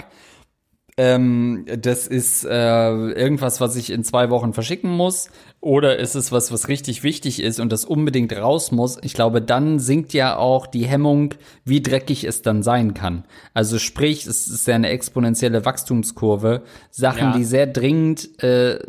ähm, 0.96 1.64
das 1.78 2.06
ist 2.06 2.44
äh, 2.44 2.48
irgendwas, 2.50 3.60
was 3.60 3.76
ich 3.76 3.90
in 3.90 4.04
zwei 4.04 4.28
Wochen 4.30 4.52
verschicken 4.52 4.90
muss, 4.90 5.30
oder 5.60 5.98
ist 5.98 6.16
es 6.16 6.32
was, 6.32 6.50
was 6.52 6.66
richtig 6.68 7.02
wichtig 7.04 7.40
ist 7.40 7.60
und 7.60 7.70
das 7.72 7.84
unbedingt 7.84 8.32
raus 8.36 8.72
muss? 8.72 8.98
Ich 9.02 9.14
glaube, 9.14 9.40
dann 9.40 9.78
sinkt 9.78 10.12
ja 10.12 10.36
auch 10.36 10.66
die 10.66 10.86
Hemmung, 10.86 11.34
wie 11.64 11.80
dreckig 11.80 12.24
es 12.24 12.42
dann 12.42 12.62
sein 12.64 12.94
kann. 12.94 13.24
Also 13.54 13.78
sprich, 13.78 14.26
es 14.26 14.48
ist 14.48 14.66
ja 14.66 14.74
eine 14.74 14.88
exponentielle 14.88 15.64
Wachstumskurve. 15.64 16.62
Sachen, 16.90 17.18
Ja. 17.20 17.36
die 17.36 17.44
sehr 17.44 17.68
dringend 17.68 18.42
äh, 18.42 18.80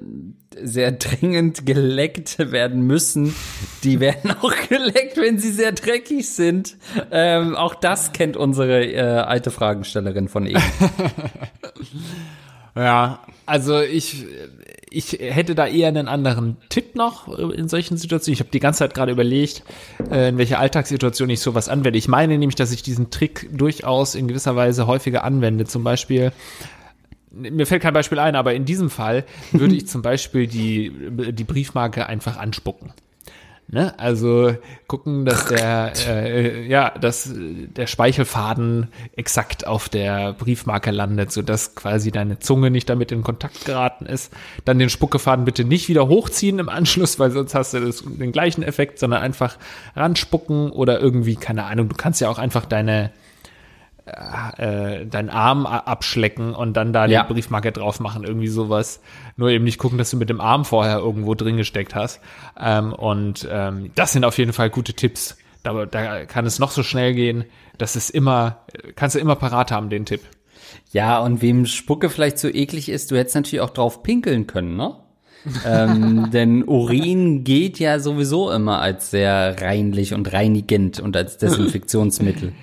sehr 0.62 0.92
dringend 0.92 1.66
geleckt 1.66 2.40
werden 2.52 2.82
müssen, 2.86 3.34
die 3.84 4.00
werden 4.00 4.32
auch 4.32 4.54
geleckt, 4.70 5.18
wenn 5.18 5.40
sie 5.40 5.52
sehr 5.52 5.72
dreckig 5.72 6.30
sind. 6.30 6.78
Ähm, 7.12 7.56
auch 7.56 7.76
das 7.76 8.14
kennt 8.14 8.38
unsere 8.38 8.86
äh, 8.86 9.00
alte 9.00 9.52
Fragenstellerin 9.52 10.28
von 10.28 10.46
eben. 10.46 10.62
Ja, 12.76 13.20
also 13.46 13.82
ich, 13.82 14.26
ich 14.90 15.12
hätte 15.20 15.54
da 15.54 15.68
eher 15.68 15.90
einen 15.90 16.08
anderen 16.08 16.58
Tipp 16.70 16.96
noch 16.96 17.28
in 17.28 17.68
solchen 17.68 17.98
Situationen. 17.98 18.34
Ich 18.34 18.40
habe 18.40 18.50
die 18.50 18.60
ganze 18.60 18.80
Zeit 18.80 18.96
gerade 18.96 19.12
überlegt, 19.12 19.64
äh, 20.10 20.30
in 20.30 20.40
welcher 20.40 20.60
Alltagssituation 20.60 21.30
ich 21.30 21.40
sowas 21.40 21.70
anwende. 21.70 22.00
Ich 22.00 22.08
meine 22.08 22.38
nämlich, 22.38 22.56
dass 22.56 22.72
ich 22.72 22.82
diesen 22.82 23.12
Trick 23.12 23.48
durchaus 23.52 24.16
in 24.16 24.28
gewisser 24.28 24.56
Weise 24.56 24.88
häufiger 24.88 25.24
anwende. 25.24 25.66
Zum 25.66 25.84
Beispiel, 25.84 26.32
mir 27.34 27.66
fällt 27.66 27.82
kein 27.82 27.94
Beispiel 27.94 28.20
ein, 28.20 28.36
aber 28.36 28.54
in 28.54 28.66
diesem 28.66 28.90
Fall 28.90 29.26
würde 29.52 29.76
ich 29.76 29.88
zum 29.88 30.02
Beispiel 30.02 30.48
die, 30.48 30.92
die 31.32 31.44
Briefmarke 31.44 32.08
einfach 32.08 32.38
anspucken. 32.38 32.94
Ne? 33.74 33.98
Also 33.98 34.56
gucken, 34.88 35.26
dass 35.26 35.48
der 35.48 35.94
äh, 36.08 36.68
ja, 36.68 36.92
dass 36.92 37.32
der 37.34 37.88
Speichelfaden 37.88 38.90
exakt 39.16 39.66
auf 39.66 39.90
der 39.90 40.34
Briefmarke 40.34 40.92
landet, 40.92 41.32
so 41.32 41.42
dass 41.42 41.74
quasi 41.74 42.12
deine 42.12 42.38
Zunge 42.40 42.70
nicht 42.70 42.90
damit 42.90 43.12
in 43.12 43.24
Kontakt 43.24 43.66
geraten 43.66 44.06
ist. 44.06 44.32
Dann 44.66 44.80
den 44.80 44.90
Spuckefaden 44.90 45.46
bitte 45.46 45.64
nicht 45.64 45.90
wieder 45.90 46.08
hochziehen 46.08 46.60
im 46.60 46.70
Anschluss, 46.70 47.18
weil 47.18 47.32
sonst 47.32 47.56
hast 47.56 47.74
du 47.74 47.80
das, 47.80 48.04
den 48.06 48.32
gleichen 48.32 48.64
Effekt, 48.64 49.00
sondern 49.00 49.24
einfach 49.24 49.58
ranspucken 49.96 50.70
oder 50.70 51.00
irgendwie 51.00 51.36
keine 51.36 51.64
Ahnung. 51.64 51.90
Du 51.90 51.96
kannst 51.96 52.22
ja 52.22 52.30
auch 52.30 52.38
einfach 52.38 52.66
deine 52.66 53.12
äh, 54.06 55.06
deinen 55.06 55.30
Arm 55.30 55.66
abschlecken 55.66 56.54
und 56.54 56.74
dann 56.76 56.92
da 56.94 57.06
Ja. 57.06 57.24
die 57.24 57.34
Briefmarke 57.34 57.72
drauf 57.72 58.00
machen, 58.00 58.24
irgendwie 58.24 58.48
sowas. 58.48 59.02
Nur 59.38 59.50
eben 59.50 59.64
nicht 59.64 59.78
gucken, 59.78 59.98
dass 59.98 60.10
du 60.12 60.18
mit 60.18 60.30
dem 60.30 60.42
Arm 60.42 60.66
vorher 60.66 60.98
irgendwo 60.98 61.36
drin 61.36 61.58
gesteckt 61.58 61.96
hast. 61.96 62.20
Ähm, 62.60 62.94
und 62.94 63.48
ähm, 63.50 63.92
das 63.96 64.12
sind 64.14 64.26
auf 64.26 64.38
jeden 64.38 64.54
Fall 64.54 64.70
gute 64.70 64.94
Tipps. 64.94 65.38
Da, 65.64 65.86
da 65.86 66.26
kann 66.26 66.46
es 66.46 66.60
noch 66.60 66.72
so 66.72 66.84
schnell 66.84 67.14
gehen. 67.14 67.46
Das 67.78 67.96
ist 67.96 68.10
immer, 68.10 68.66
kannst 68.96 69.16
du 69.16 69.20
immer 69.20 69.36
parat 69.36 69.72
haben, 69.72 69.90
den 69.90 70.06
Tipp. 70.06 70.22
Ja, 70.92 71.20
und 71.20 71.42
wem 71.42 71.66
Spucke 71.66 72.10
vielleicht 72.10 72.38
so 72.38 72.50
eklig 72.50 72.90
ist, 72.90 73.12
du 73.12 73.18
hättest 73.18 73.36
natürlich 73.36 73.62
auch 73.62 73.70
drauf 73.70 74.04
pinkeln 74.04 74.48
können, 74.48 74.76
ne? 74.76 74.96
ähm, 75.66 76.30
denn 76.34 76.64
Urin 76.68 77.44
geht 77.44 77.80
ja 77.80 78.00
sowieso 78.00 78.52
immer 78.52 78.80
als 78.80 79.12
sehr 79.12 79.62
reinlich 79.62 80.14
und 80.14 80.32
reinigend 80.34 81.00
und 81.00 81.16
als 81.16 81.38
Desinfektionsmittel. 81.40 82.54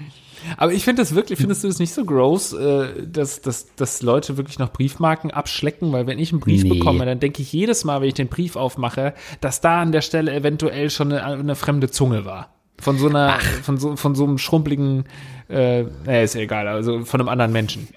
Aber 0.56 0.72
ich 0.72 0.84
finde 0.84 1.02
das 1.02 1.14
wirklich, 1.14 1.38
findest 1.38 1.64
du 1.64 1.68
das 1.68 1.78
nicht 1.78 1.92
so 1.92 2.04
gross, 2.04 2.52
äh, 2.52 3.06
dass, 3.06 3.40
dass, 3.40 3.74
dass 3.76 4.02
Leute 4.02 4.36
wirklich 4.36 4.58
noch 4.58 4.72
Briefmarken 4.72 5.30
abschlecken? 5.30 5.92
Weil 5.92 6.06
wenn 6.06 6.18
ich 6.18 6.32
einen 6.32 6.40
Brief 6.40 6.62
Nee. 6.64 6.70
bekomme, 6.78 7.04
dann 7.06 7.20
denke 7.20 7.42
ich 7.42 7.52
jedes 7.52 7.84
Mal, 7.84 8.00
wenn 8.00 8.08
ich 8.08 8.14
den 8.14 8.28
Brief 8.28 8.56
aufmache, 8.56 9.14
dass 9.40 9.60
da 9.60 9.80
an 9.80 9.92
der 9.92 10.00
Stelle 10.02 10.32
eventuell 10.32 10.90
schon 10.90 11.12
eine, 11.12 11.24
eine 11.24 11.54
fremde 11.54 11.90
Zunge 11.90 12.24
war. 12.24 12.54
Von 12.80 12.96
so 12.96 13.08
einer, 13.08 13.38
von 13.62 13.76
so, 13.76 13.96
von 13.96 14.14
so 14.14 14.24
einem 14.24 14.38
schrumpeligen, 14.38 15.04
äh, 15.48 15.82
naja, 16.06 16.22
ist 16.22 16.34
ja 16.34 16.40
egal, 16.40 16.66
also 16.66 17.04
von 17.04 17.20
einem 17.20 17.28
anderen 17.28 17.52
Menschen. 17.52 17.88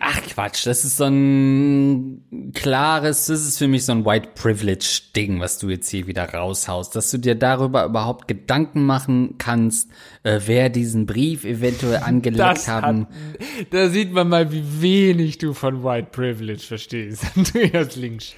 Ach 0.00 0.20
Quatsch. 0.22 0.66
Das 0.66 0.84
ist 0.84 0.96
so 0.96 1.04
ein 1.04 2.52
klares, 2.54 3.26
das 3.26 3.46
ist 3.46 3.58
für 3.58 3.68
mich 3.68 3.84
so 3.84 3.92
ein 3.92 4.04
White 4.04 4.30
Privilege 4.34 5.00
Ding, 5.14 5.40
was 5.40 5.58
du 5.58 5.68
jetzt 5.70 5.88
hier 5.88 6.06
wieder 6.06 6.24
raushaust, 6.28 6.94
dass 6.96 7.10
du 7.10 7.18
dir 7.18 7.34
darüber 7.34 7.84
überhaupt 7.84 8.28
Gedanken 8.28 8.84
machen 8.84 9.36
kannst, 9.38 9.90
äh, 10.22 10.40
wer 10.46 10.68
diesen 10.70 11.06
Brief 11.06 11.44
eventuell 11.44 11.96
angelegt 12.04 12.40
Das 12.40 12.68
haben. 12.68 13.06
hat, 13.06 13.72
da 13.72 13.88
sieht 13.88 14.12
man 14.12 14.28
mal, 14.28 14.52
wie 14.52 14.64
wenig 14.80 15.38
du 15.38 15.52
von 15.54 15.84
White 15.84 16.08
Privilege 16.12 16.62
verstehst. 16.62 17.24
Andreas 17.36 17.96
Links. 17.96 18.34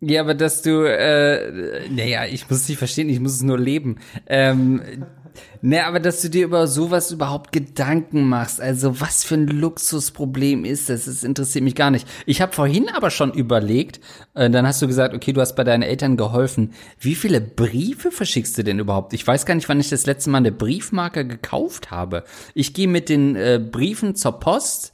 Ja, 0.00 0.20
aber 0.20 0.34
dass 0.34 0.62
du, 0.62 0.84
äh, 0.84 1.88
naja, 1.90 2.24
ich 2.26 2.48
muss 2.48 2.60
es 2.60 2.68
nicht 2.68 2.78
verstehen, 2.78 3.08
ich 3.08 3.18
muss 3.18 3.32
es 3.32 3.42
nur 3.42 3.58
leben. 3.58 3.96
Ähm, 4.28 4.80
ne, 5.62 5.84
aber 5.84 6.00
dass 6.00 6.22
du 6.22 6.30
dir 6.30 6.44
über 6.44 6.66
sowas 6.66 7.10
überhaupt 7.10 7.52
Gedanken 7.52 8.28
machst, 8.28 8.60
also 8.60 9.00
was 9.00 9.24
für 9.24 9.34
ein 9.34 9.46
Luxusproblem 9.46 10.64
ist 10.64 10.88
das, 10.88 11.06
das 11.06 11.24
interessiert 11.24 11.64
mich 11.64 11.74
gar 11.74 11.90
nicht. 11.90 12.06
Ich 12.26 12.40
habe 12.40 12.52
vorhin 12.52 12.88
aber 12.88 13.10
schon 13.10 13.32
überlegt, 13.32 14.00
äh, 14.34 14.50
dann 14.50 14.66
hast 14.66 14.82
du 14.82 14.86
gesagt, 14.86 15.14
okay, 15.14 15.32
du 15.32 15.40
hast 15.40 15.56
bei 15.56 15.64
deinen 15.64 15.82
Eltern 15.82 16.16
geholfen. 16.16 16.72
Wie 16.98 17.14
viele 17.14 17.40
Briefe 17.40 18.10
verschickst 18.10 18.58
du 18.58 18.64
denn 18.64 18.78
überhaupt? 18.78 19.12
Ich 19.12 19.26
weiß 19.26 19.46
gar 19.46 19.54
nicht, 19.54 19.68
wann 19.68 19.80
ich 19.80 19.90
das 19.90 20.06
letzte 20.06 20.30
Mal 20.30 20.38
eine 20.38 20.52
Briefmarke 20.52 21.26
gekauft 21.26 21.90
habe. 21.90 22.24
Ich 22.54 22.74
gehe 22.74 22.88
mit 22.88 23.08
den 23.08 23.36
äh, 23.36 23.58
Briefen 23.58 24.14
zur 24.14 24.32
Post 24.40 24.92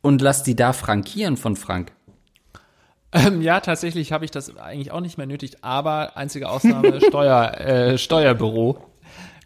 und 0.00 0.22
lass 0.22 0.42
die 0.42 0.56
da 0.56 0.72
frankieren 0.72 1.36
von 1.36 1.56
Frank. 1.56 1.92
Ähm, 3.12 3.40
ja, 3.40 3.60
tatsächlich 3.60 4.12
habe 4.12 4.24
ich 4.24 4.30
das 4.30 4.56
eigentlich 4.56 4.90
auch 4.90 5.00
nicht 5.00 5.16
mehr 5.16 5.26
nötig, 5.26 5.58
aber 5.62 6.16
einzige 6.16 6.50
Ausnahme 6.50 7.00
Steuer, 7.06 7.58
äh, 7.58 7.98
Steuerbüro. 7.98 8.87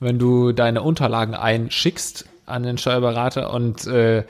Wenn 0.02 0.18
du 0.18 0.50
deine 0.50 0.82
Unterlagen 0.82 1.34
einschickst 1.34 2.26
an 2.44 2.64
den 2.64 2.76
Steuerberater 2.76 3.52
und 3.54 3.86
äh, 3.86 4.24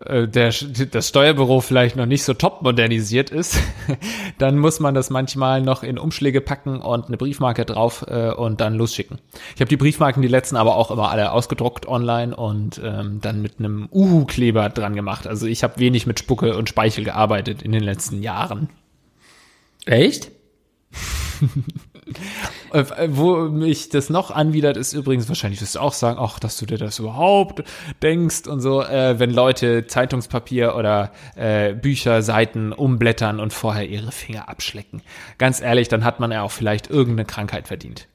äh, 0.00 0.26
der, 0.26 0.52
das 0.90 1.08
Steuerbüro 1.08 1.60
vielleicht 1.60 1.94
noch 1.94 2.06
nicht 2.06 2.24
so 2.24 2.34
top 2.34 2.62
modernisiert 2.62 3.30
ist, 3.30 3.56
dann 4.38 4.58
muss 4.58 4.80
man 4.80 4.96
das 4.96 5.08
manchmal 5.10 5.62
noch 5.62 5.84
in 5.84 5.96
Umschläge 5.96 6.40
packen 6.40 6.80
und 6.80 7.06
eine 7.06 7.16
Briefmarke 7.16 7.64
drauf 7.64 8.04
äh, 8.08 8.32
und 8.32 8.60
dann 8.60 8.74
losschicken. 8.74 9.18
Ich 9.54 9.60
habe 9.60 9.68
die 9.68 9.76
Briefmarken, 9.76 10.22
die 10.22 10.28
letzten 10.28 10.56
aber 10.56 10.74
auch 10.74 10.90
immer 10.90 11.10
alle 11.10 11.30
ausgedruckt 11.30 11.86
online 11.86 12.34
und 12.34 12.80
ähm, 12.84 13.20
dann 13.20 13.40
mit 13.40 13.60
einem 13.60 13.88
Uhu-Kleber 13.92 14.70
dran 14.70 14.96
gemacht. 14.96 15.28
Also 15.28 15.46
ich 15.46 15.62
habe 15.62 15.78
wenig 15.78 16.06
mit 16.06 16.18
Spucke 16.18 16.56
und 16.56 16.68
Speichel 16.68 17.04
gearbeitet 17.04 17.62
in 17.62 17.70
den 17.70 17.84
letzten 17.84 18.22
Jahren. 18.22 18.70
Echt? 19.86 20.32
Äh, 22.76 23.08
Wo 23.10 23.48
mich 23.48 23.88
das 23.88 24.10
noch 24.10 24.30
anwidert, 24.30 24.76
ist 24.76 24.92
übrigens, 24.92 25.28
wahrscheinlich 25.28 25.60
wirst 25.60 25.76
du 25.76 25.80
auch 25.80 25.94
sagen, 25.94 26.18
ach, 26.20 26.38
dass 26.38 26.58
du 26.58 26.66
dir 26.66 26.78
das 26.78 26.98
überhaupt 26.98 27.64
denkst 28.02 28.46
und 28.46 28.60
so, 28.60 28.82
äh, 28.82 29.18
wenn 29.18 29.30
Leute 29.30 29.86
Zeitungspapier 29.86 30.74
oder 30.76 31.10
äh, 31.36 31.72
Bücher, 31.72 32.22
Seiten 32.22 32.72
umblättern 32.72 33.40
und 33.40 33.52
vorher 33.52 33.88
ihre 33.88 34.12
Finger 34.12 34.48
abschlecken. 34.48 35.02
Ganz 35.38 35.60
ehrlich, 35.60 35.88
dann 35.88 36.04
hat 36.04 36.20
man 36.20 36.32
ja 36.32 36.42
auch 36.42 36.50
vielleicht 36.50 36.90
irgendeine 36.90 37.24
Krankheit 37.24 37.66
verdient. 37.66 38.08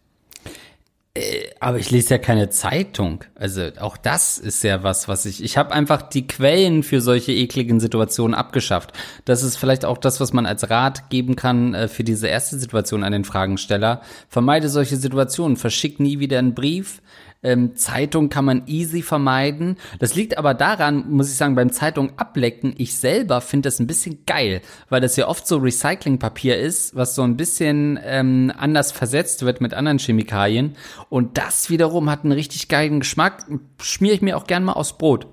Aber 1.59 1.77
ich 1.77 1.91
lese 1.91 2.11
ja 2.11 2.17
keine 2.19 2.49
Zeitung. 2.49 3.25
Also 3.35 3.69
auch 3.81 3.97
das 3.97 4.37
ist 4.37 4.63
ja 4.63 4.81
was, 4.81 5.09
was 5.09 5.25
ich. 5.25 5.43
Ich 5.43 5.57
habe 5.57 5.73
einfach 5.73 6.01
die 6.01 6.25
Quellen 6.25 6.83
für 6.83 7.01
solche 7.01 7.33
ekligen 7.33 7.81
Situationen 7.81 8.33
abgeschafft. 8.33 8.93
Das 9.25 9.43
ist 9.43 9.57
vielleicht 9.57 9.83
auch 9.83 9.97
das, 9.97 10.21
was 10.21 10.31
man 10.31 10.45
als 10.45 10.69
Rat 10.69 11.09
geben 11.09 11.35
kann 11.35 11.73
äh, 11.73 11.87
für 11.89 12.05
diese 12.05 12.27
erste 12.27 12.57
Situation 12.57 13.03
an 13.03 13.11
den 13.11 13.25
Fragensteller. 13.25 14.01
Vermeide 14.29 14.69
solche 14.69 14.95
Situationen. 14.95 15.57
Verschick 15.57 15.99
nie 15.99 16.19
wieder 16.19 16.39
einen 16.39 16.55
Brief. 16.55 17.01
Ähm, 17.43 17.75
Zeitung 17.75 18.29
kann 18.29 18.45
man 18.45 18.67
easy 18.67 19.01
vermeiden. 19.01 19.77
Das 19.99 20.15
liegt 20.15 20.37
aber 20.37 20.53
daran, 20.53 21.09
muss 21.09 21.29
ich 21.29 21.37
sagen, 21.37 21.55
beim 21.55 21.71
Zeitung 21.71 22.11
ablecken, 22.17 22.73
ich 22.77 22.95
selber 22.95 23.41
finde 23.41 23.67
das 23.67 23.79
ein 23.79 23.87
bisschen 23.87 24.19
geil, 24.25 24.61
weil 24.89 25.01
das 25.01 25.15
ja 25.15 25.27
oft 25.27 25.47
so 25.47 25.57
Recyclingpapier 25.57 26.57
ist, 26.57 26.95
was 26.95 27.15
so 27.15 27.23
ein 27.23 27.37
bisschen 27.37 27.99
ähm, 28.03 28.51
anders 28.55 28.91
versetzt 28.91 29.43
wird 29.43 29.59
mit 29.59 29.73
anderen 29.73 29.97
Chemikalien. 29.97 30.75
Und 31.09 31.37
das 31.37 31.69
wiederum 31.69 32.09
hat 32.09 32.23
einen 32.23 32.33
richtig 32.33 32.67
geilen 32.67 32.99
Geschmack. 32.99 33.45
Schmiere 33.81 34.13
ich 34.13 34.21
mir 34.21 34.37
auch 34.37 34.45
gern 34.45 34.63
mal 34.63 34.73
aufs 34.73 34.97
Brot. 34.97 35.27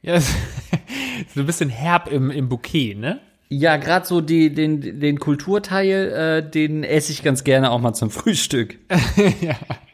Ja, 0.00 0.20
so 1.34 1.40
ein 1.40 1.46
bisschen 1.46 1.70
herb 1.70 2.10
im, 2.10 2.30
im 2.30 2.48
Bouquet, 2.48 2.94
ne? 2.94 3.20
Ja, 3.50 3.76
gerade 3.76 4.06
so 4.06 4.20
die, 4.20 4.52
den, 4.54 5.00
den 5.00 5.18
Kulturteil, 5.18 6.42
äh, 6.44 6.50
den 6.50 6.82
esse 6.82 7.12
ich 7.12 7.22
ganz 7.22 7.44
gerne 7.44 7.70
auch 7.70 7.80
mal 7.80 7.92
zum 7.92 8.10
Frühstück. 8.10 8.78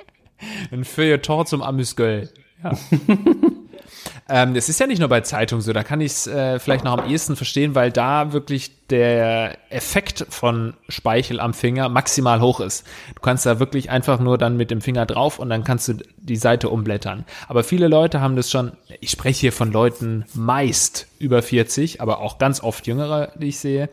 Ein 0.70 0.84
Feuilleton 0.84 1.46
zum 1.46 1.62
Amüsgöl. 1.62 2.28
Ja. 2.62 2.72
ähm, 4.28 4.54
das 4.54 4.68
ist 4.68 4.80
ja 4.80 4.86
nicht 4.86 4.98
nur 4.98 5.08
bei 5.08 5.20
Zeitungen 5.22 5.62
so, 5.62 5.72
da 5.72 5.82
kann 5.82 6.00
ich 6.00 6.12
es 6.12 6.26
äh, 6.26 6.58
vielleicht 6.58 6.84
noch 6.84 6.98
am 6.98 7.08
ehesten 7.08 7.36
verstehen, 7.36 7.74
weil 7.74 7.90
da 7.90 8.32
wirklich 8.32 8.86
der 8.88 9.56
Effekt 9.70 10.26
von 10.28 10.74
Speichel 10.88 11.40
am 11.40 11.54
Finger 11.54 11.88
maximal 11.88 12.40
hoch 12.40 12.60
ist. 12.60 12.86
Du 13.14 13.20
kannst 13.22 13.46
da 13.46 13.60
wirklich 13.60 13.90
einfach 13.90 14.20
nur 14.20 14.36
dann 14.36 14.56
mit 14.56 14.70
dem 14.70 14.80
Finger 14.80 15.06
drauf 15.06 15.38
und 15.38 15.48
dann 15.48 15.64
kannst 15.64 15.88
du 15.88 15.94
die 16.18 16.36
Seite 16.36 16.68
umblättern. 16.68 17.24
Aber 17.48 17.64
viele 17.64 17.88
Leute 17.88 18.20
haben 18.20 18.36
das 18.36 18.50
schon, 18.50 18.72
ich 19.00 19.10
spreche 19.10 19.40
hier 19.40 19.52
von 19.52 19.72
Leuten 19.72 20.24
meist 20.34 21.06
über 21.18 21.42
40, 21.42 22.00
aber 22.00 22.20
auch 22.20 22.38
ganz 22.38 22.62
oft 22.62 22.86
jüngere, 22.86 23.32
die 23.36 23.48
ich 23.48 23.58
sehe, 23.58 23.88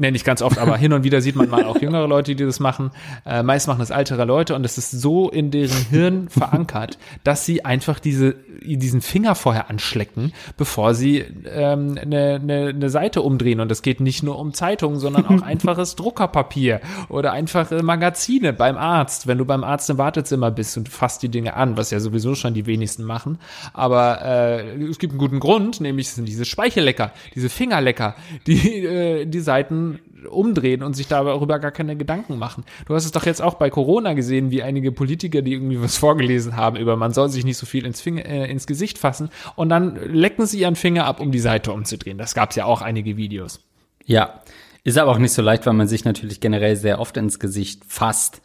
Nee, 0.00 0.12
nicht 0.12 0.24
ganz 0.24 0.42
oft, 0.42 0.58
aber 0.58 0.76
hin 0.76 0.92
und 0.92 1.02
wieder 1.02 1.20
sieht 1.20 1.34
man 1.34 1.50
mal 1.50 1.64
auch 1.64 1.80
jüngere 1.80 2.06
Leute, 2.06 2.36
die 2.36 2.44
das 2.44 2.60
machen. 2.60 2.92
Äh, 3.26 3.42
meist 3.42 3.66
machen 3.66 3.80
das 3.80 3.90
ältere 3.90 4.24
Leute 4.24 4.54
und 4.54 4.64
es 4.64 4.78
ist 4.78 4.92
so 4.92 5.28
in 5.28 5.50
deren 5.50 5.76
Hirn 5.90 6.28
verankert, 6.30 6.98
dass 7.24 7.44
sie 7.44 7.64
einfach 7.64 7.98
diese, 7.98 8.36
diesen 8.62 9.00
Finger 9.00 9.34
vorher 9.34 9.68
anschlecken, 9.68 10.32
bevor 10.56 10.94
sie 10.94 11.24
ähm, 11.46 11.98
eine, 12.00 12.36
eine, 12.40 12.68
eine 12.68 12.90
Seite 12.90 13.22
umdrehen. 13.22 13.58
Und 13.58 13.72
es 13.72 13.82
geht 13.82 13.98
nicht 13.98 14.22
nur 14.22 14.38
um 14.38 14.54
Zeitungen, 14.54 15.00
sondern 15.00 15.26
auch 15.26 15.42
einfaches 15.42 15.96
Druckerpapier 15.96 16.80
oder 17.08 17.32
einfache 17.32 17.82
Magazine 17.82 18.52
beim 18.52 18.76
Arzt. 18.76 19.26
Wenn 19.26 19.38
du 19.38 19.46
beim 19.46 19.64
Arzt 19.64 19.90
im 19.90 19.98
Wartezimmer 19.98 20.52
bist 20.52 20.78
und 20.78 20.88
fasst 20.88 21.24
die 21.24 21.28
Dinge 21.28 21.54
an, 21.54 21.76
was 21.76 21.90
ja 21.90 21.98
sowieso 21.98 22.36
schon 22.36 22.54
die 22.54 22.66
wenigsten 22.66 23.02
machen. 23.02 23.40
Aber 23.72 24.22
äh, 24.24 24.80
es 24.84 25.00
gibt 25.00 25.14
einen 25.14 25.18
guten 25.18 25.40
Grund, 25.40 25.80
nämlich 25.80 26.06
es 26.06 26.14
sind 26.14 26.28
diese 26.28 26.44
Speichellecker, 26.44 27.10
diese 27.34 27.48
Fingerlecker, 27.48 28.14
die 28.46 28.84
äh, 28.84 29.26
die 29.26 29.40
Seiten 29.40 29.87
umdrehen 30.30 30.82
und 30.82 30.94
sich 30.94 31.08
darüber 31.08 31.58
gar 31.58 31.70
keine 31.70 31.96
Gedanken 31.96 32.38
machen. 32.38 32.64
Du 32.86 32.94
hast 32.94 33.04
es 33.04 33.12
doch 33.12 33.26
jetzt 33.26 33.40
auch 33.40 33.54
bei 33.54 33.70
Corona 33.70 34.14
gesehen, 34.14 34.50
wie 34.50 34.62
einige 34.62 34.92
Politiker, 34.92 35.42
die 35.42 35.52
irgendwie 35.52 35.80
was 35.80 35.96
vorgelesen 35.96 36.56
haben 36.56 36.76
über 36.76 36.96
man 36.96 37.12
soll 37.12 37.28
sich 37.28 37.44
nicht 37.44 37.56
so 37.56 37.66
viel 37.66 37.86
ins, 37.86 38.00
Finger, 38.00 38.24
äh, 38.26 38.50
ins 38.50 38.66
Gesicht 38.66 38.98
fassen 38.98 39.30
und 39.56 39.68
dann 39.68 39.96
lecken 40.12 40.46
sie 40.46 40.60
ihren 40.60 40.76
Finger 40.76 41.06
ab, 41.06 41.20
um 41.20 41.32
die 41.32 41.38
Seite 41.38 41.72
umzudrehen. 41.72 42.18
Das 42.18 42.34
gab 42.34 42.50
es 42.50 42.56
ja 42.56 42.64
auch 42.64 42.82
einige 42.82 43.16
Videos. 43.16 43.60
Ja, 44.04 44.42
ist 44.84 44.98
aber 44.98 45.10
auch 45.10 45.18
nicht 45.18 45.32
so 45.32 45.42
leicht, 45.42 45.66
weil 45.66 45.74
man 45.74 45.88
sich 45.88 46.04
natürlich 46.04 46.40
generell 46.40 46.76
sehr 46.76 47.00
oft 47.00 47.16
ins 47.16 47.38
Gesicht 47.38 47.84
fasst 47.86 48.40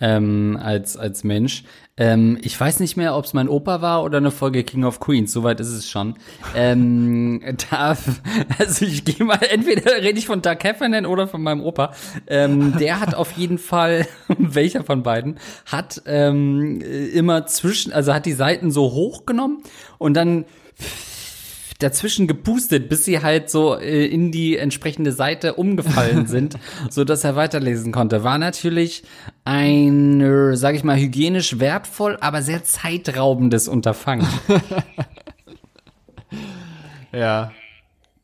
ähm, 0.00 0.58
als 0.60 0.96
als 0.96 1.24
Mensch. 1.24 1.64
Ähm, 1.98 2.38
ich 2.42 2.60
weiß 2.60 2.80
nicht 2.80 2.96
mehr, 2.96 3.16
ob 3.16 3.24
es 3.24 3.32
mein 3.32 3.48
Opa 3.48 3.80
war 3.80 4.04
oder 4.04 4.18
eine 4.18 4.30
Folge 4.30 4.64
King 4.64 4.84
of 4.84 5.00
Queens. 5.00 5.32
Soweit 5.32 5.60
ist 5.60 5.70
es 5.70 5.88
schon. 5.88 6.14
ähm, 6.54 7.40
da, 7.70 7.96
also 8.58 8.84
ich 8.84 9.04
gehe 9.04 9.24
mal, 9.24 9.40
entweder 9.50 9.92
rede 10.02 10.18
ich 10.18 10.26
von 10.26 10.42
Doug 10.42 10.58
Heffernan 10.62 11.06
oder 11.06 11.26
von 11.26 11.42
meinem 11.42 11.62
Opa. 11.62 11.92
Ähm, 12.26 12.76
der 12.78 13.00
hat 13.00 13.14
auf 13.14 13.32
jeden 13.32 13.58
Fall, 13.58 14.06
welcher 14.28 14.84
von 14.84 15.02
beiden, 15.02 15.38
hat 15.64 16.02
ähm, 16.06 16.80
immer 16.80 17.46
zwischen, 17.46 17.92
also 17.92 18.12
hat 18.12 18.26
die 18.26 18.32
Seiten 18.32 18.70
so 18.70 18.92
hochgenommen 18.92 19.62
und 19.98 20.14
dann 20.14 20.44
dazwischen 21.78 22.26
gepustet, 22.26 22.88
bis 22.88 23.04
sie 23.04 23.22
halt 23.22 23.50
so 23.50 23.76
äh, 23.76 24.06
in 24.06 24.32
die 24.32 24.56
entsprechende 24.56 25.12
Seite 25.12 25.54
umgefallen 25.54 26.26
sind, 26.26 26.58
so 26.90 27.04
dass 27.04 27.24
er 27.24 27.36
weiterlesen 27.36 27.92
konnte. 27.92 28.24
War 28.24 28.38
natürlich 28.38 29.02
ein, 29.44 30.20
äh, 30.20 30.56
sag 30.56 30.74
ich 30.74 30.84
mal, 30.84 30.96
hygienisch 30.96 31.58
wertvoll, 31.58 32.16
aber 32.20 32.42
sehr 32.42 32.64
zeitraubendes 32.64 33.68
Unterfangen. 33.68 34.26
Ja. 37.16 37.52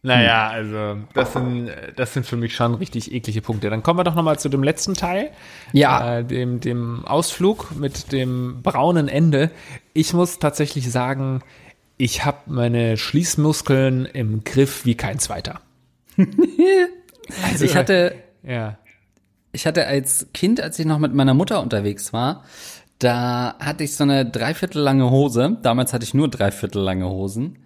Naja, 0.04 0.48
also 0.48 0.98
das 1.14 1.32
sind, 1.32 1.70
das 1.94 2.12
sind 2.12 2.26
für 2.26 2.36
mich 2.36 2.56
schon 2.56 2.74
richtig 2.74 3.12
eklige 3.12 3.40
Punkte. 3.40 3.70
Dann 3.70 3.84
kommen 3.84 4.00
wir 4.00 4.04
doch 4.04 4.16
nochmal 4.16 4.36
zu 4.36 4.48
dem 4.48 4.64
letzten 4.64 4.94
Teil. 4.94 5.30
Ja. 5.72 6.18
Äh, 6.18 6.24
dem, 6.24 6.58
dem 6.58 7.04
Ausflug 7.04 7.70
mit 7.76 8.10
dem 8.10 8.62
braunen 8.62 9.06
Ende. 9.06 9.52
Ich 9.92 10.12
muss 10.12 10.40
tatsächlich 10.40 10.90
sagen, 10.90 11.42
ich 11.96 12.24
habe 12.24 12.38
meine 12.46 12.96
Schließmuskeln 12.96 14.06
im 14.06 14.44
Griff 14.44 14.84
wie 14.84 14.94
kein 14.96 15.18
zweiter. 15.18 15.60
Also 17.50 17.64
ich 17.64 17.76
hatte, 17.76 18.16
Ja. 18.42 18.78
ich 19.52 19.64
hatte 19.66 19.86
als 19.86 20.26
Kind, 20.34 20.60
als 20.60 20.78
ich 20.78 20.86
noch 20.86 20.98
mit 20.98 21.14
meiner 21.14 21.34
Mutter 21.34 21.62
unterwegs 21.62 22.12
war, 22.12 22.42
da 22.98 23.54
hatte 23.60 23.84
ich 23.84 23.94
so 23.96 24.02
eine 24.02 24.26
dreiviertel 24.26 24.82
lange 24.82 25.08
Hose. 25.08 25.56
Damals 25.62 25.92
hatte 25.92 26.04
ich 26.04 26.14
nur 26.14 26.28
dreiviertel 26.28 26.82
lange 26.82 27.08
Hosen. 27.08 27.58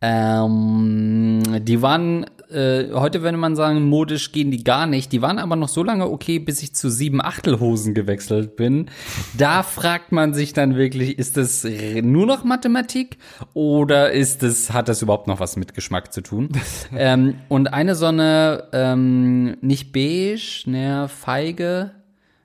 Ähm, 0.00 1.42
die 1.64 1.82
waren 1.82 2.26
äh, 2.50 2.92
heute 2.92 3.22
würde 3.22 3.36
man 3.36 3.56
sagen, 3.56 3.82
modisch 3.82 4.32
gehen 4.32 4.50
die 4.50 4.64
gar 4.64 4.86
nicht. 4.86 5.12
Die 5.12 5.22
waren 5.22 5.38
aber 5.38 5.56
noch 5.56 5.68
so 5.68 5.82
lange 5.82 6.10
okay, 6.10 6.38
bis 6.38 6.62
ich 6.62 6.74
zu 6.74 6.90
sieben 6.90 7.22
Achtelhosen 7.22 7.94
gewechselt 7.94 8.56
bin. 8.56 8.90
Da 9.36 9.62
fragt 9.64 10.12
man 10.12 10.34
sich 10.34 10.52
dann 10.52 10.76
wirklich, 10.76 11.18
ist 11.18 11.36
das 11.36 11.66
nur 12.02 12.26
noch 12.26 12.44
Mathematik 12.44 13.18
oder 13.54 14.12
ist 14.12 14.42
das, 14.42 14.72
hat 14.72 14.88
das 14.88 15.02
überhaupt 15.02 15.26
noch 15.26 15.40
was 15.40 15.56
mit 15.56 15.74
Geschmack 15.74 16.12
zu 16.12 16.22
tun? 16.22 16.48
ähm, 16.96 17.34
und 17.48 17.72
eine 17.72 17.94
so 17.94 18.06
eine, 18.06 18.64
ähm, 18.72 19.56
nicht 19.60 19.92
beige, 19.92 20.62
ne, 20.66 21.08
feige, 21.08 21.92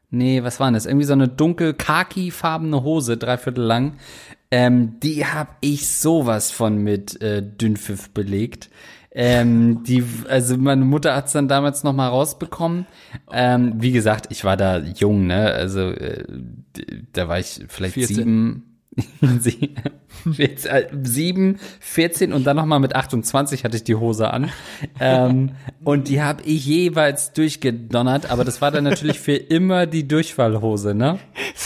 nee, 0.09 0.43
was 0.43 0.59
war 0.59 0.71
das? 0.71 0.85
Irgendwie 0.85 1.05
so 1.05 1.13
eine 1.13 1.27
dunkel 1.27 1.73
khaki-farbene 1.73 2.83
Hose, 2.83 3.17
dreiviertel 3.17 3.63
lang. 3.63 3.93
Ähm, 4.51 4.99
die 4.99 5.25
hab 5.25 5.57
ich 5.61 5.89
sowas 5.89 6.51
von 6.51 6.77
mit 6.77 7.19
äh, 7.21 7.41
Dünnpfiff 7.41 8.11
belegt. 8.11 8.69
Ähm, 9.15 9.83
die, 9.83 10.03
also 10.27 10.57
meine 10.57 10.85
Mutter 10.85 11.15
hat's 11.15 11.33
dann 11.33 11.47
damals 11.47 11.83
noch 11.83 11.93
mal 11.93 12.07
rausbekommen. 12.07 12.87
Ähm, 13.31 13.73
wie 13.77 13.91
gesagt, 13.91 14.27
ich 14.29 14.43
war 14.43 14.57
da 14.57 14.79
jung, 14.79 15.27
ne? 15.27 15.51
Also 15.51 15.91
äh, 15.91 16.23
da 17.13 17.27
war 17.27 17.39
ich 17.39 17.61
vielleicht 17.67 17.93
14. 17.93 18.63
sieben. 19.39 19.73
Äh, 20.39 20.85
sieben, 21.01 21.59
14 21.79 22.31
und 22.31 22.45
dann 22.45 22.55
noch 22.55 22.65
mal 22.65 22.79
mit 22.79 22.95
28 22.95 23.65
hatte 23.65 23.75
ich 23.75 23.83
die 23.83 23.95
Hose 23.95 24.31
an. 24.31 24.51
Ähm, 24.99 25.51
und 25.83 26.07
die 26.07 26.21
habe 26.21 26.43
ich 26.43 26.65
jeweils 26.65 27.33
durchgedonnert, 27.33 28.29
aber 28.31 28.45
das 28.45 28.61
war 28.61 28.71
dann 28.71 28.83
natürlich 28.83 29.19
für 29.19 29.35
immer 29.35 29.85
die 29.85 30.07
Durchfallhose, 30.07 30.93
ne? 30.93 31.19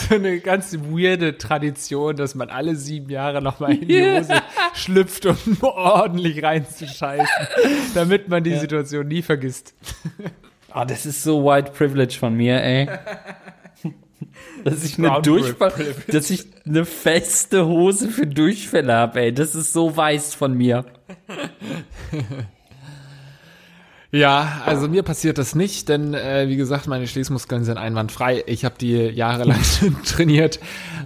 So 0.10 0.16
eine 0.16 0.40
ganz 0.40 0.74
weirde 0.74 1.38
Tradition, 1.38 2.16
dass 2.16 2.36
man 2.36 2.50
alle 2.50 2.76
sieben 2.76 3.10
Jahre 3.10 3.42
nochmal 3.42 3.74
in 3.76 3.88
die 3.88 3.94
Ja. 3.96 4.20
Hose 4.20 4.34
schlüpft, 4.74 5.26
um 5.26 5.38
ordentlich 5.62 6.44
reinzuscheißen, 6.44 7.48
damit 7.94 8.30
man 8.30 8.44
die 8.44 8.56
Situation 8.56 9.08
nie 9.08 9.22
vergisst. 9.22 9.74
Oh, 10.74 10.84
das 10.86 11.06
ist 11.06 11.24
so 11.24 11.44
White 11.46 11.72
Privilege 11.72 12.16
von 12.20 12.36
mir, 12.36 12.62
ey. 12.62 12.90
Dass 14.64 14.84
ich 14.84 14.98
eine 14.98 15.22
Durchfall, 15.22 15.72
dass 16.08 16.30
ich 16.30 16.46
eine 16.66 16.86
feste 16.86 17.66
Hose 17.66 18.10
für 18.10 18.28
Durchfälle 18.28 18.94
habe, 18.94 19.22
ey. 19.22 19.34
Das 19.34 19.56
ist 19.56 19.74
so 19.74 19.96
weiß 19.96 20.34
von 20.36 20.54
mir. 20.54 20.86
Ja, 24.18 24.62
also 24.66 24.88
mir 24.88 25.04
passiert 25.04 25.38
das 25.38 25.54
nicht, 25.54 25.90
denn 25.90 26.14
äh, 26.14 26.48
wie 26.48 26.56
gesagt, 26.56 26.88
meine 26.88 27.06
Schließmuskeln 27.08 27.64
sind 27.64 27.78
einwandfrei. 27.78 28.44
Ich 28.48 28.66
habe 28.66 28.76
die 28.80 28.94
jahrelang 28.96 29.60
trainiert 30.06 30.60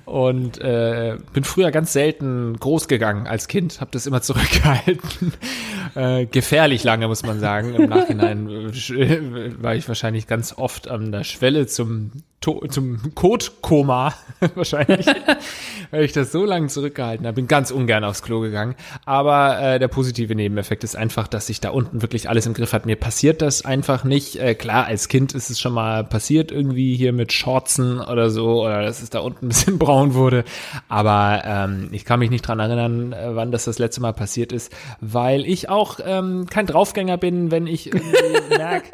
und 0.06 0.60
äh, 0.62 1.18
bin 1.34 1.44
früher 1.44 1.72
ganz 1.72 1.92
selten 1.94 2.56
groß 2.58 2.88
gegangen 2.88 3.28
als 3.28 3.48
Kind, 3.48 3.82
habe 3.82 3.92
das 3.92 4.06
immer 4.08 4.22
zurückgehalten. 4.22 5.34
äh, 5.96 6.26
gefährlich 6.26 6.84
lange, 6.84 7.08
muss 7.08 7.24
man 7.24 7.40
sagen. 7.40 7.74
Im 7.74 7.90
Nachhinein 7.90 8.48
äh, 8.50 8.68
sch- 8.70 9.62
war 9.62 9.76
ich 9.76 9.88
wahrscheinlich 9.88 10.28
ganz 10.28 10.54
oft 10.58 10.88
an 10.88 11.12
der 11.12 11.24
Schwelle 11.24 11.68
zum 11.68 12.12
to 12.42 12.66
zum 12.70 13.14
Kotkoma 13.14 14.16
wahrscheinlich, 14.56 15.06
weil 15.92 16.04
ich 16.04 16.12
das 16.12 16.32
so 16.32 16.44
lange 16.44 16.68
zurückgehalten 16.68 17.28
habe. 17.28 17.36
Bin 17.36 17.48
ganz 17.48 17.70
ungern 17.70 18.04
aufs 18.04 18.24
Klo 18.24 18.40
gegangen. 18.40 18.76
Aber 19.06 19.62
äh, 19.62 19.80
der 19.80 19.88
positive 19.88 20.34
Nebeneffekt 20.34 20.84
ist 20.84 20.96
einfach, 20.96 21.28
dass 21.28 21.48
sich 21.48 21.62
da 21.62 21.70
unten 21.70 22.02
wirklich 22.02 22.28
alles 22.30 22.48
im 22.48 22.56
Griff 22.56 22.74
hat. 22.74 22.88
Mir 22.88 22.96
passiert 22.96 23.44
das 23.44 23.64
einfach 23.64 24.04
nicht. 24.04 24.38
Äh, 24.38 24.56
klar, 24.56 24.86
als 24.86 25.08
Kind 25.08 25.34
ist 25.36 25.52
es 25.52 25.60
schon 25.60 25.74
mal 25.74 26.04
passiert, 26.04 26.52
irgendwie 26.52 26.96
hier 26.96 27.14
mit 27.14 27.32
Shortsen 27.32 28.00
oder 28.02 28.32
so, 28.32 28.64
oder 28.64 28.82
dass 28.82 29.04
es 29.04 29.12
da 29.12 29.20
unten 29.20 29.46
ein 29.46 29.50
bisschen 29.50 29.78
braun 29.80 30.16
wurde. 30.16 30.44
Aber 30.90 31.44
ähm, 31.46 31.90
ich 31.92 32.06
kann 32.06 32.20
mich 32.20 32.32
nicht 32.32 32.48
dran 32.48 32.60
erinnern, 32.60 33.14
äh, 33.14 33.36
wann 33.36 33.52
das 33.52 33.66
das 33.66 33.78
letzte 33.78 34.02
Mal 34.02 34.14
passiert 34.14 34.52
ist, 34.52 34.74
weil 35.00 35.46
ich 35.46 35.70
auch 35.70 36.00
ähm, 36.04 36.48
kein 36.50 36.66
Draufgänger 36.66 37.18
bin, 37.18 37.52
wenn 37.52 37.68
ich 37.68 37.94
irgendwie 37.94 38.58
merke, 38.58 38.90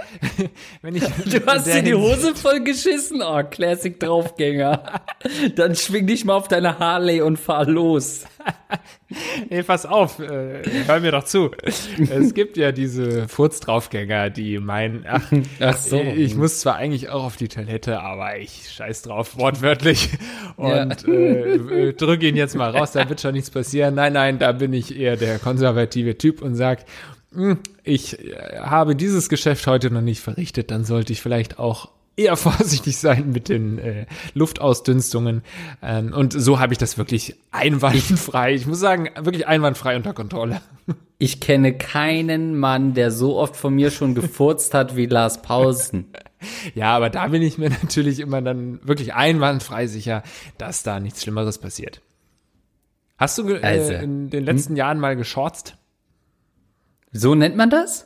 wenn 0.81 0.95
ich 0.95 1.03
Du 1.03 1.45
hast 1.45 1.67
dir 1.67 1.81
die 1.81 1.95
Hose 1.95 2.35
voll 2.35 2.61
geschissen, 2.61 3.21
oh, 3.21 3.36
Classic 3.43 3.99
Draufgänger. 3.99 4.83
Dann 5.55 5.75
schwing 5.75 6.07
dich 6.07 6.25
mal 6.25 6.35
auf 6.35 6.47
deine 6.47 6.79
Harley 6.79 7.21
und 7.21 7.37
fahr 7.37 7.65
los. 7.65 8.25
Nee, 9.49 9.63
pass 9.63 9.85
auf, 9.85 10.19
äh, 10.19 10.61
hör 10.85 10.99
mir 10.99 11.11
doch 11.13 11.23
zu. 11.23 11.51
Es 11.63 12.33
gibt 12.33 12.57
ja 12.57 12.73
diese 12.73 13.27
Furzdraufgänger, 13.29 14.29
die 14.29 14.59
meinen, 14.59 15.05
ach, 15.07 15.31
Ach 15.61 15.77
so. 15.77 15.97
ich 16.01 16.35
muss 16.35 16.59
zwar 16.59 16.75
eigentlich 16.75 17.07
auch 17.09 17.23
auf 17.23 17.37
die 17.37 17.47
Toilette, 17.47 18.01
aber 18.01 18.37
ich 18.37 18.69
scheiß 18.69 19.03
drauf, 19.03 19.37
wortwörtlich. 19.37 20.09
Und 20.57 21.07
äh, 21.07 21.93
drück 21.93 22.21
ihn 22.21 22.35
jetzt 22.35 22.55
mal 22.55 22.71
raus, 22.71 22.91
da 22.91 23.07
wird 23.07 23.21
schon 23.21 23.33
nichts 23.33 23.49
passieren. 23.49 23.95
Nein, 23.95 24.11
nein, 24.13 24.39
da 24.39 24.51
bin 24.51 24.73
ich 24.73 24.97
eher 24.97 25.15
der 25.15 25.39
konservative 25.39 26.17
Typ 26.17 26.41
und 26.41 26.55
sag, 26.55 26.83
"Hm, 27.33 27.59
ich 27.83 28.19
äh, 28.19 28.59
habe 28.59 28.95
dieses 28.95 29.29
Geschäft 29.29 29.67
heute 29.67 29.89
noch 29.91 30.01
nicht 30.01 30.19
verrichtet, 30.19 30.69
dann 30.71 30.83
sollte 30.83 31.13
ich 31.13 31.21
vielleicht 31.21 31.59
auch 31.59 31.89
eher 32.17 32.35
vorsichtig 32.37 32.97
sein 32.97 33.31
mit 33.31 33.47
den 33.47 33.77
äh, 33.79 34.05
Luftausdünstungen. 34.33 35.43
Ähm, 35.81 36.11
und 36.13 36.33
so 36.33 36.59
habe 36.59 36.73
ich 36.73 36.77
das 36.79 36.97
wirklich 36.97 37.35
einwandfrei. 37.51 38.53
Ich 38.53 38.67
muss 38.67 38.79
sagen, 38.79 39.09
wirklich 39.19 39.47
einwandfrei 39.47 39.95
unter 39.95 40.13
Kontrolle. 40.13 40.61
Ich 41.19 41.39
kenne 41.39 41.77
keinen 41.77 42.59
Mann, 42.59 42.93
der 42.93 43.11
so 43.11 43.37
oft 43.37 43.55
von 43.55 43.73
mir 43.73 43.89
schon 43.91 44.13
gefurzt 44.15 44.73
hat 44.73 44.95
wie 44.95 45.05
Lars 45.05 45.41
Pausen. 45.41 46.07
Ja, 46.75 46.95
aber 46.95 47.09
da 47.09 47.29
bin 47.29 47.41
ich 47.41 47.57
mir 47.57 47.71
natürlich 47.71 48.19
immer 48.19 48.43
dann 48.43 48.79
wirklich 48.87 49.15
einwandfrei 49.15 49.87
sicher, 49.87 50.21
dass 50.59 50.83
da 50.83 50.99
nichts 50.99 51.23
Schlimmeres 51.23 51.57
passiert. 51.57 51.99
Hast 53.17 53.39
du 53.39 53.45
ge- 53.45 53.59
Also, 53.63 53.91
äh, 53.93 54.03
in 54.03 54.29
den 54.29 54.43
letzten 54.45 54.75
Jahren 54.75 54.99
mal 54.99 55.15
geschorzt? 55.15 55.77
So 57.11 57.33
nennt 57.33 57.55
man 57.55 57.71
das? 57.71 58.05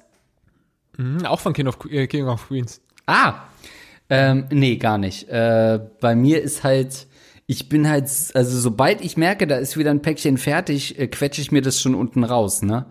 Hm, 0.95 1.25
auch 1.25 1.41
von 1.41 1.51
King 1.51 1.67
of, 1.67 1.77
äh, 1.89 2.07
King 2.07 2.29
of 2.29 2.47
Queens. 2.47 2.79
Ah, 3.05 3.33
ähm, 4.11 4.45
nee, 4.51 4.75
gar 4.75 4.97
nicht. 4.97 5.29
Äh, 5.29 5.79
bei 6.01 6.15
mir 6.15 6.41
ist 6.41 6.65
halt, 6.65 7.07
ich 7.47 7.69
bin 7.69 7.89
halt, 7.89 8.09
also 8.33 8.59
sobald 8.59 8.99
ich 8.99 9.15
merke, 9.15 9.47
da 9.47 9.55
ist 9.55 9.77
wieder 9.77 9.89
ein 9.89 10.01
Päckchen 10.01 10.37
fertig, 10.37 10.99
äh, 10.99 11.07
quetsche 11.07 11.41
ich 11.41 11.53
mir 11.53 11.61
das 11.61 11.81
schon 11.81 11.95
unten 11.95 12.25
raus, 12.25 12.61
ne? 12.61 12.87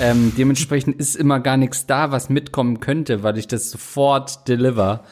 Ähm, 0.00 0.32
dementsprechend 0.36 0.98
ist 0.98 1.14
immer 1.14 1.38
gar 1.38 1.56
nichts 1.56 1.86
da, 1.86 2.10
was 2.10 2.28
mitkommen 2.28 2.80
könnte, 2.80 3.22
weil 3.22 3.38
ich 3.38 3.46
das 3.46 3.70
sofort 3.70 4.48
deliver. 4.48 5.04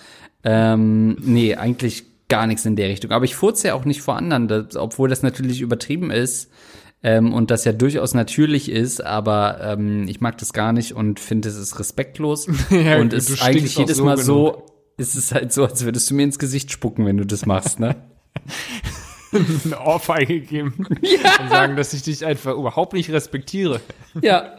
Ähm, 0.43 1.17
nee, 1.21 1.55
eigentlich 1.55 2.07
gar 2.29 2.49
nichts 2.49 2.65
in 2.65 2.75
der 2.75 2.89
Richtung. 2.89 3.13
Aber 3.13 3.25
ich 3.25 3.37
furze 3.37 3.69
ja 3.69 3.75
auch 3.75 3.85
nicht 3.85 4.03
vor 4.03 4.17
anderen, 4.17 4.49
das, 4.49 4.75
obwohl 4.75 5.09
das 5.09 5.23
natürlich 5.23 5.61
übertrieben 5.61 6.11
ist. 6.11 6.51
Ähm, 7.05 7.33
und 7.33 7.53
das 7.53 7.65
ja 7.65 7.73
durchaus 7.73 8.15
natürlich 8.15 8.69
ist, 8.69 9.05
aber 9.05 9.61
ähm, 9.61 10.09
ich 10.09 10.21
mag 10.21 10.39
das 10.39 10.53
gar 10.53 10.73
nicht 10.73 10.93
und 10.93 11.21
finde, 11.21 11.49
es 11.49 11.57
ist 11.57 11.79
respektlos. 11.79 12.49
Ja, 12.71 12.99
und 12.99 13.13
ist 13.13 13.43
eigentlich 13.43 13.77
jedes 13.77 13.99
so 13.99 14.05
Mal 14.05 14.17
genug. 14.17 14.27
so, 14.27 14.72
ist 15.03 15.15
es 15.15 15.33
halt 15.33 15.53
so, 15.53 15.65
als 15.65 15.85
würdest 15.85 16.11
du 16.11 16.15
mir 16.15 16.23
ins 16.23 16.39
Gesicht 16.39 16.73
spucken, 16.73 17.05
wenn 17.05 17.19
du 17.19 17.27
das 17.27 17.45
machst, 17.45 17.79
ne? 17.81 17.97
Eine 19.65 19.81
Ohrfeige 19.81 20.41
geben 20.41 20.87
und 20.89 21.51
sagen, 21.51 21.77
dass 21.77 21.93
ich 21.93 22.03
dich 22.03 22.25
einfach 22.25 22.55
überhaupt 22.55 22.93
nicht 22.93 23.11
respektiere. 23.11 23.81
ja. 24.21 24.59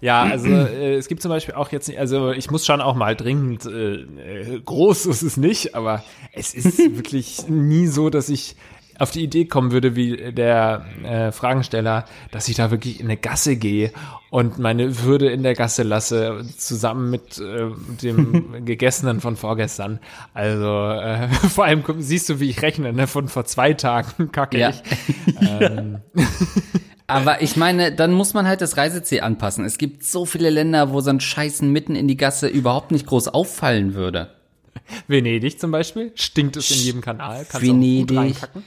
Ja, 0.00 0.22
also 0.22 0.48
äh, 0.48 0.94
es 0.94 1.08
gibt 1.08 1.22
zum 1.22 1.30
Beispiel 1.30 1.54
auch 1.54 1.72
jetzt 1.72 1.88
nicht, 1.88 1.98
also 1.98 2.30
ich 2.30 2.50
muss 2.52 2.64
schon 2.64 2.80
auch 2.80 2.94
mal 2.94 3.16
dringend, 3.16 3.66
äh, 3.66 4.02
äh, 4.02 4.60
groß 4.64 5.06
ist 5.06 5.22
es 5.22 5.36
nicht, 5.36 5.74
aber 5.74 6.04
es 6.32 6.54
ist 6.54 6.78
wirklich 6.96 7.48
nie 7.48 7.88
so, 7.88 8.08
dass 8.08 8.28
ich 8.28 8.54
auf 8.98 9.10
die 9.10 9.22
Idee 9.22 9.44
kommen 9.46 9.70
würde, 9.72 9.94
wie 9.96 10.32
der 10.32 10.84
äh, 11.04 11.32
Fragensteller, 11.32 12.04
dass 12.30 12.48
ich 12.48 12.56
da 12.56 12.70
wirklich 12.70 13.00
in 13.00 13.06
eine 13.06 13.16
Gasse 13.16 13.56
gehe 13.56 13.92
und 14.30 14.58
meine 14.58 15.02
Würde 15.04 15.30
in 15.30 15.42
der 15.42 15.54
Gasse 15.54 15.82
lasse, 15.84 16.44
zusammen 16.56 17.10
mit 17.10 17.38
äh, 17.38 17.70
dem 18.02 18.64
Gegessenen 18.64 19.20
von 19.20 19.36
vorgestern. 19.36 20.00
Also 20.34 20.90
äh, 20.90 21.28
vor 21.48 21.64
allem 21.64 21.82
siehst 21.98 22.28
du, 22.28 22.40
wie 22.40 22.50
ich 22.50 22.60
rechne, 22.62 22.92
ne? 22.92 23.06
von 23.06 23.28
vor 23.28 23.44
zwei 23.44 23.72
Tagen 23.74 24.32
kacke 24.32 24.58
Ja. 24.58 24.70
ich. 24.70 24.82
Ähm, 25.40 25.98
Aber 27.06 27.40
ich 27.40 27.56
meine, 27.56 27.90
dann 27.92 28.12
muss 28.12 28.34
man 28.34 28.46
halt 28.46 28.60
das 28.60 28.76
Reiseziel 28.76 29.20
anpassen. 29.22 29.64
Es 29.64 29.78
gibt 29.78 30.04
so 30.04 30.26
viele 30.26 30.50
Länder, 30.50 30.92
wo 30.92 31.00
so 31.00 31.08
ein 31.10 31.20
Scheißen 31.20 31.70
mitten 31.72 31.96
in 31.96 32.06
die 32.06 32.18
Gasse 32.18 32.48
überhaupt 32.48 32.90
nicht 32.90 33.06
groß 33.06 33.28
auffallen 33.28 33.94
würde. 33.94 34.28
Venedig 35.06 35.58
zum 35.58 35.70
Beispiel, 35.70 36.12
stinkt 36.14 36.56
es 36.56 36.70
in 36.70 36.78
jedem 36.78 37.00
Kanal, 37.00 37.46
kannst 37.48 37.54
du 37.66 37.70
auch 37.70 37.74
gut 37.74 37.80
Venedig. 37.80 38.16
reinkacken. 38.18 38.62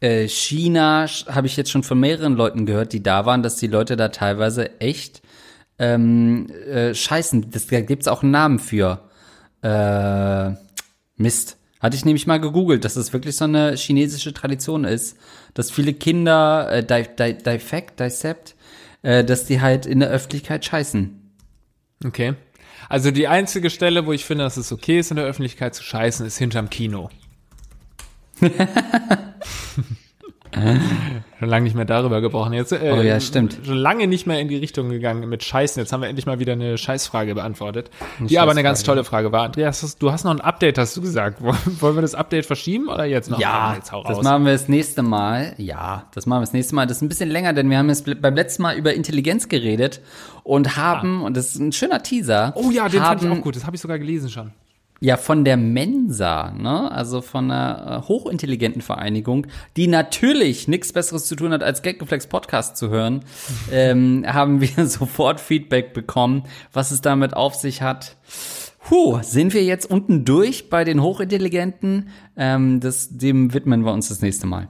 Äh, 0.00 0.28
China 0.28 1.06
habe 1.28 1.46
ich 1.46 1.56
jetzt 1.56 1.70
schon 1.70 1.82
von 1.82 1.98
mehreren 1.98 2.34
Leuten 2.34 2.66
gehört, 2.66 2.92
die 2.92 3.02
da 3.02 3.26
waren, 3.26 3.42
dass 3.42 3.56
die 3.56 3.66
Leute 3.66 3.96
da 3.96 4.08
teilweise 4.08 4.80
echt 4.80 5.22
ähm, 5.78 6.48
äh, 6.50 6.94
scheißen. 6.94 7.50
Das, 7.50 7.66
da 7.66 7.80
gibt's 7.80 8.08
auch 8.08 8.22
einen 8.22 8.32
Namen 8.32 8.58
für. 8.58 9.00
Äh, 9.62 10.54
Mist. 11.16 11.56
Hatte 11.80 11.96
ich 11.96 12.04
nämlich 12.04 12.26
mal 12.26 12.40
gegoogelt, 12.40 12.84
dass 12.84 12.96
es 12.96 13.12
wirklich 13.12 13.36
so 13.36 13.44
eine 13.44 13.74
chinesische 13.74 14.32
Tradition 14.32 14.84
ist, 14.84 15.18
dass 15.54 15.70
viele 15.70 15.92
Kinder 15.92 16.70
äh, 16.70 16.84
di 16.84 17.04
di 17.18 17.34
defect, 17.34 18.00
dissect, 18.00 18.54
äh, 19.02 19.24
dass 19.24 19.44
die 19.44 19.60
halt 19.60 19.86
in 19.86 20.00
der 20.00 20.08
Öffentlichkeit 20.08 20.64
scheißen. 20.64 21.32
Okay. 22.04 22.34
Also 22.88 23.10
die 23.10 23.28
einzige 23.28 23.70
Stelle, 23.70 24.06
wo 24.06 24.12
ich 24.12 24.24
finde, 24.24 24.44
dass 24.44 24.56
es 24.56 24.72
okay 24.72 24.98
ist, 25.00 25.10
in 25.10 25.16
der 25.16 25.26
Öffentlichkeit 25.26 25.74
zu 25.74 25.82
scheißen, 25.82 26.24
ist 26.26 26.38
hinterm 26.38 26.70
Kino. 26.70 27.10
Schon 31.38 31.48
lange 31.48 31.64
nicht 31.64 31.76
mehr 31.76 31.84
darüber 31.84 32.22
gebrochen. 32.22 32.54
Jetzt, 32.54 32.72
äh, 32.72 32.92
Oh 32.96 33.02
ja, 33.02 33.20
stimmt. 33.20 33.58
Schon 33.64 33.76
lange 33.76 34.06
nicht 34.06 34.26
mehr 34.26 34.40
in 34.40 34.48
die 34.48 34.56
Richtung 34.56 34.88
gegangen 34.88 35.28
mit 35.28 35.44
Scheißen. 35.44 35.80
Jetzt 35.82 35.92
haben 35.92 36.00
wir 36.00 36.08
endlich 36.08 36.24
mal 36.24 36.38
wieder 36.38 36.54
eine 36.54 36.78
Scheißfrage 36.78 37.34
beantwortet, 37.34 37.90
die 38.20 38.38
aber 38.38 38.52
eine 38.52 38.62
ganz 38.62 38.82
tolle 38.82 39.04
Frage 39.04 39.32
war. 39.32 39.44
Andreas, 39.44 39.98
du 39.98 40.10
hast 40.10 40.24
noch 40.24 40.30
ein 40.30 40.40
Update, 40.40 40.78
hast 40.78 40.96
du 40.96 41.02
gesagt. 41.02 41.42
Wollen 41.80 41.94
wir 41.94 42.02
das 42.02 42.14
Update 42.14 42.46
verschieben 42.46 42.88
oder 42.88 43.04
jetzt 43.04 43.30
noch? 43.30 43.38
Ja, 43.38 43.74
jetzt 43.74 43.92
hau 43.92 44.02
das 44.02 44.22
machen 44.22 44.46
wir 44.46 44.52
das 44.52 44.68
nächste 44.68 45.02
Mal. 45.02 45.54
Ja, 45.58 46.06
das 46.14 46.24
machen 46.24 46.40
wir 46.40 46.46
das 46.46 46.54
nächste 46.54 46.74
Mal. 46.74 46.86
Das 46.86 46.98
ist 46.98 47.02
ein 47.02 47.08
bisschen 47.08 47.28
länger, 47.28 47.52
denn 47.52 47.68
wir 47.68 47.76
haben 47.76 47.88
jetzt 47.88 48.06
beim 48.22 48.34
letzten 48.34 48.62
Mal 48.62 48.76
über 48.76 48.94
Intelligenz 48.94 49.48
geredet 49.48 50.00
und 50.42 50.76
haben, 50.76 51.22
und 51.22 51.36
das 51.36 51.48
ist 51.48 51.60
ein 51.60 51.72
schöner 51.72 52.02
Teaser. 52.02 52.52
oh 52.56 52.70
ja, 52.70 52.88
den 52.88 53.02
haben, 53.02 53.20
fand 53.20 53.30
ich 53.30 53.38
auch 53.38 53.42
gut. 53.42 53.56
Das 53.56 53.66
habe 53.66 53.76
ich 53.76 53.82
sogar 53.82 53.98
gelesen 53.98 54.30
schon. 54.30 54.52
Ja, 55.06 55.16
von 55.16 55.44
der 55.44 55.56
Mensa, 55.56 56.50
ne? 56.50 56.90
Also 56.90 57.20
von 57.20 57.48
einer 57.48 58.02
äh, 58.02 58.08
hochintelligenten 58.08 58.82
Vereinigung, 58.82 59.46
die 59.76 59.86
natürlich 59.86 60.66
nichts 60.66 60.92
Besseres 60.92 61.26
zu 61.26 61.36
tun 61.36 61.52
hat, 61.52 61.62
als 61.62 61.82
Gaggeflex 61.82 62.26
Podcast 62.26 62.76
zu 62.76 62.88
hören, 62.88 63.20
ähm, 63.70 64.24
haben 64.26 64.60
wir 64.60 64.86
sofort 64.88 65.38
Feedback 65.38 65.92
bekommen, 65.92 66.42
was 66.72 66.90
es 66.90 67.02
damit 67.02 67.34
auf 67.34 67.54
sich 67.54 67.82
hat. 67.82 68.16
Puh, 68.80 69.20
sind 69.22 69.54
wir 69.54 69.62
jetzt 69.62 69.88
unten 69.88 70.24
durch 70.24 70.70
bei 70.70 70.82
den 70.82 71.00
Hochintelligenten? 71.00 72.08
Ähm, 72.36 72.80
das, 72.80 73.16
dem 73.16 73.54
widmen 73.54 73.84
wir 73.84 73.92
uns 73.92 74.08
das 74.08 74.22
nächste 74.22 74.48
Mal. 74.48 74.66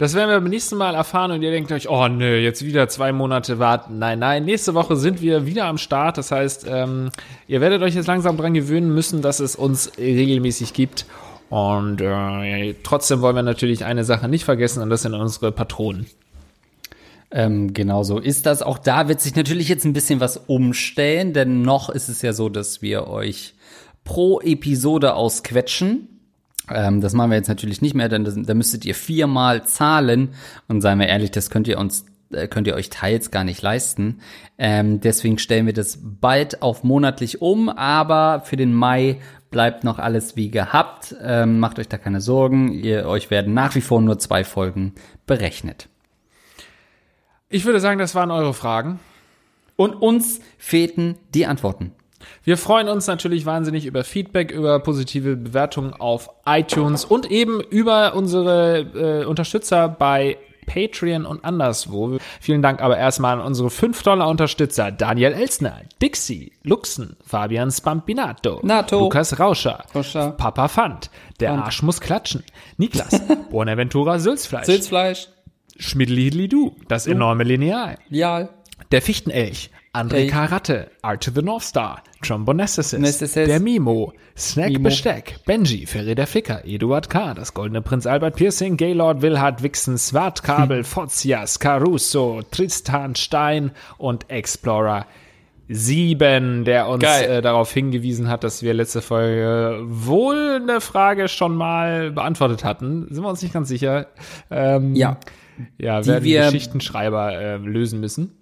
Das 0.00 0.14
werden 0.14 0.30
wir 0.30 0.40
beim 0.40 0.48
nächsten 0.48 0.78
Mal 0.78 0.94
erfahren 0.94 1.30
und 1.30 1.42
ihr 1.42 1.50
denkt 1.50 1.70
euch, 1.72 1.90
oh 1.90 2.08
nö, 2.08 2.38
jetzt 2.38 2.64
wieder 2.64 2.88
zwei 2.88 3.12
Monate 3.12 3.58
warten. 3.58 3.98
Nein, 3.98 4.18
nein, 4.18 4.46
nächste 4.46 4.72
Woche 4.72 4.96
sind 4.96 5.20
wir 5.20 5.44
wieder 5.44 5.66
am 5.66 5.76
Start. 5.76 6.16
Das 6.16 6.30
heißt, 6.32 6.64
ähm, 6.66 7.10
ihr 7.46 7.60
werdet 7.60 7.82
euch 7.82 7.94
jetzt 7.94 8.06
langsam 8.06 8.38
dran 8.38 8.54
gewöhnen 8.54 8.94
müssen, 8.94 9.20
dass 9.20 9.40
es 9.40 9.56
uns 9.56 9.92
regelmäßig 9.98 10.72
gibt. 10.72 11.04
Und 11.50 12.00
äh, 12.00 12.76
trotzdem 12.82 13.20
wollen 13.20 13.36
wir 13.36 13.42
natürlich 13.42 13.84
eine 13.84 14.04
Sache 14.04 14.26
nicht 14.26 14.44
vergessen 14.46 14.82
und 14.82 14.88
das 14.88 15.02
sind 15.02 15.12
unsere 15.12 15.52
Patronen. 15.52 16.06
Ähm, 17.30 17.74
genau 17.74 18.02
so 18.02 18.18
ist 18.18 18.46
das. 18.46 18.62
Auch 18.62 18.78
da 18.78 19.06
wird 19.06 19.20
sich 19.20 19.36
natürlich 19.36 19.68
jetzt 19.68 19.84
ein 19.84 19.92
bisschen 19.92 20.18
was 20.18 20.38
umstellen, 20.38 21.34
denn 21.34 21.60
noch 21.60 21.90
ist 21.90 22.08
es 22.08 22.22
ja 22.22 22.32
so, 22.32 22.48
dass 22.48 22.80
wir 22.80 23.06
euch 23.06 23.52
pro 24.04 24.40
Episode 24.40 25.12
ausquetschen. 25.12 26.09
Ähm, 26.70 27.00
das 27.00 27.12
machen 27.12 27.30
wir 27.30 27.36
jetzt 27.36 27.48
natürlich 27.48 27.82
nicht 27.82 27.94
mehr, 27.94 28.08
denn 28.08 28.44
da 28.44 28.54
müsstet 28.54 28.84
ihr 28.84 28.94
viermal 28.94 29.64
zahlen. 29.64 30.30
Und 30.68 30.80
seien 30.80 30.98
wir 30.98 31.08
ehrlich, 31.08 31.30
das 31.30 31.50
könnt 31.50 31.68
ihr 31.68 31.78
uns 31.78 32.06
äh, 32.32 32.46
könnt 32.48 32.66
ihr 32.66 32.74
euch 32.74 32.90
teils 32.90 33.30
gar 33.30 33.44
nicht 33.44 33.62
leisten. 33.62 34.20
Ähm, 34.58 35.00
deswegen 35.00 35.38
stellen 35.38 35.66
wir 35.66 35.72
das 35.72 35.98
bald 36.02 36.62
auf 36.62 36.84
monatlich 36.84 37.42
um, 37.42 37.68
aber 37.68 38.42
für 38.44 38.56
den 38.56 38.72
Mai 38.72 39.20
bleibt 39.50 39.84
noch 39.84 39.98
alles 39.98 40.36
wie 40.36 40.50
gehabt. 40.50 41.14
Ähm, 41.22 41.58
macht 41.58 41.78
euch 41.78 41.88
da 41.88 41.98
keine 41.98 42.20
Sorgen. 42.20 42.72
Ihr, 42.72 43.06
euch 43.06 43.30
werden 43.30 43.54
nach 43.54 43.74
wie 43.74 43.80
vor 43.80 44.00
nur 44.00 44.18
zwei 44.18 44.44
Folgen 44.44 44.94
berechnet. 45.26 45.88
Ich 47.48 47.64
würde 47.64 47.80
sagen, 47.80 47.98
das 47.98 48.14
waren 48.14 48.30
eure 48.30 48.54
Fragen. 48.54 49.00
Und 49.74 49.94
uns 49.94 50.40
fehlten 50.58 51.16
die 51.34 51.46
Antworten. 51.46 51.92
Wir 52.44 52.56
freuen 52.56 52.88
uns 52.88 53.06
natürlich 53.06 53.46
wahnsinnig 53.46 53.86
über 53.86 54.04
Feedback, 54.04 54.50
über 54.50 54.78
positive 54.80 55.36
Bewertungen 55.36 55.92
auf 55.94 56.30
iTunes 56.46 57.04
und 57.04 57.30
eben 57.30 57.60
über 57.60 58.14
unsere 58.14 59.22
äh, 59.22 59.24
Unterstützer 59.24 59.88
bei 59.88 60.38
Patreon 60.66 61.26
und 61.26 61.44
anderswo. 61.44 62.18
Vielen 62.40 62.62
Dank 62.62 62.80
aber 62.80 62.96
erstmal 62.96 63.40
an 63.40 63.44
unsere 63.44 63.68
5-Dollar-Unterstützer 63.70 64.92
Daniel 64.92 65.32
Elsner, 65.32 65.80
Dixie, 66.00 66.52
Luxen, 66.62 67.16
Fabian 67.26 67.72
Spampinato, 67.72 68.60
Nato. 68.62 69.00
Lukas 69.00 69.40
Rauscher, 69.40 69.84
Rauscher. 69.94 70.30
Papa 70.32 70.68
Fand, 70.68 71.10
Der 71.40 71.52
Arsch 71.54 71.82
muss 71.82 72.00
klatschen, 72.00 72.44
Niklas, 72.76 73.20
Bonaventura 73.50 74.20
Sülzfleisch, 74.20 74.66
Sitzfleisch. 74.66 75.28
Schmidli-Du, 75.76 76.76
Das 76.88 77.06
enorme 77.06 77.42
Lineal, 77.44 77.98
Lial. 78.08 78.50
der 78.92 79.02
Fichtenelch, 79.02 79.70
André. 79.92 80.28
Karatte, 80.28 80.90
Art 81.02 81.24
to 81.24 81.32
the 81.34 81.42
North 81.42 81.64
Star, 81.64 82.02
Nesthesis. 83.00 83.48
der 83.48 83.60
Mimo, 83.60 84.12
Snack 84.36 84.68
Mimo. 84.72 84.84
Besteck, 84.84 85.36
Benji, 85.46 85.86
Ferry 85.86 86.14
der 86.14 86.26
Ficker, 86.26 86.62
Eduard 86.66 87.08
K., 87.10 87.34
das 87.34 87.54
Goldene 87.54 87.80
Prinz 87.82 88.06
Albert 88.06 88.36
Piercing, 88.36 88.76
Gaylord 88.76 89.22
Wilhard 89.22 89.62
Wixen, 89.62 89.96
Swartkabel, 89.98 90.84
Fozias, 90.84 91.58
Caruso, 91.58 92.42
Tristan 92.50 93.14
Stein 93.16 93.70
und 93.98 94.28
Explorer 94.30 95.06
7, 95.68 96.64
der 96.64 96.88
uns 96.88 97.04
äh, 97.04 97.40
darauf 97.42 97.72
hingewiesen 97.72 98.28
hat, 98.28 98.42
dass 98.44 98.62
wir 98.62 98.74
letzte 98.74 99.00
Folge 99.02 99.80
wohl 99.84 100.58
eine 100.60 100.80
Frage 100.80 101.28
schon 101.28 101.54
mal 101.54 102.10
beantwortet 102.10 102.64
hatten. 102.64 103.06
Sind 103.08 103.22
wir 103.22 103.28
uns 103.30 103.40
nicht 103.42 103.54
ganz 103.54 103.68
sicher. 103.68 104.08
Ähm, 104.50 104.94
Ja. 104.96 105.16
Ja, 105.78 106.04
werden 106.06 106.24
wir- 106.24 106.44
Geschichtenschreiber 106.46 107.32
äh, 107.38 107.56
lösen 107.58 108.00
müssen. 108.00 108.32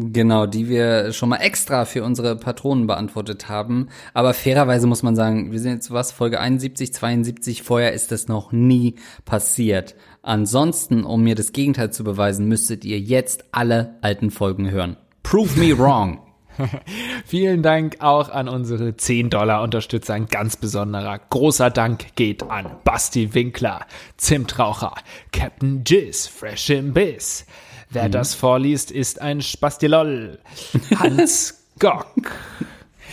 Genau, 0.00 0.46
die 0.46 0.68
wir 0.68 1.12
schon 1.12 1.28
mal 1.28 1.38
extra 1.38 1.84
für 1.84 2.04
unsere 2.04 2.36
Patronen 2.36 2.86
beantwortet 2.86 3.48
haben. 3.48 3.88
Aber 4.14 4.32
fairerweise 4.32 4.86
muss 4.86 5.02
man 5.02 5.16
sagen, 5.16 5.50
wir 5.50 5.58
sind 5.58 5.72
jetzt 5.72 5.90
was, 5.90 6.12
Folge 6.12 6.38
71, 6.38 6.94
72, 6.94 7.64
vorher 7.64 7.92
ist 7.92 8.12
das 8.12 8.28
noch 8.28 8.52
nie 8.52 8.94
passiert. 9.24 9.96
Ansonsten, 10.22 11.02
um 11.02 11.24
mir 11.24 11.34
das 11.34 11.50
Gegenteil 11.50 11.92
zu 11.92 12.04
beweisen, 12.04 12.46
müsstet 12.46 12.84
ihr 12.84 13.00
jetzt 13.00 13.46
alle 13.50 13.96
alten 14.00 14.30
Folgen 14.30 14.70
hören. 14.70 14.96
Prove 15.24 15.58
me 15.58 15.76
wrong. 15.76 16.20
Vielen 17.26 17.64
Dank 17.64 17.96
auch 17.98 18.28
an 18.28 18.48
unsere 18.48 18.90
10-Dollar-Unterstützer. 18.90 20.14
Ein 20.14 20.26
ganz 20.26 20.56
besonderer, 20.56 21.18
großer 21.18 21.70
Dank 21.70 22.14
geht 22.14 22.44
an 22.44 22.70
Basti 22.84 23.34
Winkler, 23.34 23.80
Zimtraucher, 24.16 24.94
Captain 25.32 25.82
Jizz, 25.84 26.28
Fresh 26.28 26.70
im 26.70 26.92
Biss. 26.92 27.46
Wer 27.90 28.08
das 28.08 28.34
vorliest, 28.34 28.90
ist 28.90 29.20
ein 29.20 29.40
Spastilol. 29.40 30.38
Hans 30.96 31.64
Gock. 31.78 32.06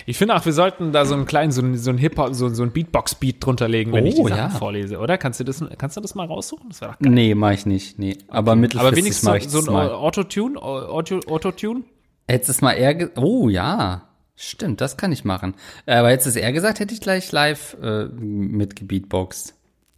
Ich 0.07 0.17
finde 0.17 0.35
auch, 0.35 0.45
wir 0.45 0.53
sollten 0.53 0.91
da 0.91 1.05
so 1.05 1.15
einen 1.15 1.25
kleinen, 1.25 1.51
so 1.51 1.61
ein, 1.61 1.77
so 1.77 1.91
Hip-Hop, 1.93 2.35
so, 2.35 2.49
so 2.49 2.61
ein 2.61 2.71
Beatbox-Beat 2.71 3.43
drunter 3.43 3.67
legen, 3.67 3.91
wenn 3.93 4.05
ich 4.05 4.15
die 4.15 4.21
Oh, 4.21 4.27
Sachen 4.27 4.37
ja. 4.37 4.49
vorlese, 4.49 4.99
oder? 4.99 5.17
Kannst 5.17 5.39
du 5.39 5.43
das, 5.43 5.63
kannst 5.79 5.97
du 5.97 6.01
das 6.01 6.13
mal 6.13 6.27
raussuchen? 6.27 6.69
Das 6.69 6.81
wäre 6.81 6.91
doch 6.91 6.99
geil. 6.99 7.11
Nee, 7.11 7.33
mach 7.33 7.51
ich 7.51 7.65
nicht, 7.65 7.97
nee. 7.97 8.17
Aber 8.27 8.55
mittelfristig 8.55 8.87
Aber 8.87 8.97
wenigstens 8.97 9.23
mach 9.27 9.35
ich 9.35 9.49
so, 9.49 9.61
so 9.61 9.71
ein. 9.75 9.89
Autotune, 9.89 10.61
Auto, 10.61 11.21
Autotune? 11.27 11.83
Hättest 12.27 12.49
du 12.49 12.51
es 12.51 12.61
mal 12.61 12.73
eher 12.73 13.09
Oh 13.17 13.49
ja, 13.49 14.03
stimmt, 14.35 14.81
das 14.81 14.97
kann 14.97 15.11
ich 15.11 15.23
machen. 15.23 15.55
Aber 15.87 16.09
hättest 16.09 16.27
du 16.27 16.29
es 16.31 16.35
eher 16.35 16.51
gesagt, 16.53 16.79
hätte 16.79 16.93
ich 16.93 17.01
gleich 17.01 17.31
live 17.31 17.75
äh, 17.81 18.05
mitgebeatboxt. 18.05 19.54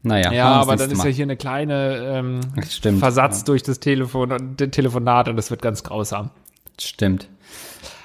Naja, 0.07 0.31
Ja, 0.31 0.51
aber 0.53 0.75
dann 0.75 0.89
ist 0.91 0.97
Mal. 0.99 1.07
ja 1.07 1.13
hier 1.13 1.25
eine 1.25 1.37
kleine 1.37 1.97
ähm, 2.17 2.39
Stimmt, 2.69 2.99
Versatz 2.99 3.43
durch 3.43 3.63
das 3.63 3.79
Telefon 3.79 4.31
und 4.31 4.59
den 4.59 4.71
Telefonat 4.71 5.27
und 5.27 5.35
das 5.35 5.51
wird 5.51 5.61
ganz 5.61 5.83
grausam. 5.83 6.29
Stimmt. 6.79 7.27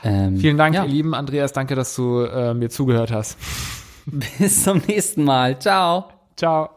Ähm, 0.04 0.38
Vielen 0.38 0.56
Dank, 0.58 0.74
ja. 0.74 0.84
ihr 0.84 0.90
Lieben. 0.90 1.14
Andreas, 1.14 1.52
danke, 1.52 1.74
dass 1.74 1.94
du 1.94 2.20
äh, 2.20 2.54
mir 2.54 2.70
zugehört 2.70 3.12
hast. 3.12 3.38
Bis 4.38 4.64
zum 4.64 4.82
nächsten 4.86 5.24
Mal. 5.24 5.58
Ciao. 5.58 6.08
Ciao. 6.36 6.70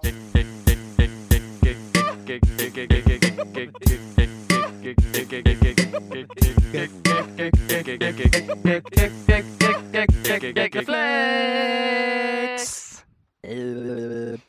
Flex. 13.43 14.45